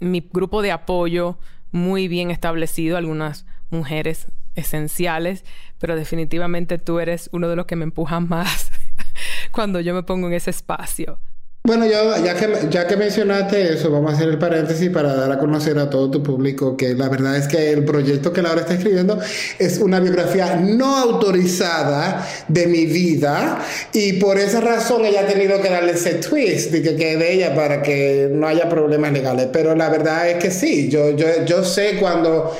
mi 0.00 0.26
grupo 0.32 0.62
de 0.62 0.72
apoyo 0.72 1.38
muy 1.70 2.08
bien 2.08 2.30
establecido, 2.30 2.96
algunas 2.96 3.46
mujeres 3.70 4.28
esenciales, 4.54 5.44
pero 5.78 5.96
definitivamente 5.96 6.78
tú 6.78 7.00
eres 7.00 7.28
uno 7.32 7.48
de 7.48 7.56
los 7.56 7.66
que 7.66 7.76
me 7.76 7.84
empujan 7.84 8.28
más 8.28 8.70
cuando 9.52 9.80
yo 9.80 9.94
me 9.94 10.02
pongo 10.02 10.28
en 10.28 10.34
ese 10.34 10.50
espacio. 10.50 11.18
Bueno, 11.66 11.86
yo, 11.86 12.22
ya 12.22 12.34
que, 12.34 12.68
ya 12.68 12.86
que 12.86 12.94
mencionaste 12.94 13.72
eso, 13.72 13.90
vamos 13.90 14.12
a 14.12 14.16
hacer 14.16 14.28
el 14.28 14.36
paréntesis 14.36 14.90
para 14.90 15.14
dar 15.14 15.32
a 15.32 15.38
conocer 15.38 15.78
a 15.78 15.88
todo 15.88 16.10
tu 16.10 16.22
público 16.22 16.76
que 16.76 16.92
la 16.92 17.08
verdad 17.08 17.38
es 17.38 17.48
que 17.48 17.72
el 17.72 17.86
proyecto 17.86 18.34
que 18.34 18.42
Laura 18.42 18.60
está 18.60 18.74
escribiendo 18.74 19.18
es 19.58 19.78
una 19.78 19.98
biografía 19.98 20.56
no 20.56 20.94
autorizada 20.98 22.28
de 22.48 22.66
mi 22.66 22.84
vida 22.84 23.64
y 23.94 24.12
por 24.14 24.38
esa 24.38 24.60
razón 24.60 25.06
ella 25.06 25.22
ha 25.22 25.26
tenido 25.26 25.58
que 25.62 25.70
darle 25.70 25.92
ese 25.92 26.16
twist 26.16 26.70
de 26.70 26.82
que, 26.82 26.96
que 26.96 27.16
de 27.16 27.32
ella 27.32 27.54
para 27.54 27.80
que 27.80 28.28
no 28.30 28.46
haya 28.46 28.68
problemas 28.68 29.12
legales. 29.12 29.48
Pero 29.50 29.74
la 29.74 29.88
verdad 29.88 30.28
es 30.28 30.44
que 30.44 30.50
sí, 30.50 30.90
yo, 30.90 31.16
yo, 31.16 31.46
yo 31.46 31.64
sé 31.64 31.96
cuando 31.98 32.54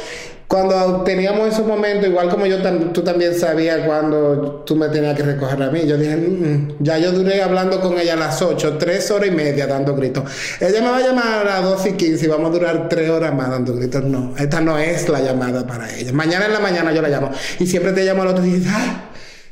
cuando 0.47 1.03
teníamos 1.03 1.49
esos 1.49 1.67
momentos, 1.67 2.09
igual 2.09 2.29
como 2.29 2.47
yo 2.47 2.59
tú 2.93 3.03
también 3.03 3.35
sabías 3.35 3.81
cuando 3.87 4.63
tú 4.67 4.77
me 4.77 4.89
tenías 4.89 5.17
que 5.17 5.23
recoger 5.23 5.63
a 5.63 5.71
mí, 5.71 5.87
yo 5.87 5.97
dije, 5.97 6.17
"Mm, 6.17 6.43
mm". 6.45 6.77
ya 6.81 6.99
yo 6.99 7.13
duré 7.13 7.43
hablando 7.43 7.81
con 7.81 7.99
ella 7.99 8.13
a 8.13 8.17
las 8.17 8.41
8, 8.43 8.77
tres 8.79 9.11
horas 9.11 9.29
y 9.29 9.33
media 9.33 9.67
dando 9.67 9.95
gritos. 9.97 10.25
Ella 10.61 10.81
me 10.81 10.91
va 10.91 10.99
a 10.99 11.01
llamar 11.01 11.27
a 11.41 11.45
las 11.45 11.63
12 11.65 11.91
y 11.91 11.93
15 11.95 12.27
y 12.27 12.29
vamos 12.29 12.51
a 12.51 12.53
durar 12.53 12.89
tres 12.89 13.11
horas 13.11 13.35
más 13.35 13.51
dando 13.51 13.75
gritos. 13.75 14.05
No, 14.05 14.35
esta 14.39 14.61
no 14.61 14.79
es 14.79 15.09
la 15.09 15.21
llamada 15.21 15.67
para 15.67 15.93
ella. 15.93 16.13
Mañana 16.13 16.47
en 16.47 16.53
la 16.53 16.61
mañana 16.61 16.93
yo 16.93 17.03
la 17.03 17.09
llamo 17.09 17.31
y 17.59 17.67
siempre 17.67 17.93
te 17.93 18.05
llamo 18.05 18.23
al 18.23 18.29
otro 18.29 18.45
y 18.45 18.51
dices, 18.53 18.73
ay, 18.75 18.91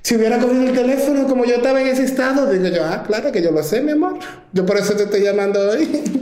Si 0.03 0.17
hubiera 0.17 0.39
cogido 0.39 0.63
el 0.65 0.73
teléfono 0.73 1.29
como 1.29 1.45
yo 1.45 1.55
estaba 1.57 1.81
en 1.81 1.87
ese 1.87 2.05
estado, 2.05 2.51
digo 2.51 2.67
yo, 2.69 2.85
ah, 2.85 3.05
claro 3.07 3.31
que 3.31 3.41
yo 3.41 3.53
lo 3.53 3.63
sé, 3.63 3.83
mi 3.83 3.93
amor. 3.93 4.19
Yo 4.53 4.67
por 4.67 4.77
eso 4.77 4.95
te 4.95 5.05
estoy 5.05 5.23
llamando 5.23 5.61
hoy. 5.71 6.03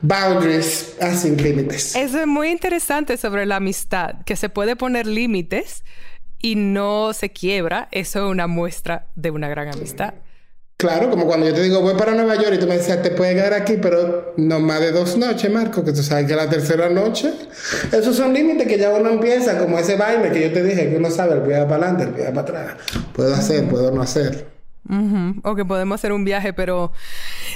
Boundaries, 0.00 0.96
ah, 1.00 1.14
sin 1.14 1.36
límites. 1.36 1.96
Eso 1.96 2.20
es 2.20 2.26
muy 2.26 2.48
interesante 2.48 3.16
sobre 3.16 3.46
la 3.46 3.56
amistad, 3.56 4.22
que 4.24 4.36
se 4.36 4.48
puede 4.48 4.76
poner 4.76 5.06
límites 5.06 5.84
y 6.40 6.54
no 6.54 7.12
se 7.12 7.30
quiebra. 7.30 7.88
Eso 7.90 8.24
es 8.24 8.30
una 8.30 8.46
muestra 8.46 9.08
de 9.16 9.30
una 9.30 9.48
gran 9.48 9.68
amistad. 9.68 10.14
Claro, 10.80 11.10
como 11.10 11.26
cuando 11.26 11.44
yo 11.44 11.54
te 11.54 11.62
digo 11.62 11.80
voy 11.80 11.94
para 11.94 12.12
Nueva 12.14 12.36
York 12.36 12.52
y 12.54 12.58
tú 12.58 12.68
me 12.68 12.76
decías 12.76 13.02
te 13.02 13.10
puedes 13.10 13.34
quedar 13.34 13.52
aquí, 13.52 13.78
pero 13.82 14.34
no 14.36 14.60
más 14.60 14.78
de 14.78 14.92
dos 14.92 15.16
noches, 15.16 15.50
Marco, 15.50 15.84
que 15.84 15.90
tú 15.92 16.04
sabes 16.04 16.26
que 16.28 16.36
la 16.36 16.48
tercera 16.48 16.88
noche, 16.88 17.32
esos 17.90 18.14
son 18.14 18.32
límites 18.32 18.68
que 18.68 18.78
ya 18.78 18.90
uno 18.90 19.10
empieza, 19.10 19.58
como 19.58 19.76
ese 19.76 19.96
baile 19.96 20.30
que 20.30 20.40
yo 20.40 20.52
te 20.52 20.62
dije, 20.62 20.88
que 20.88 20.96
uno 20.96 21.10
sabe 21.10 21.34
el 21.34 21.42
pie 21.42 21.54
para 21.64 21.88
adelante, 21.88 22.04
el 22.04 22.10
pie 22.10 22.26
para 22.26 22.42
atrás. 22.42 22.76
Puedo 23.12 23.34
hacer, 23.34 23.68
puedo 23.68 23.90
no 23.90 24.02
hacer. 24.02 24.57
O 25.42 25.54
que 25.54 25.64
podemos 25.64 26.00
hacer 26.00 26.12
un 26.12 26.24
viaje, 26.24 26.52
pero 26.52 26.92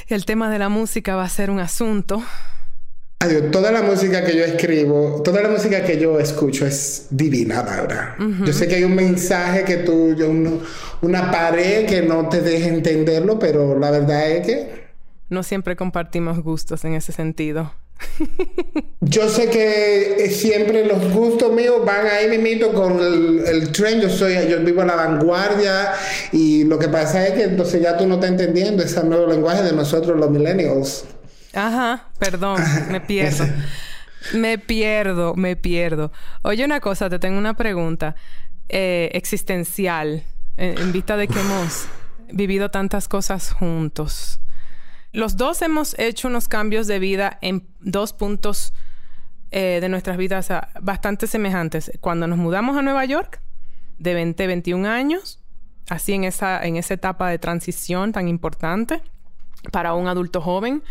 el 0.09 0.25
tema 0.25 0.51
de 0.51 0.59
la 0.59 0.69
música 0.69 1.17
va 1.17 1.25
a 1.25 1.29
ser 1.29 1.51
un 1.51 1.61
asunto. 1.61 2.23
Adiós, 3.21 3.53
toda 3.53 3.71
la 3.71 3.83
música 3.83 4.25
que 4.25 4.37
yo 4.37 4.45
escribo, 4.45 5.23
toda 5.23 5.43
la 5.43 5.49
música 5.49 5.85
que 5.85 5.97
yo 5.97 6.19
escucho 6.19 6.67
es 6.67 7.07
divina, 7.11 7.63
Laura. 7.63 8.17
Yo 8.45 8.53
sé 8.53 8.67
que 8.67 8.75
hay 8.75 8.85
un 8.85 8.97
mensaje 8.97 9.63
que 9.63 9.77
tú, 9.77 10.15
yo, 10.17 10.29
una 11.03 11.31
pared 11.31 11.87
que 11.87 12.03
no 12.03 12.29
te 12.29 12.41
deja 12.41 12.67
entenderlo, 12.67 13.39
pero 13.39 13.79
la 13.79 13.93
verdad 13.93 14.29
es 14.29 14.47
que... 14.47 14.83
No 15.29 15.45
siempre 15.45 15.77
compartimos 15.77 16.41
gustos 16.43 16.85
en 16.85 16.95
ese 16.95 17.13
sentido. 17.13 17.73
Yo 19.01 19.29
sé 19.29 19.51
que 19.51 20.31
siempre 20.31 20.87
los 20.87 21.13
gustos 21.13 21.53
míos 21.53 21.85
van 21.85 22.07
ahí 22.07 22.29
mismito 22.29 22.73
con 22.73 23.01
el, 23.01 23.45
el 23.47 23.73
tren. 23.73 24.01
Yo 24.01 24.09
soy, 24.09 24.35
yo 24.49 24.61
vivo 24.61 24.83
a 24.83 24.87
la 24.87 24.97
vanguardia 24.97 25.93
y 26.33 26.65
lo 26.65 26.79
que 26.79 26.89
pasa 26.89 27.27
es 27.27 27.35
que 27.35 27.45
entonces 27.45 27.83
ya 27.83 27.97
tú 27.97 28.07
no 28.07 28.15
estás 28.15 28.31
entendiendo 28.31 28.83
ese 28.83 29.03
nuevo 29.05 29.27
lenguaje 29.27 29.63
de 29.63 29.73
nosotros 29.73 30.19
los 30.19 30.31
millennials. 30.31 31.05
Ajá, 31.53 32.09
perdón, 32.19 32.61
me 32.91 33.01
pierdo. 33.07 33.45
me 34.35 34.59
pierdo, 34.59 35.35
me 35.35 35.57
pierdo. 35.57 36.13
Oye, 36.43 36.65
una 36.65 36.81
cosa, 36.81 37.11
te 37.11 37.19
tengo 37.19 37.39
una 37.39 37.55
pregunta 37.55 38.15
eh, 38.69 39.11
existencial 39.13 40.23
en 40.57 40.93
vista 40.93 41.17
de 41.17 41.29
que 41.29 41.41
hemos 41.41 41.87
vivido 42.31 42.71
tantas 42.71 43.09
cosas 43.09 43.53
juntos. 43.53 44.39
Los 45.13 45.37
dos 45.37 45.61
hemos 45.61 45.95
hecho 45.99 46.29
unos 46.29 46.49
cambios 46.49 46.87
de 46.87 46.99
vida 46.99 47.39
en 47.43 47.69
dos 47.81 48.15
puntos 48.15 48.73
eh, 49.51 49.79
de 49.83 49.91
nuestras 49.91 50.17
vidas 50.17 50.51
bastante 50.81 51.27
semejantes. 51.27 51.93
Cuando 52.01 52.27
nos 52.27 52.39
mudamos 52.39 52.79
a 52.79 52.83
Nueva 52.83 53.05
York, 53.05 53.43
de 53.99 54.15
20, 54.15 54.47
21 54.47 54.89
años, 54.89 55.39
así 55.91 56.15
en 56.15 56.25
esa, 56.25 56.65
en 56.65 56.77
esa 56.77 56.95
etapa 56.95 57.29
de 57.29 57.39
transición 57.39 58.13
tan 58.13 58.27
importante 58.27 59.03
para 59.71 59.93
un 59.93 60.09
adulto 60.09 60.41
joven, 60.41 60.83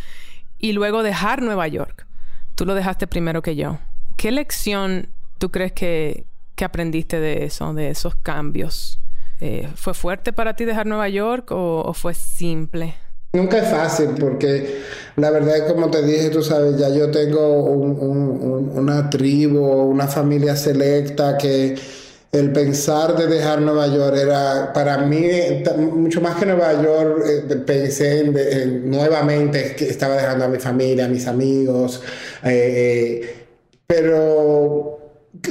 y 0.60 0.74
luego 0.74 1.02
dejar 1.02 1.42
Nueva 1.42 1.68
York. 1.68 2.06
Tú 2.54 2.68
lo 2.68 2.76
dejaste 2.76 3.08
primero 3.08 3.42
que 3.42 3.56
yo. 3.56 3.80
¿Qué 4.18 4.32
lección 4.32 5.10
tú 5.40 5.50
crees 5.50 5.72
que, 5.72 6.28
que 6.54 6.64
aprendiste 6.64 7.20
de 7.20 7.46
eso, 7.46 7.74
de 7.74 7.90
esos 7.90 8.14
cambios? 8.14 9.00
Eh, 9.40 9.68
¿Fue 9.74 9.96
fuerte 9.96 10.32
para 10.32 10.56
ti 10.56 10.66
dejar 10.66 10.86
Nueva 10.86 11.10
York 11.10 11.50
o 11.50 11.92
fue 11.96 12.14
simple? 12.14 12.94
Nunca 13.34 13.60
es 13.60 13.70
fácil 13.70 14.10
porque 14.20 14.82
la 15.16 15.32
verdad 15.32 15.58
es 15.58 15.64
como 15.64 15.90
te 15.90 16.02
dije, 16.02 16.30
tú 16.30 16.44
sabes, 16.44 16.78
ya 16.78 16.90
yo 16.90 17.10
tengo 17.12 17.64
una 17.64 19.10
tribu, 19.10 19.60
una 19.60 20.08
familia 20.08 20.56
selecta 20.56 21.38
que 21.38 21.76
el 22.32 22.52
pensar 22.52 23.16
de 23.18 23.28
dejar 23.28 23.62
Nueva 23.62 23.88
York 23.88 24.18
era 24.18 24.72
para 24.74 25.00
mí 25.00 25.24
mucho 25.78 26.22
más 26.22 26.36
que 26.38 26.46
Nueva 26.46 26.82
York, 26.82 27.24
eh, 27.26 27.56
pensé 27.66 28.20
en, 28.20 28.90
nuevamente 28.90 29.76
que 29.76 29.90
estaba 29.90 30.16
dejando 30.16 30.46
a 30.46 30.48
mi 30.48 30.58
familia, 30.58 31.06
a 31.06 31.10
mis 31.10 31.28
amigos, 31.28 32.02
eh, 32.44 33.36
pero 33.86 35.00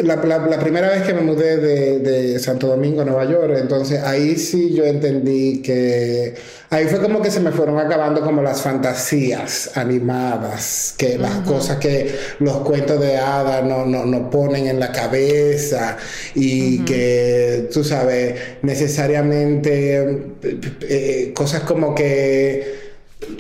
la, 0.03 0.16
la, 0.16 0.59
primera 0.59 0.89
vez 0.91 1.03
que 1.03 1.12
me 1.12 1.20
mudé 1.20 1.57
de, 1.59 1.99
de, 1.99 2.39
Santo 2.39 2.68
Domingo 2.68 3.03
a 3.03 3.05
Nueva 3.05 3.24
York, 3.24 3.55
entonces 3.59 4.03
ahí 4.03 4.37
sí 4.37 4.72
yo 4.74 4.85
entendí 4.85 5.61
que 5.62 6.35
ahí 6.71 6.87
fue 6.87 7.01
como 7.03 7.21
que 7.21 7.31
se 7.31 7.41
me 7.41 7.51
fueron 7.51 7.79
acabando 7.79 8.21
como 8.23 8.43
las 8.43 8.62
fantasías 8.62 9.77
animadas, 9.77 10.95
que 10.97 11.18
las 11.18 11.41
cosas 11.41 11.79
que 11.79 12.14
los 12.39 12.59
cuentos 12.59 13.01
de 13.01 13.18
hadas 13.18 13.64
nos 13.64 13.87
no, 13.87 14.07
no 14.07 14.31
ponen 14.31 14.68
en 14.68 14.79
la 14.79 14.93
cabeza 14.93 15.97
y 16.35 16.85
que, 16.85 17.68
tú 17.73 17.83
sabes, 17.83 18.41
necesariamente 18.62 20.03
eh, 20.43 20.61
eh, 20.83 21.33
cosas 21.35 21.62
como 21.62 21.95
que 21.95 22.80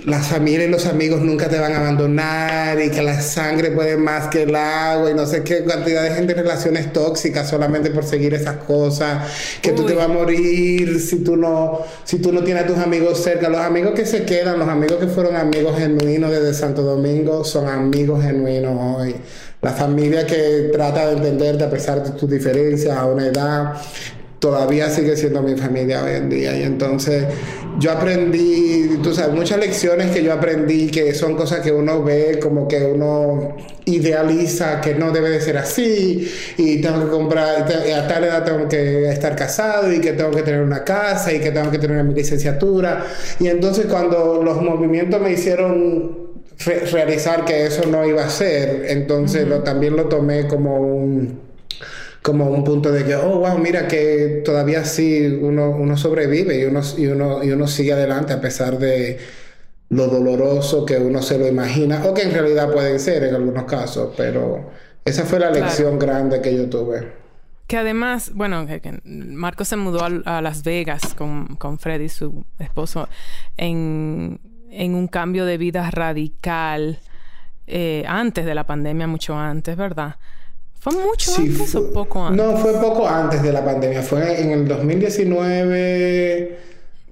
la 0.06 0.18
familia 0.18 0.66
y 0.66 0.70
los 0.70 0.86
amigos 0.86 1.20
nunca 1.20 1.48
te 1.48 1.58
van 1.58 1.72
a 1.72 1.78
abandonar 1.78 2.80
y 2.80 2.90
que 2.90 3.02
la 3.02 3.20
sangre 3.20 3.70
puede 3.70 3.96
más 3.96 4.28
que 4.28 4.42
el 4.42 4.54
agua 4.54 5.10
y 5.10 5.14
no 5.14 5.26
sé 5.26 5.42
qué 5.42 5.64
cantidad 5.64 6.02
de 6.02 6.10
gente 6.10 6.32
en 6.32 6.38
relaciones 6.38 6.92
tóxicas 6.92 7.48
solamente 7.48 7.90
por 7.90 8.04
seguir 8.04 8.34
esas 8.34 8.56
cosas, 8.58 9.30
que 9.60 9.72
tú 9.72 9.84
te 9.84 9.94
vas 9.94 10.06
a 10.06 10.08
morir 10.08 11.00
si 11.00 11.24
tú 11.24 11.36
no 11.36 11.80
si 12.04 12.18
tú 12.18 12.32
no 12.32 12.42
tienes 12.42 12.64
a 12.64 12.66
tus 12.66 12.78
amigos 12.78 13.22
cerca, 13.22 13.48
los 13.48 13.60
amigos 13.60 13.92
que 13.94 14.06
se 14.06 14.24
quedan, 14.24 14.58
los 14.58 14.68
amigos 14.68 14.98
que 14.98 15.06
fueron 15.06 15.36
amigos 15.36 15.78
genuinos 15.78 16.30
desde 16.30 16.54
Santo 16.54 16.82
Domingo 16.82 17.44
son 17.44 17.68
amigos 17.68 18.22
genuinos 18.22 18.76
hoy. 18.78 19.16
La 19.62 19.72
familia 19.72 20.26
que 20.26 20.70
trata 20.72 21.08
de 21.08 21.16
entenderte 21.18 21.64
a 21.64 21.70
pesar 21.70 22.02
de 22.02 22.18
tus 22.18 22.30
diferencias 22.30 22.96
a 22.96 23.04
una 23.04 23.26
edad, 23.26 23.74
todavía 24.40 24.88
sigue 24.88 25.16
siendo 25.16 25.42
mi 25.42 25.54
familia 25.54 26.02
hoy 26.02 26.14
en 26.14 26.28
día. 26.28 26.58
Y 26.58 26.62
entonces 26.62 27.26
yo 27.78 27.92
aprendí, 27.92 28.98
tú 29.02 29.14
sabes, 29.14 29.34
muchas 29.34 29.58
lecciones 29.58 30.10
que 30.10 30.24
yo 30.24 30.32
aprendí 30.32 30.90
que 30.90 31.14
son 31.14 31.36
cosas 31.36 31.60
que 31.60 31.70
uno 31.70 32.02
ve 32.02 32.40
como 32.42 32.66
que 32.66 32.82
uno 32.84 33.56
idealiza 33.84 34.80
que 34.80 34.94
no 34.94 35.12
debe 35.12 35.30
de 35.30 35.40
ser 35.40 35.58
así 35.58 36.30
y 36.56 36.80
tengo 36.80 37.04
que 37.04 37.10
comprar, 37.10 37.62
a 37.62 38.08
tal 38.08 38.24
edad 38.24 38.44
tengo 38.44 38.66
que 38.66 39.10
estar 39.10 39.36
casado 39.36 39.92
y 39.92 40.00
que 40.00 40.12
tengo 40.14 40.30
que 40.30 40.42
tener 40.42 40.62
una 40.62 40.84
casa 40.84 41.32
y 41.32 41.40
que 41.40 41.50
tengo 41.50 41.70
que 41.70 41.78
tener 41.78 42.02
mi 42.02 42.14
licenciatura. 42.14 43.06
Y 43.38 43.48
entonces 43.48 43.86
cuando 43.86 44.42
los 44.42 44.60
movimientos 44.62 45.20
me 45.20 45.32
hicieron 45.32 46.30
realizar 46.92 47.44
que 47.44 47.66
eso 47.66 47.86
no 47.86 48.06
iba 48.06 48.24
a 48.24 48.30
ser, 48.30 48.86
entonces 48.88 49.46
lo, 49.46 49.62
también 49.62 49.96
lo 49.96 50.06
tomé 50.06 50.46
como 50.46 50.80
un 50.80 51.49
como 52.22 52.50
un 52.50 52.64
punto 52.64 52.92
de 52.92 53.04
que, 53.04 53.14
oh, 53.16 53.38
wow, 53.38 53.58
mira 53.58 53.88
que 53.88 54.42
todavía 54.44 54.84
sí 54.84 55.38
uno, 55.40 55.70
uno 55.70 55.96
sobrevive 55.96 56.60
y 56.60 56.64
uno, 56.64 56.80
y, 56.96 57.06
uno, 57.06 57.42
y 57.42 57.50
uno 57.50 57.66
sigue 57.66 57.92
adelante 57.92 58.32
a 58.32 58.40
pesar 58.40 58.78
de 58.78 59.18
lo 59.88 60.06
doloroso 60.06 60.84
que 60.86 60.98
uno 60.98 61.22
se 61.22 61.38
lo 61.38 61.48
imagina 61.48 62.04
o 62.04 62.14
que 62.14 62.22
en 62.22 62.32
realidad 62.32 62.72
pueden 62.72 63.00
ser 63.00 63.24
en 63.24 63.34
algunos 63.34 63.64
casos, 63.64 64.14
pero 64.16 64.70
esa 65.04 65.24
fue 65.24 65.40
la 65.40 65.50
lección 65.50 65.98
grande 65.98 66.40
que 66.40 66.56
yo 66.56 66.68
tuve. 66.68 67.20
Que 67.66 67.76
además, 67.76 68.32
bueno, 68.34 68.66
Marco 69.04 69.64
se 69.64 69.76
mudó 69.76 70.04
a, 70.04 70.42
Las 70.42 70.64
Vegas 70.64 71.14
con, 71.14 71.56
con 71.56 71.78
Freddy, 71.78 72.08
su 72.08 72.44
esposo, 72.58 73.08
en, 73.56 74.40
en 74.70 74.94
un 74.94 75.08
cambio 75.08 75.44
de 75.44 75.56
vida 75.56 75.90
radical 75.90 76.98
eh, 77.66 78.04
antes 78.06 78.44
de 78.44 78.54
la 78.54 78.64
pandemia, 78.64 79.06
mucho 79.06 79.36
antes, 79.36 79.76
¿verdad? 79.76 80.16
¿Fue 80.80 80.94
mucho 80.94 81.32
antes 81.36 81.74
o 81.74 81.92
poco 81.92 82.24
antes? 82.24 82.42
No, 82.42 82.56
fue 82.56 82.72
poco 82.72 83.06
antes 83.06 83.42
de 83.42 83.52
la 83.52 83.62
pandemia. 83.62 84.02
Fue 84.02 84.40
en 84.40 84.50
el 84.52 84.66
2019. 84.66 86.58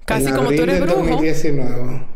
Casi 0.05 0.31
como 0.31 0.51
tú 0.51 0.63
eres 0.63 0.81
brujo. 0.81 0.97
2019. 1.01 2.09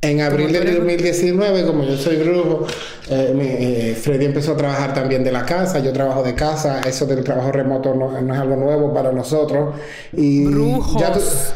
En 0.00 0.20
abril 0.22 0.50
del 0.52 0.76
2019, 0.76 1.66
como 1.66 1.84
yo 1.84 1.96
soy 1.96 2.16
brujo, 2.16 2.66
eh, 3.10 3.34
eh, 3.38 3.94
Freddy 4.00 4.26
empezó 4.26 4.52
a 4.52 4.56
trabajar 4.56 4.94
también 4.94 5.22
de 5.24 5.32
la 5.32 5.44
casa. 5.44 5.78
Yo 5.80 5.92
trabajo 5.92 6.22
de 6.22 6.34
casa. 6.34 6.80
Eso 6.80 7.04
del 7.04 7.22
trabajo 7.22 7.52
remoto 7.52 7.94
no, 7.94 8.16
es 8.16 8.38
algo 8.38 8.56
nuevo 8.56 8.94
para 8.94 9.12
nosotros. 9.12 9.74
Y 10.14 10.46
Brujos. 10.46 11.54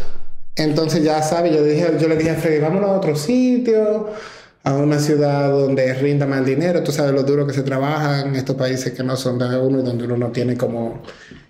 entonces 0.57 1.03
ya 1.03 1.23
sabes, 1.23 1.55
yo, 1.55 1.63
dije, 1.63 1.97
yo 1.99 2.07
le 2.07 2.17
dije 2.17 2.31
a 2.31 2.35
Freddy, 2.35 2.59
vámonos 2.59 2.91
a 2.91 2.93
otro 2.99 3.17
sitio 3.17 4.09
a 4.69 4.75
una 4.75 4.99
ciudad 4.99 5.51
donde 5.51 5.95
rinda 5.95 6.27
más 6.27 6.45
dinero. 6.45 6.83
Tú 6.83 6.93
sabes 6.93 7.13
lo 7.13 7.23
duro 7.23 7.47
que 7.47 7.55
se 7.55 7.63
trabaja 7.63 8.21
en 8.21 8.37
estos 8.37 8.55
países 8.55 8.93
que 8.93 9.03
no 9.03 9.17
son 9.17 9.39
de 9.39 9.59
uno 9.59 9.81
y 9.81 9.83
donde 9.83 10.05
uno 10.05 10.19
no 10.19 10.29
tiene 10.29 10.59
como 10.59 11.03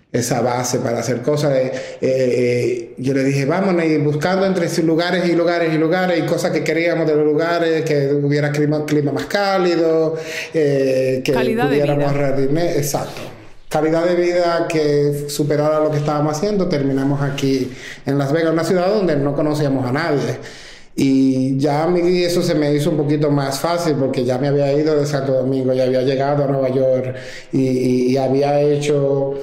esa 0.09 0.39
base 0.39 0.79
para 0.79 0.99
hacer 0.99 1.21
cosas. 1.21 1.51
Eh, 1.53 1.71
eh, 1.99 2.93
yo 2.97 3.13
le 3.13 3.25
dije, 3.25 3.43
vámonos 3.45 3.83
y 3.83 3.97
buscando 3.97 4.45
entre 4.45 4.69
lugares 4.83 5.27
y 5.27 5.33
lugares 5.33 5.73
y 5.73 5.77
lugares 5.77 6.17
y 6.17 6.25
cosas 6.25 6.51
que 6.51 6.63
queríamos 6.63 7.05
de 7.07 7.15
los 7.15 7.25
lugares, 7.25 7.83
que 7.83 8.13
hubiera 8.13 8.51
clima, 8.53 8.85
clima 8.85 9.11
más 9.11 9.25
cálido, 9.25 10.15
eh, 10.53 11.21
que 11.21 11.33
pudiéramos 11.33 12.05
ahorrar 12.05 12.39
dinero. 12.39 12.69
Exacto. 12.69 13.21
Calidad 13.67 14.05
de 14.05 14.15
vida 14.15 14.65
que 14.69 15.25
superara 15.27 15.81
lo 15.81 15.91
que 15.91 15.97
estábamos 15.97 16.37
haciendo. 16.37 16.69
Terminamos 16.69 17.21
aquí 17.21 17.69
en 18.05 18.17
Las 18.17 18.31
Vegas, 18.31 18.53
una 18.53 18.63
ciudad 18.63 18.87
donde 18.87 19.17
no 19.17 19.35
conocíamos 19.35 19.85
a 19.85 19.91
nadie. 19.91 20.37
Y 21.01 21.57
ya 21.57 21.83
a 21.83 21.87
mí 21.87 22.01
eso 22.23 22.43
se 22.43 22.55
me 22.55 22.73
hizo 22.75 22.89
un 22.89 22.97
poquito 22.97 23.31
más 23.31 23.57
fácil 23.61 23.95
porque 23.97 24.25
ya 24.25 24.37
me 24.37 24.49
había 24.49 24.73
ido 24.73 24.99
de 24.99 25.05
Santo 25.05 25.31
Domingo, 25.31 25.71
ya 25.71 25.83
había 25.85 26.01
llegado 26.01 26.43
a 26.43 26.47
Nueva 26.47 26.67
York 26.67 27.15
y, 27.53 28.17
había 28.17 28.59
hecho 28.59 29.33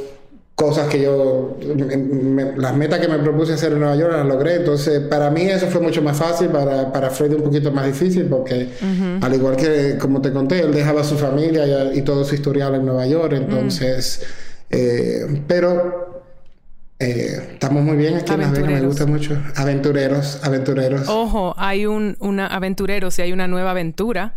cosas 0.55 0.87
que 0.89 1.01
yo, 1.01 1.57
me, 1.75 2.59
las 2.59 2.77
metas 2.77 2.99
que 2.99 3.09
me 3.09 3.19
propuse 3.21 3.55
hacer 3.55 3.73
en 3.73 3.81
Nueva 3.81 3.97
York 3.97 4.13
las 4.13 4.27
logré. 4.27 4.57
Entonces, 4.57 5.01
para 5.01 5.31
mí 5.31 5.45
eso 5.45 5.69
fue 5.69 5.81
mucho 5.81 6.03
más 6.03 6.19
fácil, 6.19 6.49
para, 6.49 6.93
para 6.93 7.09
Freddy 7.09 7.37
un 7.37 7.45
poquito 7.45 7.73
más 7.73 7.87
difícil, 7.87 8.27
porque 8.27 8.69
al 9.23 9.35
igual 9.35 9.57
que, 9.57 9.97
como 9.99 10.21
te 10.21 10.33
conté, 10.33 10.61
él 10.61 10.75
dejaba 10.75 11.05
su 11.05 11.17
familia 11.17 11.91
y, 11.95 12.03
todo 12.03 12.23
su 12.27 12.35
historial 12.35 12.75
en 12.75 12.85
Nueva 12.85 13.07
York. 13.07 13.33
Entonces, 13.33 14.21
eh, 14.69 15.43
pero 15.47 16.06
eh, 16.99 17.51
estamos 17.53 17.83
muy 17.83 17.97
bien 17.97 18.17
aquí 18.17 18.33
en 18.33 18.41
Las 18.41 18.53
Vegas, 18.53 18.71
me 18.71 18.81
gusta 18.81 19.07
mucho. 19.07 19.43
Aventureros, 19.57 20.41
aventureros. 20.43 21.09
Ojo, 21.09 21.55
hay 21.59 21.87
un 21.87 22.17
una 22.21 22.47
aventurero, 22.47 23.11
si 23.11 23.23
hay 23.23 23.33
una 23.33 23.49
nueva 23.49 23.73
aventura 23.73 24.35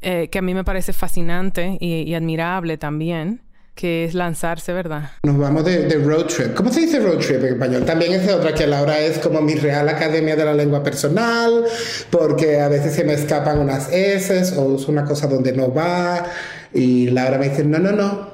eh, 0.00 0.28
que 0.30 0.38
a 0.38 0.42
mí 0.42 0.54
me 0.54 0.64
parece 0.64 0.92
fascinante 0.92 1.78
y 1.80 2.14
admirable 2.14 2.78
también 2.78 3.44
que 3.74 4.04
es 4.04 4.14
lanzarse, 4.14 4.72
¿verdad? 4.72 5.10
Nos 5.24 5.36
vamos 5.36 5.64
de, 5.64 5.88
road 5.98 6.26
trip. 6.26 6.54
¿Cómo 6.54 6.72
se 6.72 6.82
dice 6.82 7.00
road 7.00 7.18
trip 7.18 7.42
en 7.42 7.54
español? 7.54 7.84
También 7.84 8.12
es 8.12 8.30
otra 8.30 8.54
que 8.54 8.66
Laura 8.66 8.98
es 9.00 9.18
como 9.18 9.40
mi 9.40 9.54
Real 9.54 9.88
Academia 9.88 10.36
de 10.36 10.44
la 10.44 10.54
Lengua 10.54 10.82
Personal, 10.82 11.64
porque 12.10 12.60
a 12.60 12.68
veces 12.68 12.94
se 12.94 13.04
me 13.04 13.14
escapan 13.14 13.58
unas 13.58 13.92
S 13.92 14.56
o 14.56 14.62
uso 14.62 14.92
una 14.92 15.04
cosa 15.04 15.26
donde 15.26 15.52
no 15.52 15.74
va, 15.74 16.24
y 16.72 17.10
Laura 17.10 17.38
me 17.38 17.48
dice, 17.48 17.64
no, 17.64 17.78
no, 17.78 17.92
no. 17.92 18.33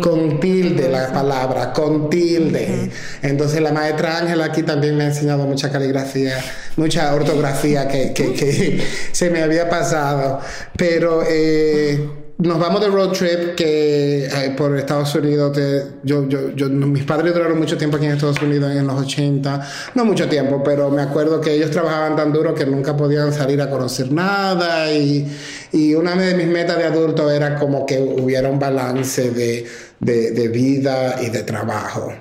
Con 0.00 0.40
tilde 0.40 0.88
la 0.88 1.12
palabra, 1.12 1.72
con 1.72 2.08
tilde. 2.08 2.90
Entonces 3.20 3.60
la 3.60 3.72
maestra 3.72 4.18
Ángela 4.18 4.46
aquí 4.46 4.62
también 4.62 4.96
me 4.96 5.04
ha 5.04 5.08
enseñado 5.08 5.44
mucha 5.44 5.70
caligrafía, 5.70 6.38
mucha 6.76 7.14
ortografía 7.14 7.88
que, 7.88 8.12
que, 8.14 8.32
que 8.32 8.82
se 9.12 9.30
me 9.30 9.42
había 9.42 9.68
pasado. 9.68 10.40
Pero 10.76 11.22
eh, 11.28 12.21
nos 12.42 12.58
vamos 12.58 12.80
de 12.80 12.88
road 12.88 13.12
trip 13.12 13.54
que 13.54 14.26
eh, 14.26 14.54
por 14.56 14.76
Estados 14.76 15.14
Unidos. 15.14 15.56
yo, 16.02 16.28
yo, 16.28 16.50
yo, 16.50 16.68
mis 16.68 17.04
padres 17.04 17.32
duraron 17.32 17.58
mucho 17.58 17.76
tiempo 17.78 17.96
aquí 17.96 18.06
en 18.06 18.12
Estados 18.12 18.40
Unidos 18.42 18.74
en 18.74 18.86
los 18.86 19.00
80. 19.00 19.68
No 19.94 20.04
mucho 20.04 20.28
tiempo, 20.28 20.62
pero 20.64 20.90
me 20.90 21.02
acuerdo 21.02 21.40
que 21.40 21.54
ellos 21.54 21.70
trabajaban 21.70 22.16
tan 22.16 22.32
duro 22.32 22.54
que 22.54 22.66
nunca 22.66 22.96
podían 22.96 23.32
salir 23.32 23.60
a 23.62 23.70
conocer 23.70 24.10
nada. 24.10 24.92
Y, 24.92 25.26
y 25.72 25.94
una 25.94 26.14
de 26.16 26.34
mis 26.34 26.48
metas 26.48 26.78
de 26.78 26.84
adulto 26.84 27.30
era 27.30 27.58
como 27.58 27.86
que 27.86 27.98
hubiera 27.98 28.48
un 28.48 28.58
balance 28.58 29.30
de, 29.30 29.66
de 30.00 30.48
vida 30.48 31.22
y 31.22 31.30
de 31.30 31.42
trabajo 31.44 32.12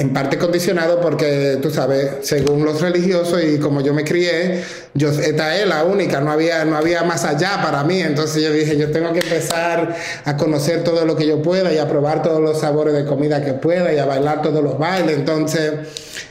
en 0.00 0.14
parte 0.14 0.38
condicionado 0.38 0.98
porque, 0.98 1.58
tú 1.60 1.70
sabes, 1.70 2.10
según 2.22 2.64
los 2.64 2.80
religiosos 2.80 3.42
y 3.44 3.58
como 3.58 3.82
yo 3.82 3.92
me 3.92 4.02
crié, 4.02 4.64
yo, 4.94 5.10
esta 5.10 5.54
es 5.58 5.66
la 5.66 5.84
única, 5.84 6.22
no 6.22 6.32
había, 6.32 6.64
no 6.64 6.78
había 6.78 7.02
más 7.02 7.26
allá 7.26 7.60
para 7.62 7.84
mí. 7.84 8.00
Entonces 8.00 8.42
yo 8.42 8.50
dije, 8.50 8.78
yo 8.78 8.90
tengo 8.92 9.12
que 9.12 9.18
empezar 9.18 9.94
a 10.24 10.36
conocer 10.38 10.84
todo 10.84 11.04
lo 11.04 11.16
que 11.16 11.26
yo 11.26 11.42
pueda 11.42 11.70
y 11.70 11.76
a 11.76 11.86
probar 11.86 12.22
todos 12.22 12.40
los 12.40 12.60
sabores 12.60 12.94
de 12.94 13.04
comida 13.04 13.44
que 13.44 13.52
pueda 13.52 13.92
y 13.92 13.98
a 13.98 14.06
bailar 14.06 14.40
todos 14.40 14.64
los 14.64 14.78
bailes. 14.78 15.18
Entonces, 15.18 15.72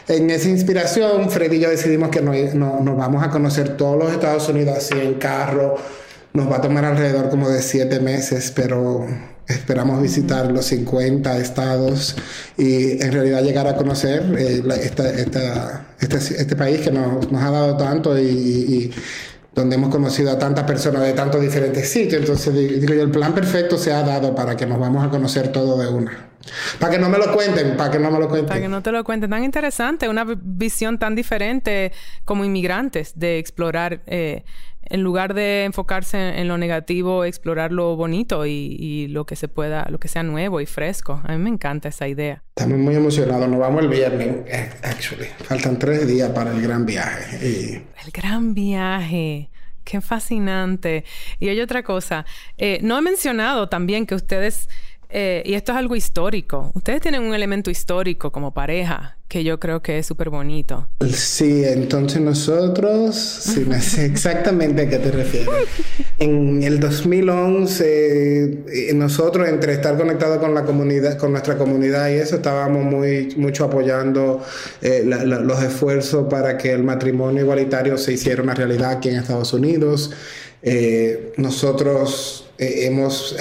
en 0.08 0.32
esa 0.32 0.50
inspiración, 0.50 1.30
Freddy 1.30 1.58
y 1.58 1.60
yo 1.60 1.70
decidimos 1.70 2.10
que 2.10 2.22
nos, 2.22 2.56
nos 2.56 2.98
vamos 2.98 3.24
a 3.24 3.30
conocer 3.30 3.78
todos 3.78 4.00
los 4.04 4.12
Estados 4.12 4.50
Unidos 4.50 4.78
así 4.78 5.00
en 5.00 5.14
carro. 5.20 5.76
Nos 6.34 6.52
va 6.52 6.58
a 6.58 6.62
tomar 6.62 6.86
alrededor 6.86 7.30
como 7.30 7.48
de 7.48 7.62
siete 7.62 8.00
meses, 8.00 8.52
pero 8.56 9.06
Esperamos 9.50 10.00
visitar 10.00 10.52
los 10.52 10.66
50 10.66 11.38
estados 11.40 12.16
y 12.56 13.02
en 13.04 13.12
realidad 13.12 13.42
llegar 13.42 13.66
a 13.66 13.76
conocer 13.76 14.22
eh, 14.38 14.62
este, 14.80 15.22
este, 16.38 16.56
país 16.56 16.82
que 16.82 16.92
nos, 16.92 17.26
ha 17.34 17.50
dado 17.50 17.76
tanto 17.76 18.18
y, 18.20 18.94
donde 19.56 19.76
hemos 19.76 19.90
conocido 19.90 20.32
a 20.32 20.38
tantas 20.38 20.66
personas 20.66 21.02
de 21.02 21.14
tantos 21.14 21.42
diferentes 21.42 21.90
sitios. 21.90 22.22
Entonces 22.22 22.54
digo 22.54 22.94
yo, 22.94 23.02
el 23.02 23.10
plan 23.10 23.34
perfecto 23.34 23.80
se 23.80 23.92
ha 23.92 24.04
dado 24.04 24.36
para 24.36 24.56
que 24.56 24.68
nos 24.68 24.80
vamos 24.80 25.04
a 25.04 25.10
conocer 25.10 25.52
todo 25.52 25.80
de 25.80 25.88
una. 25.88 26.30
Para 26.80 26.94
que 26.94 27.00
no 27.00 27.10
me 27.10 27.18
lo 27.18 27.34
cuenten, 27.34 27.76
para 27.76 27.90
que 27.90 28.00
no 28.00 28.12
me 28.12 28.20
lo 28.20 28.28
cuenten. 28.28 28.48
Para 28.48 28.62
que 28.62 28.70
no 28.70 28.84
te 28.84 28.92
lo 28.92 29.04
cuenten. 29.04 29.32
Tan 29.32 29.44
interesante, 29.44 30.08
una 30.08 30.26
visión 30.26 31.00
tan 31.00 31.16
diferente 31.16 31.92
como 32.24 32.46
inmigrantes 32.46 33.14
de 33.16 33.40
explorar 33.40 34.02
eh, 34.06 34.44
en 34.90 35.02
lugar 35.04 35.34
de 35.34 35.66
enfocarse 35.66 36.40
en, 36.40 36.48
lo 36.48 36.58
negativo, 36.58 37.24
explorar 37.24 37.72
lo 37.72 37.96
bonito 37.96 38.46
y, 38.46 39.08
lo 39.10 39.26
que 39.26 39.36
se 39.36 39.48
pueda, 39.48 39.88
lo 39.90 40.00
que 40.00 40.08
sea 40.08 40.24
nuevo 40.24 40.62
y 40.62 40.66
fresco. 40.66 41.22
A 41.24 41.34
mí 41.34 41.38
me 41.38 41.50
encanta 41.50 41.90
esa 41.90 42.08
idea. 42.08 42.44
Estamos 42.56 42.78
muy 42.80 42.96
emocionados. 42.96 43.48
Nos 43.48 43.60
vamos 43.60 43.84
el 43.84 43.90
viernes, 43.90 44.36
actually. 44.84 45.28
Faltan 45.44 45.80
tres 45.80 46.08
días 46.08 46.30
para 46.32 46.52
el 46.52 46.62
gran 46.62 46.86
viaje. 46.86 47.86
El 48.06 48.12
gran 48.12 48.54
viaje. 48.54 49.50
Qué 49.84 50.02
fascinante. 50.02 51.04
Y 51.40 51.50
hay 51.50 51.62
otra 51.62 51.84
cosa. 51.84 52.26
Eh, 52.58 52.80
no 52.84 52.98
he 52.98 53.02
mencionado 53.02 53.70
también 53.70 54.06
que 54.06 54.16
ustedes 54.16 54.70
eh, 55.12 55.42
y 55.44 55.56
esto 55.56 55.72
es 55.72 55.78
algo 55.80 55.96
histórico. 55.96 56.72
Ustedes 56.76 57.02
tienen 57.02 57.24
un 57.24 57.34
elemento 57.34 57.72
histórico 57.72 58.32
como 58.32 58.54
pareja 58.54 59.18
que 59.28 59.44
yo 59.44 59.60
creo 59.60 59.82
que 59.82 60.00
es 60.00 60.06
súper 60.06 60.30
bonito. 60.30 60.88
Sí, 61.12 61.64
entonces 61.64 62.22
nosotros, 62.22 63.16
sí, 63.16 63.66
no 63.68 63.80
sé 63.82 64.06
exactamente 64.06 64.84
a 64.84 64.90
qué 64.90 64.98
te 65.00 65.12
refieres. 65.12 65.50
En 66.20 66.62
el 66.62 66.80
2011, 66.80 68.44
eh, 68.68 68.94
nosotros 68.94 69.48
entre 69.48 69.74
estar 69.74 69.98
conectados 69.98 70.38
con 70.38 70.54
la 70.54 70.64
comunidad, 70.64 71.18
con 71.18 71.32
nuestra 71.32 71.58
comunidad 71.58 72.10
y 72.10 72.14
eso, 72.14 72.38
estábamos 72.38 72.84
muy, 72.84 73.34
mucho 73.36 73.66
apoyando 73.66 74.44
eh, 74.82 75.04
los 75.06 75.64
esfuerzos 75.64 76.28
para 76.30 76.58
que 76.58 76.72
el 76.72 76.84
matrimonio 76.84 77.44
igualitario 77.44 77.98
se 77.98 78.14
hiciera 78.14 78.44
una 78.44 78.54
realidad 78.54 78.92
aquí 78.92 79.10
en 79.10 79.16
Estados 79.16 79.54
Unidos. 79.54 80.12
nosotros 81.38 82.49
eh, 82.60 82.92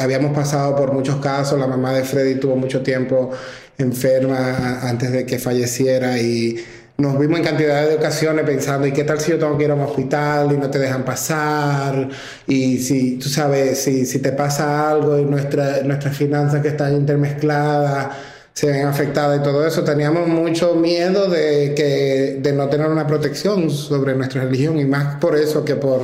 habíamos 0.01 0.33
pasado 0.33 0.77
por 0.77 0.93
muchos 0.93 1.17
casos, 1.17 1.59
la 1.59 1.67
mamá 1.67 1.93
de 1.93 2.05
Freddy 2.05 2.37
tuvo 2.37 2.57
mucho 2.57 2.83
tiempo 2.83 3.31
enferma 3.77 4.81
antes 4.83 5.13
de 5.13 5.27
que 5.27 5.39
falleciera 5.39 6.19
y 6.19 6.57
nos 6.99 7.19
vimos 7.19 7.39
en 7.39 7.45
cantidad 7.45 7.89
de 7.89 7.95
ocasiones 7.95 8.45
pensando, 8.45 8.87
¿y 8.87 8.93
qué 8.93 9.05
tal 9.05 9.21
si 9.21 9.31
yo 9.31 9.39
tengo 9.39 9.57
que 9.57 9.65
ir 9.65 9.71
a 9.71 9.75
un 9.75 9.83
hospital 9.83 10.53
y 10.53 10.57
no 10.57 10.69
te 10.69 10.81
dejan 10.81 11.05
pasar? 11.05 12.09
Y 12.47 12.79
si, 12.79 13.19
tú 13.19 13.29
sabes, 13.29 13.79
si, 13.79 14.05
si 14.05 14.19
te 14.19 14.33
pasa 14.33 14.91
algo 14.91 15.17
y 15.17 15.25
nuestra, 15.25 15.83
nuestras 15.83 16.17
finanzas 16.17 16.61
que 16.61 16.69
están 16.69 16.95
intermezcladas 16.97 18.09
se 18.53 18.67
ven 18.67 18.87
afectadas 18.87 19.39
y 19.39 19.43
todo 19.45 19.65
eso, 19.65 19.85
teníamos 19.85 20.27
mucho 20.27 20.75
miedo 20.75 21.31
de, 21.31 21.75
que, 21.77 22.39
de 22.41 22.53
no 22.53 22.69
tener 22.69 22.89
una 22.89 23.07
protección 23.07 23.71
sobre 23.71 24.17
nuestra 24.17 24.43
religión 24.43 24.81
y 24.81 24.85
más 24.85 25.21
por 25.21 25.37
eso 25.37 25.65
que 25.65 25.77
por 25.77 26.03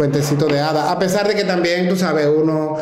cuentecito 0.00 0.46
de 0.46 0.58
hada. 0.58 0.90
A 0.90 0.98
pesar 0.98 1.28
de 1.28 1.34
que 1.34 1.44
también, 1.44 1.86
tú 1.86 1.94
sabes, 1.94 2.26
uno 2.26 2.78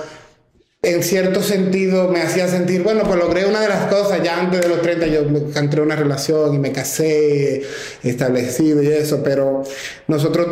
en 0.82 1.02
cierto 1.02 1.42
sentido 1.42 2.06
me 2.10 2.22
hacía 2.22 2.46
sentir, 2.46 2.84
bueno, 2.84 3.02
pues 3.02 3.18
logré 3.18 3.44
una 3.44 3.60
de 3.60 3.68
las 3.68 3.92
cosas, 3.92 4.22
ya 4.22 4.38
antes 4.38 4.60
de 4.60 4.68
los 4.68 4.80
30 4.82 5.06
yo 5.08 5.22
entré 5.56 5.80
una 5.80 5.96
relación 5.96 6.54
y 6.54 6.58
me 6.58 6.70
casé, 6.70 7.64
establecido 8.04 8.84
y 8.84 8.86
eso, 8.86 9.24
pero 9.24 9.64
nosotros 10.06 10.46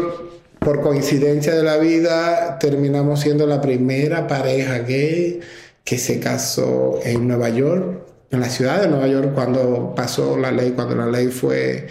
por 0.58 0.80
coincidencia 0.80 1.54
de 1.54 1.62
la 1.62 1.76
vida 1.76 2.58
terminamos 2.58 3.20
siendo 3.20 3.46
la 3.46 3.60
primera 3.60 4.26
pareja 4.26 4.80
gay 4.80 5.38
que 5.84 5.98
se 5.98 6.18
casó 6.18 6.98
en 7.04 7.28
Nueva 7.28 7.48
York, 7.50 8.00
en 8.32 8.40
la 8.40 8.48
ciudad 8.48 8.82
de 8.82 8.88
Nueva 8.88 9.06
York, 9.06 9.34
cuando 9.36 9.94
pasó 9.94 10.36
la 10.36 10.50
ley, 10.50 10.72
cuando 10.72 10.96
la 10.96 11.06
ley 11.06 11.28
fue 11.28 11.86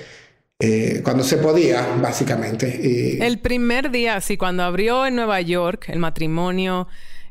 eh, 0.60 1.01
cuando 1.03 1.24
se 1.24 1.38
podía, 1.38 1.86
básicamente. 2.01 3.26
El 3.26 3.39
primer 3.39 3.91
día, 3.91 4.22
sí, 4.22 4.38
cuando 4.38 4.64
abrió 4.64 5.06
en 5.06 5.16
Nueva 5.16 5.41
York 5.41 5.86
el 5.89 5.99
matrimonio 5.99 6.88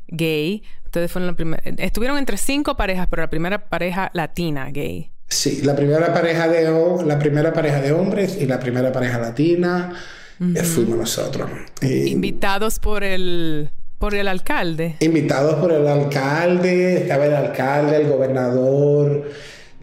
gay, 0.07 0.63
ustedes 0.85 1.11
fueron 1.11 1.27
la 1.27 1.35
primera, 1.35 1.63
estuvieron 1.77 2.17
entre 2.19 2.37
cinco 2.37 2.77
parejas, 2.77 3.07
pero 3.09 3.23
la 3.23 3.29
primera 3.29 3.67
pareja 3.67 4.11
latina 4.13 4.69
gay. 4.69 5.09
Sí, 5.27 5.61
la 5.63 5.75
primera 5.75 6.13
pareja 6.13 6.47
de, 6.47 6.69
la 7.05 7.17
primera 7.17 7.51
pareja 7.51 7.81
de 7.81 7.91
hombres 7.93 8.37
y 8.39 8.45
la 8.45 8.59
primera 8.59 8.91
pareja 8.91 9.17
latina 9.17 9.91
eh, 10.39 10.61
fuimos 10.61 10.97
nosotros. 10.97 11.49
Invitados 11.81 12.77
por 12.79 13.03
el 13.03 13.71
por 13.97 14.13
el 14.13 14.27
alcalde. 14.27 14.97
Invitados 14.99 15.55
por 15.55 15.71
el 15.71 15.87
alcalde, 15.87 16.97
estaba 16.97 17.25
el 17.25 17.33
alcalde, 17.33 17.95
el 17.95 18.07
gobernador 18.07 19.31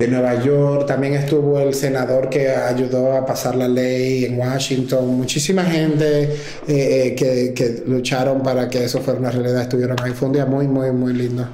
de 0.02 0.08
Nueva 0.08 0.42
York, 0.42 0.86
también 0.86 1.14
estuvo 1.14 1.60
el 1.60 1.74
senador 1.74 2.28
que 2.28 2.48
ayudó 2.50 3.16
a 3.16 3.24
pasar 3.24 3.54
la 3.54 3.68
ley 3.68 4.24
en 4.24 4.36
Washington, 4.36 5.16
muchísima 5.16 5.62
gente 5.62 6.24
eh, 6.66 7.14
eh, 7.16 7.54
que, 7.54 7.84
lucharon 7.86 8.42
para 8.42 8.68
que 8.68 8.84
eso 8.84 9.00
fuera 9.00 9.20
una 9.20 9.30
realidad, 9.30 9.62
estuvieron 9.62 9.96
ahí, 10.02 10.12
fue 10.12 10.28
muy, 10.28 10.66
muy, 10.66 10.90
muy 10.90 11.12
lindo. 11.12 11.48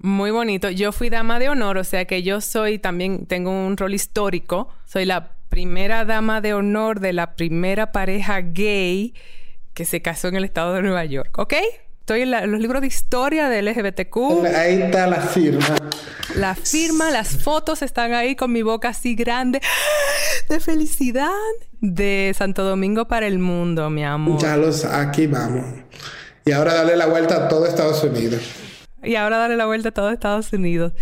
Muy 0.00 0.30
bonito. 0.30 0.70
Yo 0.70 0.90
fui 0.90 1.10
dama 1.10 1.38
de 1.38 1.50
honor, 1.50 1.76
o 1.76 1.84
sea 1.84 2.06
que 2.06 2.22
yo 2.22 2.40
soy 2.40 2.78
también, 2.78 3.26
tengo 3.26 3.50
un 3.50 3.76
rol 3.76 3.92
histórico, 3.92 4.68
soy 4.86 5.04
la 5.04 5.32
primera 5.50 6.06
dama 6.06 6.40
de 6.40 6.54
honor 6.54 6.98
de 6.98 7.12
la 7.12 7.34
primera 7.34 7.92
pareja 7.92 8.40
gay 8.40 9.12
que 9.74 9.84
se 9.84 10.00
casó 10.00 10.28
en 10.28 10.36
el 10.36 10.44
estado 10.44 10.72
de 10.72 10.82
Nueva 10.82 11.04
York, 11.04 11.38
¿ok? 11.38 11.54
Estoy 12.02 12.22
en, 12.22 12.32
los 12.50 12.60
libros 12.60 12.80
de 12.80 12.88
historia 12.88 13.48
del 13.48 13.66
LGBTQ. 13.66 14.16
Ahí 14.56 14.82
está 14.82 15.06
la 15.06 15.20
firma. 15.20 15.64
La 16.34 16.56
firma, 16.56 17.12
las 17.12 17.36
fotos 17.36 17.80
están 17.80 18.12
ahí 18.12 18.34
con 18.34 18.50
mi 18.50 18.62
boca 18.62 18.88
así 18.88 19.14
grande 19.14 19.60
de 20.48 20.58
felicidad 20.58 21.30
de 21.80 22.34
Santo 22.36 22.64
Domingo 22.64 23.06
para 23.06 23.28
el 23.28 23.38
mundo, 23.38 23.88
mi 23.88 24.04
amor. 24.04 24.42
Ya 24.42 24.56
los 24.56 24.84
aquí 24.84 25.28
vamos. 25.28 25.64
Y 26.44 26.50
ahora 26.50 26.74
darle 26.74 26.96
la 26.96 27.06
vuelta 27.06 27.44
a 27.44 27.48
todo 27.48 27.66
Estados 27.66 28.02
Unidos. 28.02 28.42
Y 29.04 29.14
ahora 29.14 29.38
darle 29.38 29.56
la 29.56 29.66
vuelta 29.66 29.90
a 29.90 29.92
todo 29.92 30.10
Estados 30.10 30.52
Unidos. 30.52 30.94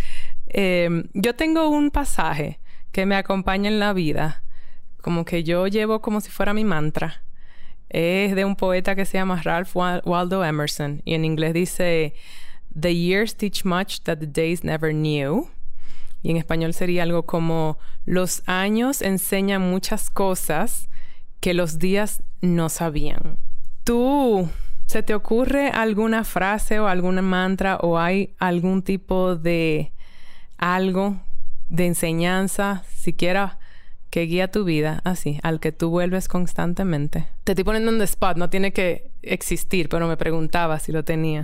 Eh, 0.49 1.05
yo 1.15 1.33
tengo 1.33 1.67
un 1.69 1.89
pasaje 1.89 2.59
que 2.91 3.07
me 3.07 3.15
acompaña 3.15 3.71
en 3.71 3.79
la 3.79 3.93
vida, 3.93 4.43
como 5.01 5.25
que 5.25 5.43
yo 5.43 5.65
llevo 5.65 5.99
como 5.99 6.21
si 6.21 6.29
fuera 6.29 6.53
mi 6.53 6.63
mantra. 6.63 7.23
Es 7.93 8.35
de 8.35 8.45
un 8.45 8.55
poeta 8.55 8.95
que 8.95 9.05
se 9.05 9.17
llama 9.17 9.41
Ralph 9.43 9.75
Waldo 9.75 10.45
Emerson 10.45 11.01
y 11.03 11.13
en 11.13 11.25
inglés 11.25 11.53
dice, 11.53 12.13
The 12.73 12.95
years 12.95 13.35
teach 13.35 13.65
much 13.65 14.01
that 14.03 14.19
the 14.19 14.27
days 14.27 14.63
never 14.63 14.93
knew. 14.93 15.49
Y 16.23 16.31
en 16.31 16.37
español 16.37 16.73
sería 16.73 17.03
algo 17.03 17.23
como, 17.23 17.77
los 18.05 18.43
años 18.45 19.01
enseñan 19.01 19.61
muchas 19.61 20.09
cosas 20.09 20.87
que 21.41 21.53
los 21.53 21.79
días 21.79 22.23
no 22.41 22.69
sabían. 22.69 23.37
¿Tú 23.83 24.47
se 24.85 25.03
te 25.03 25.13
ocurre 25.13 25.69
alguna 25.69 26.23
frase 26.23 26.79
o 26.79 26.87
alguna 26.87 27.21
mantra 27.21 27.77
o 27.77 27.99
hay 27.99 28.35
algún 28.39 28.83
tipo 28.83 29.35
de 29.35 29.91
algo 30.57 31.19
de 31.69 31.87
enseñanza, 31.87 32.83
siquiera 32.93 33.57
que 34.11 34.21
guía 34.23 34.49
tu 34.49 34.65
vida 34.65 35.01
así, 35.05 35.39
al 35.41 35.59
que 35.59 35.71
tú 35.71 35.89
vuelves 35.89 36.27
constantemente? 36.27 37.27
Te 37.45 37.53
estoy 37.53 37.63
poniendo 37.63 37.91
en 37.91 37.97
the 37.97 38.03
spot, 38.03 38.37
no 38.37 38.49
tiene 38.49 38.73
que 38.73 39.09
existir, 39.23 39.87
pero 39.89 40.07
me 40.07 40.17
preguntaba 40.17 40.79
si 40.79 40.91
lo 40.91 41.03
tenía. 41.03 41.43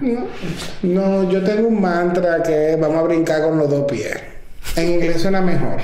No, 0.84 1.32
yo 1.32 1.44
tengo 1.44 1.70
un 1.70 1.82
mantra 1.82 2.44
que 2.44 2.76
vamos 2.80 2.98
a 2.98 3.02
brincar 3.04 3.42
con 3.42 3.58
los 3.58 3.70
dos 3.70 3.90
pies. 3.90 4.18
En 4.76 4.92
inglés 4.92 5.22
suena 5.22 5.42
mejor. 5.42 5.78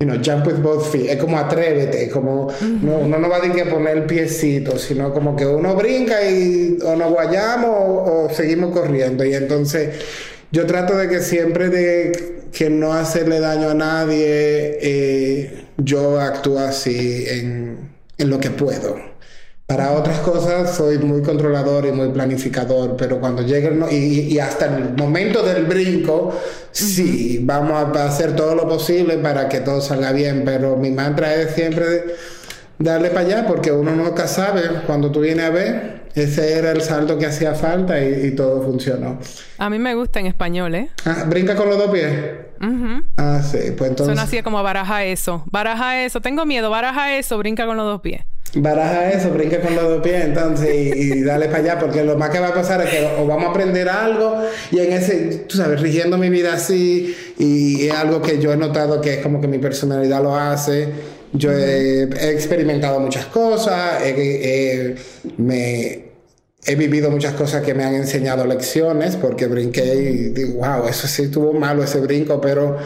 You 0.00 0.08
know, 0.08 0.20
jump 0.22 0.46
with 0.46 0.60
both 0.60 0.90
feet. 0.90 1.08
Es 1.08 1.16
como 1.16 1.38
atrévete, 1.38 2.10
como 2.10 2.48
no, 2.82 2.98
uno 2.98 3.16
no 3.16 3.28
va 3.28 3.36
a 3.36 3.40
tener 3.40 3.56
que 3.56 3.70
poner 3.70 3.96
el 3.96 4.04
piecito, 4.04 4.76
sino 4.76 5.14
como 5.14 5.36
que 5.36 5.46
uno 5.46 5.76
brinca 5.76 6.28
y 6.28 6.76
o 6.84 6.96
nos 6.96 7.12
guayamos 7.12 7.70
o, 7.70 8.24
o 8.24 8.30
seguimos 8.30 8.72
corriendo. 8.72 9.24
Y 9.24 9.34
entonces 9.34 10.04
yo 10.50 10.66
trato 10.66 10.96
de 10.96 11.08
que 11.08 11.20
siempre 11.20 11.68
de 11.68 12.42
que 12.52 12.70
no 12.70 12.92
hacerle 12.92 13.40
daño 13.40 13.70
a 13.70 13.74
nadie, 13.74 14.78
eh, 14.82 15.63
yo 15.76 16.20
actúo 16.20 16.58
así 16.58 17.24
en, 17.28 17.94
en 18.18 18.30
lo 18.30 18.38
que 18.40 18.50
puedo. 18.50 18.96
Para 19.66 19.92
otras 19.92 20.18
cosas 20.20 20.76
soy 20.76 20.98
muy 20.98 21.22
controlador 21.22 21.86
y 21.86 21.92
muy 21.92 22.10
planificador, 22.10 22.96
pero 22.98 23.18
cuando 23.18 23.42
llegue 23.42 23.68
el, 23.68 23.82
y, 23.90 24.34
y, 24.34 24.38
hasta 24.38 24.66
el 24.66 24.94
momento 24.94 25.42
del 25.42 25.64
brinco, 25.64 26.38
sí, 26.70 27.40
vamos 27.42 27.72
a 27.72 28.04
hacer 28.04 28.36
todo 28.36 28.54
lo 28.54 28.68
posible 28.68 29.16
para 29.18 29.48
que 29.48 29.60
todo 29.60 29.80
salga 29.80 30.12
bien, 30.12 30.42
pero 30.44 30.76
mi 30.76 30.90
mantra 30.90 31.34
es 31.34 31.54
siempre 31.54 32.04
darle 32.78 33.08
para 33.08 33.20
allá 33.20 33.46
porque 33.46 33.72
uno 33.72 33.92
nunca 33.92 34.26
sabe 34.28 34.62
cuando 34.86 35.10
tú 35.10 35.20
vienes 35.20 35.46
a 35.46 35.50
ver. 35.50 36.03
Ese 36.14 36.58
era 36.58 36.70
el 36.70 36.80
salto 36.80 37.18
que 37.18 37.26
hacía 37.26 37.54
falta 37.54 38.00
y, 38.00 38.26
y 38.26 38.30
todo 38.32 38.62
funcionó. 38.62 39.18
A 39.58 39.68
mí 39.70 39.78
me 39.78 39.94
gusta 39.94 40.20
en 40.20 40.26
español, 40.26 40.74
¿eh? 40.74 40.90
Ah, 41.04 41.24
¿Brinca 41.26 41.56
con 41.56 41.68
los 41.68 41.78
dos 41.78 41.90
pies? 41.90 42.12
Uh 42.60 42.66
-huh. 42.66 43.04
Ah, 43.16 43.40
sí, 43.42 43.58
pues 43.76 43.90
entonces... 43.90 44.06
Suena 44.06 44.22
así 44.22 44.42
como 44.42 44.62
baraja 44.62 45.04
eso. 45.04 45.42
Baraja 45.50 46.04
eso. 46.04 46.20
Tengo 46.20 46.46
miedo. 46.46 46.70
Baraja 46.70 47.16
eso. 47.16 47.36
Brinca 47.38 47.66
con 47.66 47.76
los 47.76 47.86
dos 47.86 48.00
pies. 48.00 48.22
Baraja 48.56 49.10
eso, 49.10 49.30
brinca 49.30 49.60
con 49.60 49.74
los 49.74 49.82
dos 49.82 50.00
pies 50.00 50.24
entonces 50.26 50.68
y, 50.72 51.14
y, 51.14 51.22
dale 51.22 51.46
para 51.46 51.58
allá, 51.58 51.78
porque 51.80 52.04
lo 52.04 52.16
más 52.16 52.30
que 52.30 52.38
va 52.38 52.48
a 52.48 52.54
pasar 52.54 52.80
es 52.82 52.90
que 52.90 53.14
o 53.18 53.26
vamos 53.26 53.46
a 53.46 53.50
aprender 53.50 53.88
algo 53.88 54.38
y 54.70 54.78
en 54.78 54.92
ese, 54.92 55.44
tú 55.48 55.56
sabes, 55.56 55.80
rigiendo 55.80 56.18
mi 56.18 56.28
vida 56.28 56.54
así 56.54 57.16
y 57.36 57.88
es 57.88 57.92
algo 57.94 58.22
que 58.22 58.38
yo 58.40 58.52
he 58.52 58.56
notado 58.56 59.00
que 59.00 59.14
es 59.14 59.22
como 59.22 59.40
que 59.40 59.48
mi 59.48 59.58
personalidad 59.58 60.22
lo 60.22 60.36
hace. 60.36 60.88
Yo 61.34 61.52
he, 61.52 62.04
experimentado 62.30 63.00
muchas 63.00 63.26
cosas, 63.26 64.02
he, 64.02 64.94
he, 65.36 66.04
he 66.66 66.76
vivido 66.76 67.10
muchas 67.10 67.34
cosas 67.34 67.62
que 67.62 67.74
me 67.74 67.84
han 67.84 67.94
enseñado 67.94 68.46
lecciones 68.46 69.16
porque 69.16 69.46
brinqué 69.46 69.94
y 69.94 70.14
digo, 70.30 70.60
wow, 70.60 70.88
eso 70.88 71.06
sí 71.06 71.24
estuvo 71.24 71.52
malo 71.52 71.84
ese 71.84 72.00
brinco, 72.00 72.40
pero 72.40 72.78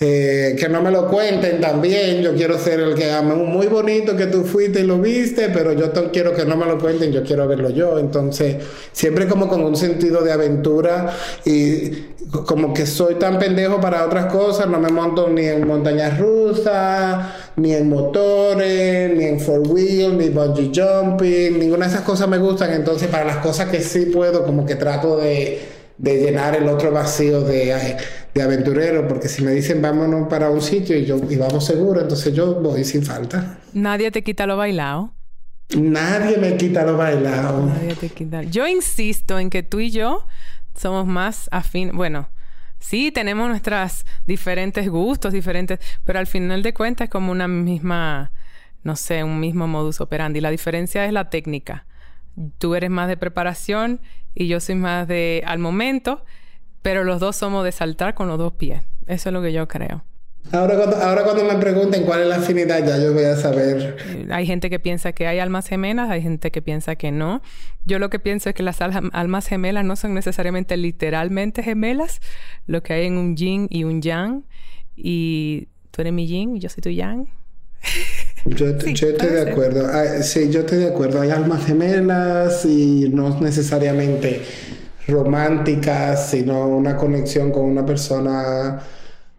eh, 0.00 0.56
que 0.58 0.68
no 0.68 0.80
me 0.82 0.90
lo 0.90 1.06
cuenten 1.08 1.60
también. 1.60 2.22
Yo 2.22 2.34
quiero 2.34 2.58
ser 2.58 2.80
el 2.80 2.94
que 2.94 3.10
ame 3.10 3.34
muy 3.34 3.66
bonito 3.66 4.16
que 4.16 4.26
tú 4.26 4.44
fuiste 4.44 4.80
y 4.80 4.84
lo 4.84 4.98
viste, 4.98 5.50
pero 5.50 5.72
yo 5.74 5.92
quiero 6.12 6.34
que 6.34 6.46
no 6.46 6.56
me 6.56 6.64
lo 6.64 6.78
cuenten, 6.78 7.12
yo 7.12 7.22
quiero 7.22 7.46
verlo 7.46 7.68
yo. 7.68 7.98
Entonces, 7.98 8.56
siempre 8.92 9.26
como 9.26 9.48
con 9.48 9.62
un 9.62 9.76
sentido 9.76 10.22
de 10.22 10.32
aventura 10.32 11.14
y 11.44 11.90
como 12.30 12.74
que 12.74 12.86
soy 12.86 13.16
tan 13.16 13.38
pendejo 13.38 13.80
para 13.80 14.04
otras 14.04 14.26
cosas, 14.26 14.68
no 14.68 14.78
me 14.78 14.88
monto 14.88 15.28
ni 15.28 15.44
en 15.44 15.66
montañas 15.66 16.18
rusas, 16.18 17.26
ni 17.56 17.72
en 17.72 17.88
motores, 17.88 19.16
ni 19.16 19.24
en 19.24 19.40
four 19.40 19.60
wheel, 19.68 20.16
ni 20.18 20.28
bungee 20.30 20.72
jumping, 20.74 21.58
ninguna 21.58 21.86
de 21.86 21.92
esas 21.92 22.04
cosas 22.04 22.28
me 22.28 22.38
gustan. 22.38 22.72
Entonces, 22.72 23.08
para 23.08 23.24
las 23.24 23.36
cosas 23.38 23.68
que 23.68 23.80
sí 23.80 24.06
puedo, 24.06 24.44
como 24.44 24.66
que 24.66 24.74
trato 24.74 25.18
de, 25.18 25.60
de 25.98 26.16
llenar 26.16 26.56
el 26.56 26.68
otro 26.68 26.90
vacío 26.90 27.42
de, 27.42 27.96
de, 28.34 28.42
aventurero, 28.42 29.06
porque 29.06 29.28
si 29.28 29.42
me 29.42 29.52
dicen 29.52 29.80
vámonos 29.80 30.28
para 30.28 30.50
un 30.50 30.60
sitio 30.60 30.96
y, 30.96 31.04
yo, 31.04 31.18
y 31.28 31.36
vamos 31.36 31.64
seguro, 31.64 32.00
entonces 32.00 32.34
yo 32.34 32.56
voy 32.56 32.84
sin 32.84 33.02
falta. 33.02 33.58
Nadie 33.72 34.10
te 34.10 34.22
quita 34.22 34.46
lo 34.46 34.56
bailado. 34.56 35.12
Nadie 35.76 36.38
me 36.38 36.56
quita 36.56 36.84
lo 36.84 36.96
bailado. 36.96 37.66
Nadie 37.66 37.94
te 37.94 38.08
quita. 38.08 38.42
Yo 38.44 38.68
insisto 38.68 39.38
en 39.38 39.50
que 39.50 39.64
tú 39.64 39.80
y 39.80 39.90
yo 39.90 40.24
somos 40.76 41.06
más 41.06 41.48
afín. 41.52 41.90
Bueno, 41.94 42.28
sí, 42.78 43.10
tenemos 43.12 43.48
nuestros 43.48 44.04
diferentes 44.26 44.88
gustos, 44.88 45.32
diferentes, 45.32 45.80
pero 46.04 46.18
al 46.18 46.26
final 46.26 46.62
de 46.62 46.74
cuentas 46.74 47.06
es 47.06 47.10
como 47.10 47.32
una 47.32 47.48
misma, 47.48 48.32
no 48.82 48.96
sé, 48.96 49.24
un 49.24 49.40
mismo 49.40 49.66
modus 49.66 50.00
operandi. 50.00 50.40
La 50.40 50.50
diferencia 50.50 51.04
es 51.04 51.12
la 51.12 51.30
técnica. 51.30 51.86
Tú 52.58 52.74
eres 52.74 52.90
más 52.90 53.08
de 53.08 53.16
preparación 53.16 54.00
y 54.34 54.48
yo 54.48 54.60
soy 54.60 54.74
más 54.74 55.08
de 55.08 55.42
al 55.46 55.58
momento, 55.58 56.24
pero 56.82 57.04
los 57.04 57.20
dos 57.20 57.36
somos 57.36 57.64
de 57.64 57.72
saltar 57.72 58.14
con 58.14 58.28
los 58.28 58.38
dos 58.38 58.52
pies. 58.52 58.82
Eso 59.06 59.28
es 59.30 59.32
lo 59.32 59.42
que 59.42 59.52
yo 59.52 59.66
creo. 59.68 60.04
Ahora 60.52 60.76
cuando, 60.76 60.96
ahora 60.96 61.24
cuando 61.24 61.44
me 61.44 61.56
pregunten 61.56 62.04
cuál 62.04 62.22
es 62.22 62.28
la 62.28 62.36
afinidad, 62.36 62.86
ya 62.86 62.98
yo 62.98 63.12
voy 63.12 63.24
a 63.24 63.36
saber. 63.36 63.96
Hay 64.30 64.46
gente 64.46 64.70
que 64.70 64.78
piensa 64.78 65.12
que 65.12 65.26
hay 65.26 65.38
almas 65.38 65.66
gemelas, 65.66 66.08
hay 66.08 66.22
gente 66.22 66.50
que 66.50 66.62
piensa 66.62 66.96
que 66.96 67.10
no. 67.10 67.42
Yo 67.84 67.98
lo 67.98 68.10
que 68.10 68.18
pienso 68.18 68.48
es 68.48 68.54
que 68.54 68.62
las 68.62 68.80
almas 68.80 69.46
gemelas 69.46 69.84
no 69.84 69.96
son 69.96 70.14
necesariamente 70.14 70.76
literalmente 70.76 71.62
gemelas, 71.62 72.20
lo 72.66 72.82
que 72.82 72.92
hay 72.92 73.06
en 73.06 73.18
un 73.18 73.36
yin 73.36 73.66
y 73.70 73.84
un 73.84 74.00
yang. 74.02 74.44
Y 74.94 75.68
tú 75.90 76.02
eres 76.02 76.12
mi 76.12 76.26
yin 76.26 76.56
y 76.56 76.60
yo 76.60 76.68
soy 76.68 76.80
tu 76.80 76.90
yang. 76.90 77.26
Yo, 78.44 78.78
sí, 78.80 78.94
yo 78.94 79.08
estoy 79.08 79.28
de 79.28 79.50
acuerdo. 79.50 79.86
Ah, 79.92 80.22
sí, 80.22 80.50
yo 80.50 80.60
estoy 80.60 80.78
de 80.78 80.88
acuerdo. 80.88 81.20
Hay 81.20 81.30
almas 81.30 81.66
gemelas 81.66 82.64
y 82.64 83.08
no 83.12 83.40
necesariamente 83.40 84.42
románticas, 85.08 86.30
sino 86.30 86.66
una 86.68 86.96
conexión 86.96 87.50
con 87.50 87.64
una 87.64 87.84
persona 87.84 88.80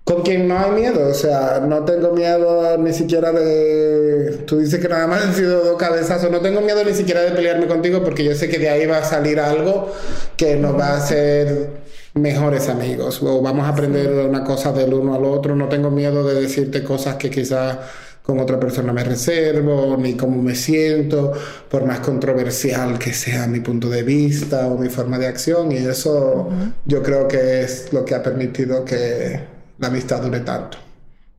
con 0.08 0.22
quien 0.22 0.48
no 0.48 0.58
hay 0.58 0.72
miedo. 0.72 1.10
O 1.10 1.14
sea, 1.14 1.62
no 1.68 1.84
tengo 1.84 2.14
miedo 2.14 2.78
ni 2.78 2.94
siquiera 2.94 3.34
de. 3.34 4.38
Tú 4.48 4.58
dices 4.60 4.80
que 4.80 4.88
nada 4.88 5.06
más 5.06 5.22
han 5.22 5.36
sido 5.36 5.66
dos 5.66 5.78
cabezazos. 5.78 6.32
No 6.32 6.40
tengo 6.40 6.62
miedo 6.62 6.82
ni 6.86 6.94
siquiera 6.94 7.22
de 7.22 7.32
pelearme 7.32 7.68
contigo 7.68 8.02
porque 8.02 8.24
yo 8.24 8.34
sé 8.34 8.48
que 8.48 8.58
de 8.58 8.70
ahí 8.70 8.86
va 8.86 9.00
a 9.00 9.04
salir 9.04 9.38
algo 9.38 9.92
que 10.38 10.56
nos 10.56 10.80
va 10.80 10.92
a 10.92 10.98
hacer 10.98 11.72
mejores 12.14 12.70
amigos 12.70 13.22
o 13.22 13.42
vamos 13.42 13.66
a 13.66 13.70
aprender 13.70 14.10
una 14.28 14.46
cosa 14.46 14.72
del 14.72 14.94
uno 14.94 15.14
al 15.14 15.26
otro. 15.26 15.58
No 15.58 15.68
tengo 15.68 15.92
miedo 15.92 16.26
de 16.26 16.40
decirte 16.40 16.84
cosas 16.84 17.16
que 17.16 17.30
quizás 17.30 17.78
con 18.24 18.40
otra 18.40 18.58
persona 18.58 18.94
me 18.94 19.04
reservo, 19.04 19.98
ni 19.98 20.16
cómo 20.16 20.42
me 20.42 20.56
siento, 20.56 21.34
por 21.70 21.86
más 21.86 22.00
controversial 22.00 22.98
que 22.98 23.14
sea 23.14 23.46
mi 23.48 23.60
punto 23.60 23.90
de 23.90 24.04
vista 24.04 24.68
o 24.68 24.78
mi 24.78 24.88
forma 24.88 25.20
de 25.20 25.28
acción. 25.28 25.70
Y 25.74 25.78
eso 25.78 26.48
uh 26.50 26.50
-huh. 26.50 26.74
yo 26.86 27.04
creo 27.04 27.28
que 27.28 27.62
es 27.64 27.92
lo 27.92 28.06
que 28.06 28.16
ha 28.16 28.24
permitido 28.24 28.86
que 28.86 29.57
la 29.78 29.88
amistad 29.88 30.22
dure 30.22 30.40
tanto. 30.42 30.78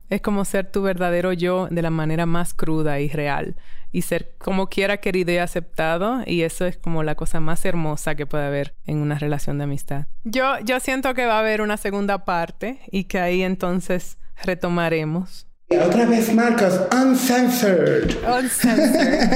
Es 0.09 0.21
como 0.21 0.43
ser 0.43 0.71
tu 0.71 0.81
verdadero 0.81 1.33
yo 1.33 1.67
de 1.69 1.81
la 1.83 1.91
manera 1.91 2.25
más 2.25 2.53
cruda 2.53 2.99
y 2.99 3.09
real. 3.09 3.55
Y 3.91 4.01
ser 4.03 4.33
como 4.39 4.67
quiera 4.67 4.97
querido 4.97 5.31
y 5.31 5.37
aceptado. 5.37 6.21
Y 6.25 6.41
eso 6.41 6.65
es 6.65 6.77
como 6.77 7.03
la 7.03 7.15
cosa 7.15 7.39
más 7.39 7.63
hermosa 7.65 8.15
que 8.15 8.25
puede 8.25 8.45
haber 8.45 8.75
en 8.85 8.97
una 8.97 9.19
relación 9.19 9.59
de 9.59 9.65
amistad. 9.65 10.05
Yo, 10.23 10.59
yo 10.63 10.79
siento 10.79 11.13
que 11.13 11.25
va 11.25 11.35
a 11.35 11.39
haber 11.39 11.61
una 11.61 11.77
segunda 11.77 12.25
parte 12.25 12.79
y 12.91 13.03
que 13.03 13.19
ahí 13.19 13.43
entonces 13.43 14.17
retomaremos. 14.43 15.47
Y 15.69 15.77
otra 15.77 16.05
vez, 16.05 16.33
Marcos, 16.33 16.81
uncensored. 16.91 18.15
Uncensored. 18.27 19.29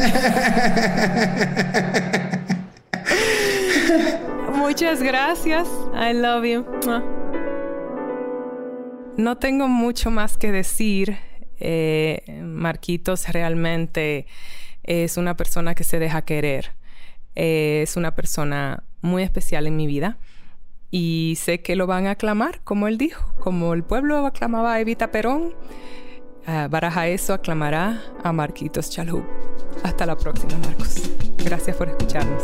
Muchas 4.55 5.03
gracias. 5.03 5.67
I 5.93 6.13
love 6.13 6.43
you. 6.45 6.65
No 9.17 9.37
tengo 9.37 9.67
mucho 9.67 10.11
más 10.11 10.37
que 10.37 10.51
decir. 10.51 11.17
Eh, 11.59 12.41
Marquitos 12.43 13.27
realmente 13.29 14.25
es 14.83 15.17
una 15.17 15.37
persona 15.37 15.75
que 15.75 15.83
se 15.83 15.99
deja 15.99 16.23
querer. 16.23 16.71
Es 17.35 17.95
una 17.95 18.15
persona 18.15 18.83
muy 19.01 19.23
especial 19.23 19.67
en 19.67 19.75
mi 19.75 19.87
vida. 19.87 20.17
Y 20.91 21.35
sé 21.39 21.61
que 21.61 21.75
lo 21.75 21.87
van 21.87 22.05
a 22.05 22.11
aclamar, 22.11 22.61
como 22.63 22.87
él 22.87 22.97
dijo, 22.97 23.33
como 23.39 23.73
el 23.73 23.83
pueblo 23.83 24.25
aclamaba 24.25 24.73
a 24.73 24.79
Evita 24.79 25.11
Perón. 25.11 25.53
Uh, 26.45 26.69
Baraja 26.69 27.07
eso 27.07 27.33
aclamará 27.33 28.03
a 28.23 28.31
Marquitos 28.31 28.91
Chalhub. 28.91 29.25
Hasta 29.83 30.05
la 30.05 30.15
próxima, 30.17 30.57
Marcos. 30.57 31.01
Gracias 31.43 31.75
por 31.77 31.89
escucharnos. 31.89 32.43